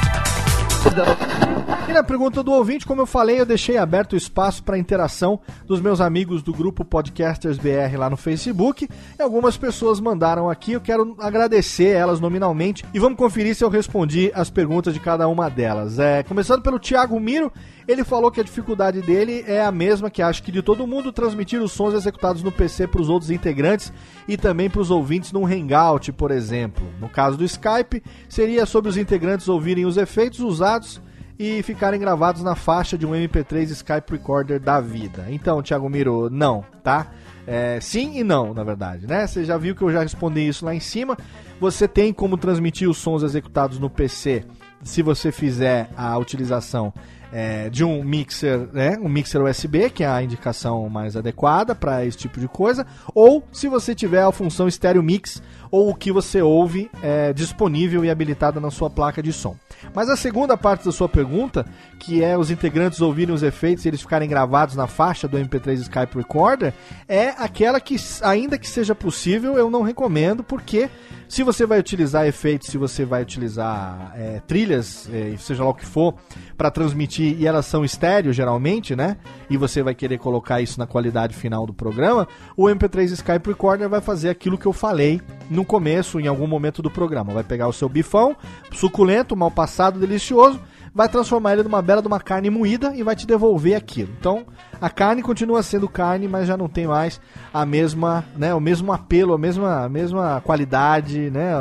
E 1.87 1.93
na 1.93 2.03
pergunta 2.03 2.43
do 2.43 2.51
ouvinte, 2.51 2.85
como 2.85 3.01
eu 3.01 3.05
falei, 3.05 3.39
eu 3.39 3.45
deixei 3.45 3.77
aberto 3.77 4.11
o 4.11 4.17
espaço 4.17 4.61
para 4.61 4.77
interação 4.77 5.39
dos 5.65 5.79
meus 5.79 6.01
amigos 6.01 6.43
do 6.43 6.53
grupo 6.53 6.83
Podcasters 6.83 7.57
BR 7.57 7.97
lá 7.97 8.09
no 8.09 8.17
Facebook. 8.17 8.89
E 9.17 9.21
algumas 9.21 9.55
pessoas 9.55 9.99
mandaram 10.01 10.49
aqui, 10.49 10.73
eu 10.73 10.81
quero 10.81 11.15
agradecer 11.17 11.87
elas 11.87 12.19
nominalmente 12.19 12.83
e 12.93 12.99
vamos 12.99 13.17
conferir 13.17 13.55
se 13.55 13.63
eu 13.63 13.69
respondi 13.69 14.31
as 14.35 14.49
perguntas 14.49 14.93
de 14.93 14.99
cada 14.99 15.29
uma 15.29 15.49
delas. 15.49 15.97
É, 15.97 16.23
começando 16.23 16.61
pelo 16.61 16.77
Thiago 16.77 17.17
Miro, 17.21 17.53
ele 17.87 18.03
falou 18.03 18.29
que 18.29 18.41
a 18.41 18.43
dificuldade 18.43 19.01
dele 19.01 19.43
é 19.47 19.61
a 19.63 19.71
mesma 19.71 20.09
que 20.09 20.21
acho 20.21 20.43
que 20.43 20.51
de 20.51 20.61
todo 20.61 20.85
mundo 20.85 21.11
transmitir 21.11 21.61
os 21.61 21.71
sons 21.71 21.93
executados 21.93 22.43
no 22.43 22.51
PC 22.51 22.87
para 22.87 23.01
os 23.01 23.07
outros 23.07 23.31
integrantes 23.31 23.93
e 24.27 24.35
também 24.35 24.69
para 24.69 24.81
os 24.81 24.91
ouvintes 24.91 25.31
num 25.31 25.45
Hangout, 25.45 26.11
por 26.11 26.29
exemplo. 26.29 26.85
No 26.99 27.07
caso 27.07 27.37
do 27.37 27.45
Skype, 27.45 28.03
seria 28.27 28.65
sobre 28.65 28.89
os 28.89 28.97
integrantes 28.97 29.47
ouvirem 29.47 29.85
os 29.85 29.95
efeitos 29.95 30.39
usados 30.39 31.01
e 31.39 31.61
ficarem 31.63 31.99
gravados 31.99 32.43
na 32.43 32.55
faixa 32.55 32.97
de 32.97 33.05
um 33.05 33.11
MP3 33.11 33.69
Skype 33.69 34.11
Recorder 34.11 34.59
da 34.59 34.81
vida. 34.81 35.27
Então, 35.29 35.61
Thiago 35.61 35.87
Miro, 35.89 36.29
não, 36.29 36.65
tá? 36.83 37.11
É, 37.45 37.79
sim 37.79 38.17
e 38.19 38.23
não, 38.23 38.53
na 38.53 38.63
verdade, 38.63 39.07
né? 39.07 39.25
Você 39.25 39.45
já 39.45 39.57
viu 39.57 39.73
que 39.73 39.81
eu 39.81 39.91
já 39.91 40.01
respondi 40.01 40.45
isso 40.45 40.65
lá 40.65 40.75
em 40.75 40.79
cima. 40.81 41.17
Você 41.61 41.87
tem 41.87 42.11
como 42.11 42.37
transmitir 42.37 42.89
os 42.89 42.97
sons 42.97 43.23
executados 43.23 43.79
no 43.79 43.89
PC 43.89 44.43
se 44.83 45.01
você 45.01 45.31
fizer 45.31 45.89
a 45.95 46.17
utilização 46.17 46.93
é, 47.31 47.69
de 47.69 47.83
um 47.83 48.03
mixer, 48.03 48.67
né, 48.73 48.97
um 49.01 49.09
mixer 49.09 49.41
USB, 49.41 49.89
que 49.89 50.03
é 50.03 50.07
a 50.07 50.21
indicação 50.21 50.89
mais 50.89 51.15
adequada 51.15 51.75
para 51.75 52.05
esse 52.05 52.17
tipo 52.17 52.39
de 52.39 52.47
coisa, 52.47 52.85
ou 53.13 53.43
se 53.51 53.67
você 53.67 53.93
tiver 53.93 54.21
a 54.21 54.31
função 54.31 54.69
Stereo 54.69 55.03
Mix 55.03 55.41
ou 55.71 55.89
o 55.89 55.95
que 55.95 56.11
você 56.11 56.41
ouve 56.41 56.89
é, 57.01 57.33
disponível 57.33 58.03
e 58.03 58.09
habilitada 58.09 58.59
na 58.59 58.71
sua 58.71 58.89
placa 58.89 59.21
de 59.21 59.33
som. 59.33 59.55
Mas 59.93 60.09
a 60.09 60.17
segunda 60.17 60.57
parte 60.57 60.85
da 60.85 60.91
sua 60.91 61.07
pergunta, 61.07 61.65
que 61.99 62.23
é 62.23 62.37
os 62.37 62.49
integrantes 62.49 63.01
ouvirem 63.01 63.33
os 63.33 63.43
efeitos 63.43 63.85
e 63.85 63.87
eles 63.87 64.01
ficarem 64.01 64.27
gravados 64.27 64.75
na 64.75 64.87
faixa 64.87 65.27
do 65.27 65.37
MP3 65.37 65.73
Skype 65.81 66.17
Recorder, 66.17 66.73
é 67.07 67.29
aquela 67.29 67.79
que, 67.79 67.95
ainda 68.21 68.57
que 68.57 68.67
seja 68.67 68.95
possível, 68.95 69.57
eu 69.57 69.69
não 69.69 69.83
recomendo, 69.83 70.43
porque 70.43 70.89
se 71.27 71.43
você 71.43 71.65
vai 71.65 71.79
utilizar 71.79 72.25
efeitos, 72.25 72.69
se 72.69 72.77
você 72.77 73.03
vai 73.03 73.21
utilizar 73.21 74.13
é, 74.15 74.41
trilhas, 74.47 75.09
é, 75.11 75.35
seja 75.37 75.63
lá 75.63 75.69
o 75.69 75.73
que 75.73 75.85
for, 75.85 76.15
para 76.57 76.71
transmitir, 76.71 77.35
e 77.39 77.45
elas 77.45 77.65
são 77.65 77.83
estéreo 77.83 78.31
geralmente, 78.31 78.95
né? 78.95 79.17
E 79.49 79.57
você 79.57 79.83
vai 79.83 79.93
querer 79.93 80.17
colocar 80.17 80.61
isso 80.61 80.79
na 80.79 80.87
qualidade 80.87 81.35
final 81.35 81.65
do 81.65 81.73
programa, 81.73 82.27
o 82.55 82.65
MP3 82.65 83.11
Skype 83.11 83.47
Recorder 83.47 83.89
vai 83.89 84.01
fazer 84.01 84.29
aquilo 84.29 84.57
que 84.57 84.65
eu 84.65 84.73
falei 84.73 85.21
no 85.57 85.65
começo, 85.65 86.19
em 86.19 86.27
algum 86.27 86.45
momento 86.45 86.83
do 86.83 86.91
programa. 86.91 87.33
Vai 87.33 87.43
pegar 87.43 87.67
o 87.67 87.73
seu 87.73 87.89
bifão, 87.89 88.37
suculento, 88.71 89.35
mal 89.35 89.49
passado, 89.49 89.99
delicioso, 89.99 90.59
vai 90.97 91.07
transformar 91.07 91.53
ele 91.53 91.61
numa 91.61 91.79
bela 91.79 92.01
de 92.01 92.07
uma 92.07 92.19
carne 92.19 92.49
moída 92.49 92.91
e 92.95 93.03
vai 93.03 93.15
te 93.15 93.27
devolver 93.27 93.75
aquilo. 93.75 94.09
Então, 94.19 94.47
a 94.81 94.89
carne 94.89 95.21
continua 95.21 95.61
sendo 95.61 95.87
carne, 95.87 96.27
mas 96.27 96.47
já 96.47 96.57
não 96.57 96.67
tem 96.67 96.87
mais 96.87 97.21
a 97.53 97.67
mesma, 97.67 98.25
né, 98.35 98.51
o 98.51 98.59
mesmo 98.59 98.91
apelo, 98.91 99.31
a 99.31 99.37
mesma, 99.37 99.83
a 99.83 99.89
mesma 99.89 100.41
qualidade, 100.43 101.29
né, 101.29 101.51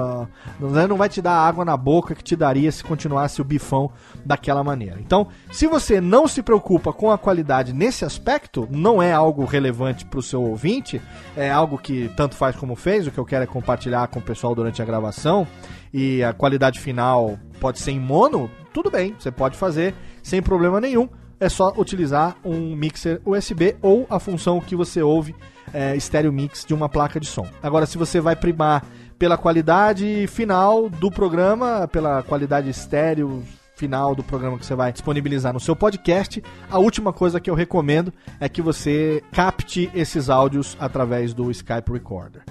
não 0.89 0.97
vai 0.97 1.11
te 1.11 1.21
dar 1.21 1.35
água 1.35 1.67
na 1.67 1.77
boca 1.77 2.15
que 2.15 2.25
te 2.25 2.35
daria 2.35 2.73
se 2.73 2.83
continuasse 2.83 3.43
o 3.43 3.45
bifão 3.45 3.91
daquela 4.25 4.65
maneira. 4.65 4.97
Então, 5.01 5.27
se 5.53 5.67
você 5.67 6.01
não 6.01 6.27
se 6.27 6.43
preocupa 6.43 6.91
com 6.91 7.11
a 7.11 7.19
qualidade 7.19 7.75
nesse 7.75 8.07
aspecto, 8.07 8.67
não 8.71 9.03
é 9.03 9.13
algo 9.13 9.45
relevante 9.45 10.07
para 10.07 10.19
o 10.19 10.23
seu 10.23 10.43
ouvinte, 10.43 10.99
é 11.37 11.51
algo 11.51 11.77
que 11.77 12.11
tanto 12.17 12.35
faz 12.35 12.57
como 12.57 12.75
fez, 12.75 13.07
o 13.07 13.11
que 13.11 13.19
eu 13.19 13.27
quero 13.27 13.45
é 13.45 13.47
compartilhar 13.47 14.09
com 14.09 14.19
o 14.19 14.23
pessoal 14.23 14.55
durante 14.55 14.81
a 14.81 14.85
gravação 14.87 15.47
e 15.93 16.25
a 16.25 16.33
qualidade 16.33 16.81
final 16.81 17.39
pode 17.61 17.81
ser 17.81 17.91
em 17.91 18.01
mono, 18.01 18.51
tudo 18.77 18.91
bem, 18.91 19.15
você 19.19 19.31
pode 19.31 19.57
fazer 19.57 19.95
sem 20.23 20.43
problema 20.43 20.79
nenhum. 20.83 21.09
É 21.41 21.49
só 21.49 21.73
utilizar 21.79 22.37
um 22.45 22.77
mixer 22.77 23.23
USB 23.25 23.75
ou 23.81 24.07
a 24.11 24.21
função 24.21 24.61
que 24.61 24.77
você 24.77 25.01
ouve 25.01 25.35
é, 25.73 25.99
stereo 25.99 26.31
mix 26.31 26.63
de 26.63 26.75
uma 26.75 26.87
placa 26.87 27.19
de 27.19 27.25
som. 27.25 27.49
Agora, 27.63 27.87
se 27.87 27.97
você 27.97 28.21
vai 28.21 28.37
primar 28.37 28.85
pela 29.19 29.39
qualidade 29.39 30.27
final 30.27 30.91
do 30.91 31.11
programa, 31.11 31.89
pela 31.91 32.23
qualidade 32.23 32.69
estéreo 32.69 33.43
final 33.77 34.15
do 34.15 34.23
programa 34.23 34.59
que 34.59 34.67
você 34.67 34.75
vai 34.75 34.93
disponibilizar 34.93 35.55
no 35.55 35.61
seu 35.61 35.75
podcast, 35.75 36.45
a 36.71 36.79
última 36.79 37.15
coisa 37.15 37.41
que 37.41 37.49
eu 37.49 37.55
recomendo 37.55 38.13
é 38.39 38.47
que 38.47 38.61
você 38.61 39.25
capte 39.33 39.91
esses 39.95 40.29
áudios 40.29 40.77
através 40.79 41.33
do 41.33 41.51
Skype 41.51 41.91
Recorder. 41.91 42.43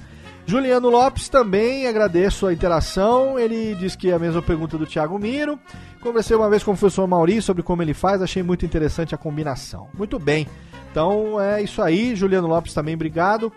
Juliano 0.48 0.90
Lopes 0.90 1.28
também, 1.28 1.88
agradeço 1.88 2.46
a 2.46 2.54
interação. 2.54 3.40
Ele 3.40 3.74
diz 3.76 3.96
que 3.96 4.12
é 4.12 4.14
a 4.14 4.20
mesma 4.20 4.42
pergunta 4.42 4.78
do 4.78 4.86
Thiago 4.86 5.18
Miro. 5.18 5.60
Conversei 6.02 6.38
uma 6.38 6.50
vez 6.50 6.64
com 6.64 6.72
o 6.72 6.78
professor 6.78 7.08
Mauri 7.08 7.42
sobre 7.42 7.64
como 7.64 7.82
ele 7.82 7.96
faz, 7.96 8.22
achei 8.22 8.44
muito 8.44 8.64
interessante 8.64 9.16
a 9.16 9.18
combinação. 9.18 9.88
Muito 9.94 10.20
bem. 10.20 10.48
Então 10.92 11.42
é 11.42 11.64
isso 11.64 11.82
aí. 11.82 12.16
Juliano 12.16 12.48
Lopes 12.48 12.76
também, 12.76 12.94
obrigado. 12.94 13.52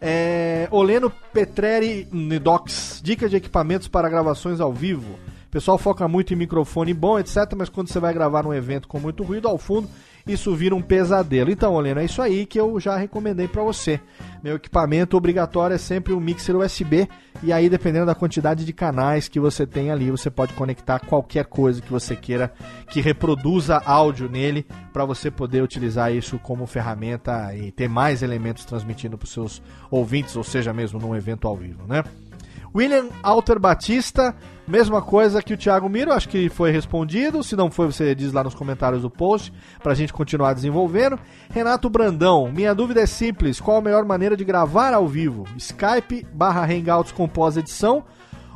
É, 0.00 0.66
Oleno 0.72 1.08
Petreri 1.32 2.08
Nidox, 2.10 3.00
dicas 3.02 3.30
de 3.30 3.36
equipamentos 3.36 3.86
para 3.86 4.08
gravações 4.08 4.60
ao 4.60 4.72
vivo. 4.72 5.12
O 5.46 5.50
pessoal 5.50 5.78
foca 5.78 6.08
muito 6.08 6.34
em 6.34 6.36
microfone 6.36 6.92
bom, 6.92 7.16
etc. 7.16 7.54
Mas 7.56 7.68
quando 7.68 7.88
você 7.88 8.00
vai 8.00 8.12
gravar 8.12 8.42
num 8.42 8.52
evento 8.52 8.88
com 8.88 8.98
muito 8.98 9.22
ruído 9.22 9.46
ao 9.46 9.56
fundo, 9.56 9.88
isso 10.26 10.54
vira 10.54 10.74
um 10.74 10.82
pesadelo. 10.82 11.50
Então, 11.50 11.74
Oleno, 11.74 12.00
é 12.00 12.04
isso 12.04 12.22
aí 12.22 12.46
que 12.46 12.58
eu 12.58 12.80
já 12.80 12.96
recomendei 12.96 13.46
para 13.46 13.62
você. 13.62 14.00
Meu 14.42 14.56
equipamento 14.56 15.16
obrigatório 15.16 15.74
é 15.74 15.78
sempre 15.78 16.12
um 16.12 16.20
mixer 16.20 16.56
USB 16.56 17.08
e 17.42 17.52
aí 17.52 17.68
dependendo 17.68 18.06
da 18.06 18.14
quantidade 18.14 18.64
de 18.64 18.72
canais 18.72 19.28
que 19.28 19.40
você 19.40 19.66
tem 19.66 19.90
ali, 19.90 20.10
você 20.10 20.30
pode 20.30 20.54
conectar 20.54 20.98
qualquer 21.00 21.44
coisa 21.46 21.82
que 21.82 21.90
você 21.90 22.14
queira 22.16 22.52
que 22.90 23.00
reproduza 23.00 23.82
áudio 23.84 24.28
nele 24.28 24.66
para 24.92 25.04
você 25.04 25.30
poder 25.30 25.62
utilizar 25.62 26.12
isso 26.12 26.38
como 26.38 26.66
ferramenta 26.66 27.54
e 27.54 27.70
ter 27.70 27.88
mais 27.88 28.22
elementos 28.22 28.64
transmitindo 28.64 29.18
para 29.18 29.24
os 29.24 29.32
seus 29.32 29.62
ouvintes, 29.90 30.36
ou 30.36 30.44
seja, 30.44 30.72
mesmo 30.72 30.98
num 30.98 31.14
evento 31.14 31.46
ao 31.46 31.56
vivo, 31.56 31.86
né? 31.86 32.02
William 32.74 33.08
Alter 33.22 33.60
Batista, 33.60 34.34
mesma 34.66 35.00
coisa 35.00 35.40
que 35.40 35.54
o 35.54 35.56
Thiago 35.56 35.88
Miro, 35.88 36.12
acho 36.12 36.28
que 36.28 36.48
foi 36.48 36.72
respondido. 36.72 37.42
Se 37.44 37.54
não 37.54 37.70
foi, 37.70 37.86
você 37.86 38.14
diz 38.14 38.32
lá 38.32 38.42
nos 38.42 38.54
comentários 38.54 39.02
do 39.02 39.10
post 39.10 39.52
para 39.80 39.92
a 39.92 39.94
gente 39.94 40.12
continuar 40.12 40.54
desenvolvendo. 40.54 41.18
Renato 41.50 41.88
Brandão, 41.88 42.50
minha 42.50 42.74
dúvida 42.74 43.00
é 43.00 43.06
simples: 43.06 43.60
qual 43.60 43.76
a 43.76 43.80
melhor 43.80 44.04
maneira 44.04 44.36
de 44.36 44.44
gravar 44.44 44.92
ao 44.92 45.06
vivo? 45.06 45.44
Skype 45.56 46.26
barra 46.32 46.64
Hangouts 46.64 47.12
com 47.12 47.28
pós-edição 47.28 48.04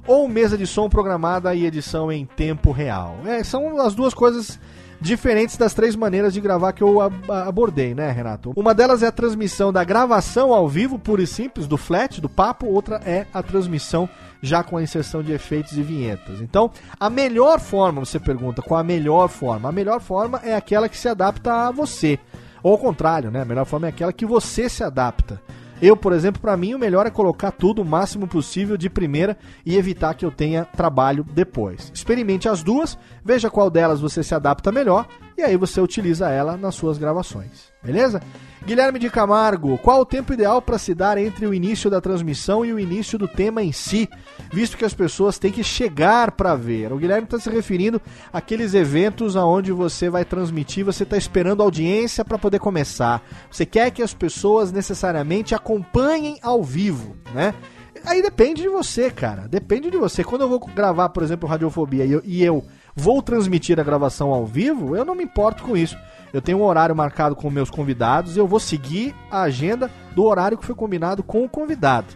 ou 0.08 0.26
mesa 0.26 0.56
de 0.56 0.66
som 0.66 0.88
programada 0.88 1.54
e 1.54 1.66
edição 1.66 2.10
em 2.10 2.24
tempo 2.24 2.72
real. 2.72 3.18
É, 3.26 3.44
são 3.44 3.78
as 3.78 3.94
duas 3.94 4.14
coisas 4.14 4.58
diferentes 5.00 5.56
das 5.56 5.74
três 5.74 5.94
maneiras 5.94 6.32
de 6.32 6.40
gravar 6.40 6.72
que 6.72 6.82
eu 6.82 7.00
abordei, 7.00 7.94
né, 7.94 8.10
Renato? 8.10 8.52
Uma 8.56 8.74
delas 8.74 9.02
é 9.02 9.06
a 9.06 9.12
transmissão 9.12 9.72
da 9.72 9.84
gravação 9.84 10.52
ao 10.52 10.68
vivo, 10.68 10.98
pura 10.98 11.22
e 11.22 11.26
simples, 11.26 11.68
do 11.68 11.76
flat, 11.76 12.20
do 12.20 12.28
papo, 12.28 12.66
outra 12.66 13.00
é 13.04 13.26
a 13.32 13.42
transmissão 13.42 14.08
já 14.42 14.62
com 14.62 14.76
a 14.76 14.82
inserção 14.82 15.22
de 15.22 15.32
efeitos 15.32 15.76
e 15.76 15.82
vinhetas. 15.82 16.40
Então, 16.40 16.70
a 16.98 17.10
melhor 17.10 17.60
forma, 17.60 18.04
você 18.04 18.18
pergunta, 18.18 18.62
qual 18.62 18.80
a 18.80 18.84
melhor 18.84 19.28
forma? 19.28 19.68
A 19.68 19.72
melhor 19.72 20.00
forma 20.00 20.40
é 20.42 20.54
aquela 20.54 20.88
que 20.88 20.96
se 20.96 21.08
adapta 21.08 21.52
a 21.52 21.70
você. 21.70 22.18
Ou 22.62 22.72
ao 22.72 22.78
contrário, 22.78 23.30
né? 23.30 23.42
A 23.42 23.44
melhor 23.44 23.66
forma 23.66 23.86
é 23.86 23.90
aquela 23.90 24.12
que 24.12 24.26
você 24.26 24.68
se 24.68 24.82
adapta. 24.82 25.40
Eu, 25.80 25.96
por 25.96 26.12
exemplo, 26.12 26.40
para 26.40 26.56
mim 26.56 26.74
o 26.74 26.78
melhor 26.78 27.06
é 27.06 27.10
colocar 27.10 27.52
tudo 27.52 27.82
o 27.82 27.84
máximo 27.84 28.26
possível 28.26 28.76
de 28.76 28.90
primeira 28.90 29.38
e 29.64 29.76
evitar 29.76 30.14
que 30.14 30.24
eu 30.24 30.30
tenha 30.30 30.64
trabalho 30.64 31.24
depois. 31.24 31.92
Experimente 31.94 32.48
as 32.48 32.62
duas, 32.62 32.98
veja 33.24 33.48
qual 33.48 33.70
delas 33.70 34.00
você 34.00 34.22
se 34.22 34.34
adapta 34.34 34.72
melhor 34.72 35.06
e 35.38 35.42
aí 35.42 35.56
você 35.56 35.80
utiliza 35.80 36.28
ela 36.28 36.56
nas 36.56 36.74
suas 36.74 36.98
gravações. 36.98 37.72
Beleza? 37.80 38.20
Guilherme 38.66 38.98
de 38.98 39.08
Camargo, 39.08 39.78
qual 39.78 40.00
o 40.00 40.04
tempo 40.04 40.32
ideal 40.32 40.60
para 40.60 40.78
se 40.78 40.92
dar 40.92 41.16
entre 41.16 41.46
o 41.46 41.54
início 41.54 41.88
da 41.88 42.00
transmissão 42.00 42.64
e 42.64 42.72
o 42.72 42.80
início 42.80 43.16
do 43.16 43.28
tema 43.28 43.62
em 43.62 43.70
si, 43.70 44.08
visto 44.52 44.76
que 44.76 44.84
as 44.84 44.92
pessoas 44.92 45.38
têm 45.38 45.52
que 45.52 45.62
chegar 45.62 46.32
para 46.32 46.56
ver? 46.56 46.92
O 46.92 46.98
Guilherme 46.98 47.22
está 47.22 47.38
se 47.38 47.48
referindo 47.48 48.02
àqueles 48.32 48.74
eventos 48.74 49.36
aonde 49.36 49.70
você 49.70 50.10
vai 50.10 50.24
transmitir, 50.24 50.84
você 50.84 51.04
está 51.04 51.16
esperando 51.16 51.62
audiência 51.62 52.24
para 52.24 52.36
poder 52.36 52.58
começar. 52.58 53.22
Você 53.48 53.64
quer 53.64 53.92
que 53.92 54.02
as 54.02 54.12
pessoas 54.12 54.72
necessariamente 54.72 55.54
acompanhem 55.54 56.40
ao 56.42 56.64
vivo, 56.64 57.16
né? 57.32 57.54
Aí 58.04 58.22
depende 58.22 58.62
de 58.62 58.68
você, 58.68 59.10
cara. 59.10 59.46
Depende 59.48 59.90
de 59.90 59.96
você. 59.96 60.24
Quando 60.24 60.42
eu 60.42 60.48
vou 60.48 60.58
gravar, 60.58 61.08
por 61.10 61.22
exemplo, 61.22 61.48
Radiofobia 61.48 62.04
e 62.04 62.12
eu, 62.12 62.22
e 62.24 62.44
eu 62.44 62.64
vou 62.98 63.22
transmitir 63.22 63.78
a 63.78 63.84
gravação 63.84 64.34
ao 64.34 64.44
vivo, 64.44 64.96
eu 64.96 65.04
não 65.04 65.14
me 65.14 65.22
importo 65.22 65.62
com 65.62 65.76
isso. 65.76 65.96
Eu 66.32 66.42
tenho 66.42 66.58
um 66.58 66.64
horário 66.64 66.94
marcado 66.94 67.36
com 67.36 67.48
meus 67.48 67.70
convidados 67.70 68.36
e 68.36 68.38
eu 68.38 68.46
vou 68.46 68.58
seguir 68.58 69.14
a 69.30 69.42
agenda 69.42 69.88
do 70.14 70.24
horário 70.24 70.58
que 70.58 70.66
foi 70.66 70.74
combinado 70.74 71.22
com 71.22 71.44
o 71.44 71.48
convidado. 71.48 72.08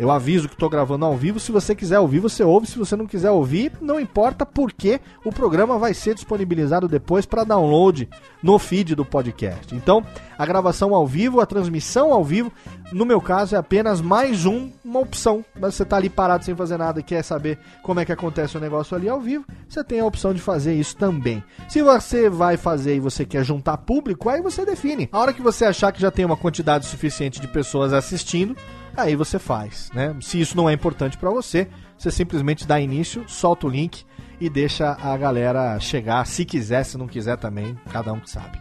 Eu 0.00 0.10
aviso 0.10 0.48
que 0.48 0.54
estou 0.54 0.70
gravando 0.70 1.04
ao 1.04 1.14
vivo. 1.14 1.38
Se 1.38 1.52
você 1.52 1.74
quiser 1.74 1.98
ouvir, 1.98 2.20
você 2.20 2.42
ouve. 2.42 2.66
Se 2.66 2.78
você 2.78 2.96
não 2.96 3.06
quiser 3.06 3.30
ouvir, 3.30 3.70
não 3.82 4.00
importa 4.00 4.46
porque 4.46 4.98
o 5.22 5.30
programa 5.30 5.78
vai 5.78 5.92
ser 5.92 6.14
disponibilizado 6.14 6.88
depois 6.88 7.26
para 7.26 7.44
download 7.44 8.08
no 8.42 8.58
feed 8.58 8.94
do 8.94 9.04
podcast. 9.04 9.74
Então, 9.74 10.02
a 10.38 10.46
gravação 10.46 10.94
ao 10.94 11.06
vivo, 11.06 11.38
a 11.38 11.44
transmissão 11.44 12.14
ao 12.14 12.24
vivo, 12.24 12.50
no 12.90 13.04
meu 13.04 13.20
caso, 13.20 13.54
é 13.54 13.58
apenas 13.58 14.00
mais 14.00 14.46
um, 14.46 14.70
uma 14.82 15.00
opção. 15.00 15.44
Mas 15.60 15.74
você 15.74 15.82
está 15.82 15.98
ali 15.98 16.08
parado 16.08 16.46
sem 16.46 16.56
fazer 16.56 16.78
nada 16.78 17.00
e 17.00 17.02
quer 17.02 17.22
saber 17.22 17.58
como 17.82 18.00
é 18.00 18.06
que 18.06 18.12
acontece 18.12 18.56
o 18.56 18.60
negócio 18.60 18.96
ali 18.96 19.06
ao 19.06 19.20
vivo, 19.20 19.44
você 19.68 19.84
tem 19.84 20.00
a 20.00 20.06
opção 20.06 20.32
de 20.32 20.40
fazer 20.40 20.72
isso 20.72 20.96
também. 20.96 21.44
Se 21.68 21.82
você 21.82 22.30
vai 22.30 22.56
fazer 22.56 22.96
e 22.96 23.00
você 23.00 23.26
quer 23.26 23.44
juntar 23.44 23.76
público, 23.76 24.30
aí 24.30 24.40
você 24.40 24.64
define. 24.64 25.10
A 25.12 25.18
hora 25.18 25.34
que 25.34 25.42
você 25.42 25.66
achar 25.66 25.92
que 25.92 26.00
já 26.00 26.10
tem 26.10 26.24
uma 26.24 26.38
quantidade 26.38 26.86
suficiente 26.86 27.38
de 27.38 27.46
pessoas 27.46 27.92
assistindo, 27.92 28.56
aí 28.96 29.16
você 29.16 29.38
faz, 29.38 29.90
né? 29.94 30.14
Se 30.20 30.40
isso 30.40 30.56
não 30.56 30.68
é 30.68 30.72
importante 30.72 31.16
para 31.16 31.30
você, 31.30 31.68
você 31.96 32.10
simplesmente 32.10 32.66
dá 32.66 32.80
início, 32.80 33.24
solta 33.26 33.66
o 33.66 33.70
link 33.70 34.04
e 34.40 34.48
deixa 34.48 34.96
a 35.02 35.16
galera 35.16 35.78
chegar, 35.80 36.26
se 36.26 36.44
quiser, 36.44 36.84
se 36.84 36.96
não 36.96 37.06
quiser 37.06 37.36
também, 37.36 37.78
cada 37.92 38.12
um 38.12 38.20
que 38.20 38.30
sabe. 38.30 38.58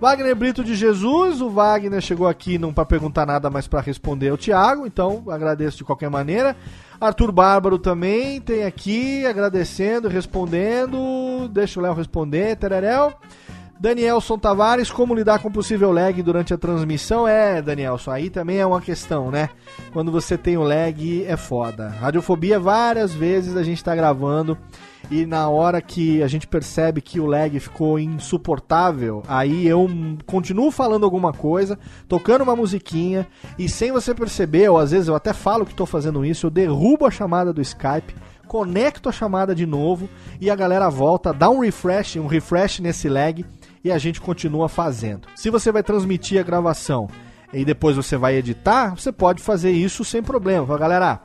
Wagner 0.00 0.34
Brito 0.34 0.64
de 0.64 0.74
Jesus, 0.74 1.42
o 1.42 1.50
Wagner 1.50 2.00
chegou 2.00 2.26
aqui 2.26 2.58
não 2.58 2.72
para 2.72 2.86
perguntar 2.86 3.26
nada, 3.26 3.50
mas 3.50 3.68
para 3.68 3.82
responder 3.82 4.30
ao 4.30 4.38
Thiago, 4.38 4.86
então 4.86 5.24
agradeço 5.28 5.76
de 5.76 5.84
qualquer 5.84 6.08
maneira. 6.08 6.56
Arthur 6.98 7.30
Bárbaro 7.30 7.78
também 7.78 8.40
tem 8.40 8.64
aqui, 8.64 9.26
agradecendo, 9.26 10.08
respondendo. 10.08 11.48
Deixa 11.48 11.78
o 11.78 11.82
Léo 11.82 11.92
responder, 11.92 12.56
Tereréu. 12.56 13.12
Danielson 13.80 14.36
Tavares, 14.36 14.92
como 14.92 15.14
lidar 15.14 15.38
com 15.38 15.50
possível 15.50 15.90
lag 15.90 16.22
durante 16.22 16.52
a 16.52 16.58
transmissão? 16.58 17.26
É, 17.26 17.62
Danielson, 17.62 18.10
aí 18.10 18.28
também 18.28 18.58
é 18.58 18.66
uma 18.66 18.82
questão, 18.82 19.30
né? 19.30 19.48
Quando 19.90 20.12
você 20.12 20.36
tem 20.36 20.58
o 20.58 20.62
lag, 20.62 21.24
é 21.24 21.34
foda. 21.34 21.88
Radiofobia, 21.88 22.60
várias 22.60 23.14
vezes 23.14 23.56
a 23.56 23.62
gente 23.62 23.82
tá 23.82 23.96
gravando 23.96 24.58
e 25.10 25.24
na 25.24 25.48
hora 25.48 25.80
que 25.80 26.22
a 26.22 26.28
gente 26.28 26.46
percebe 26.46 27.00
que 27.00 27.18
o 27.18 27.24
lag 27.24 27.58
ficou 27.58 27.98
insuportável, 27.98 29.22
aí 29.26 29.66
eu 29.66 29.88
continuo 30.26 30.70
falando 30.70 31.04
alguma 31.04 31.32
coisa, 31.32 31.78
tocando 32.06 32.42
uma 32.42 32.54
musiquinha 32.54 33.26
e 33.58 33.66
sem 33.66 33.92
você 33.92 34.14
perceber, 34.14 34.68
ou 34.68 34.76
às 34.76 34.90
vezes 34.90 35.08
eu 35.08 35.14
até 35.14 35.32
falo 35.32 35.64
que 35.64 35.72
estou 35.72 35.86
fazendo 35.86 36.22
isso, 36.22 36.46
eu 36.46 36.50
derrubo 36.50 37.06
a 37.06 37.10
chamada 37.10 37.50
do 37.50 37.62
Skype, 37.62 38.14
conecto 38.46 39.08
a 39.08 39.12
chamada 39.12 39.54
de 39.54 39.64
novo 39.64 40.06
e 40.38 40.50
a 40.50 40.54
galera 40.54 40.90
volta, 40.90 41.32
dá 41.32 41.48
um 41.48 41.60
refresh, 41.60 42.16
um 42.16 42.26
refresh 42.26 42.80
nesse 42.80 43.08
lag 43.08 43.42
e 43.82 43.90
a 43.90 43.98
gente 43.98 44.20
continua 44.20 44.68
fazendo. 44.68 45.28
Se 45.34 45.50
você 45.50 45.72
vai 45.72 45.82
transmitir 45.82 46.40
a 46.40 46.42
gravação 46.42 47.08
e 47.52 47.64
depois 47.64 47.96
você 47.96 48.16
vai 48.16 48.36
editar, 48.36 48.94
você 48.96 49.10
pode 49.10 49.42
fazer 49.42 49.70
isso 49.70 50.04
sem 50.04 50.22
problema. 50.22 50.66
Fala, 50.66 50.78
galera, 50.78 51.20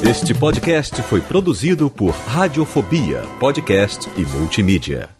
Este 0.02 0.34
podcast 0.34 1.00
foi 1.02 1.20
produzido 1.20 1.88
por 1.88 2.10
Radiofobia, 2.10 3.22
podcast 3.38 4.10
e 4.16 4.22
multimídia. 4.22 5.19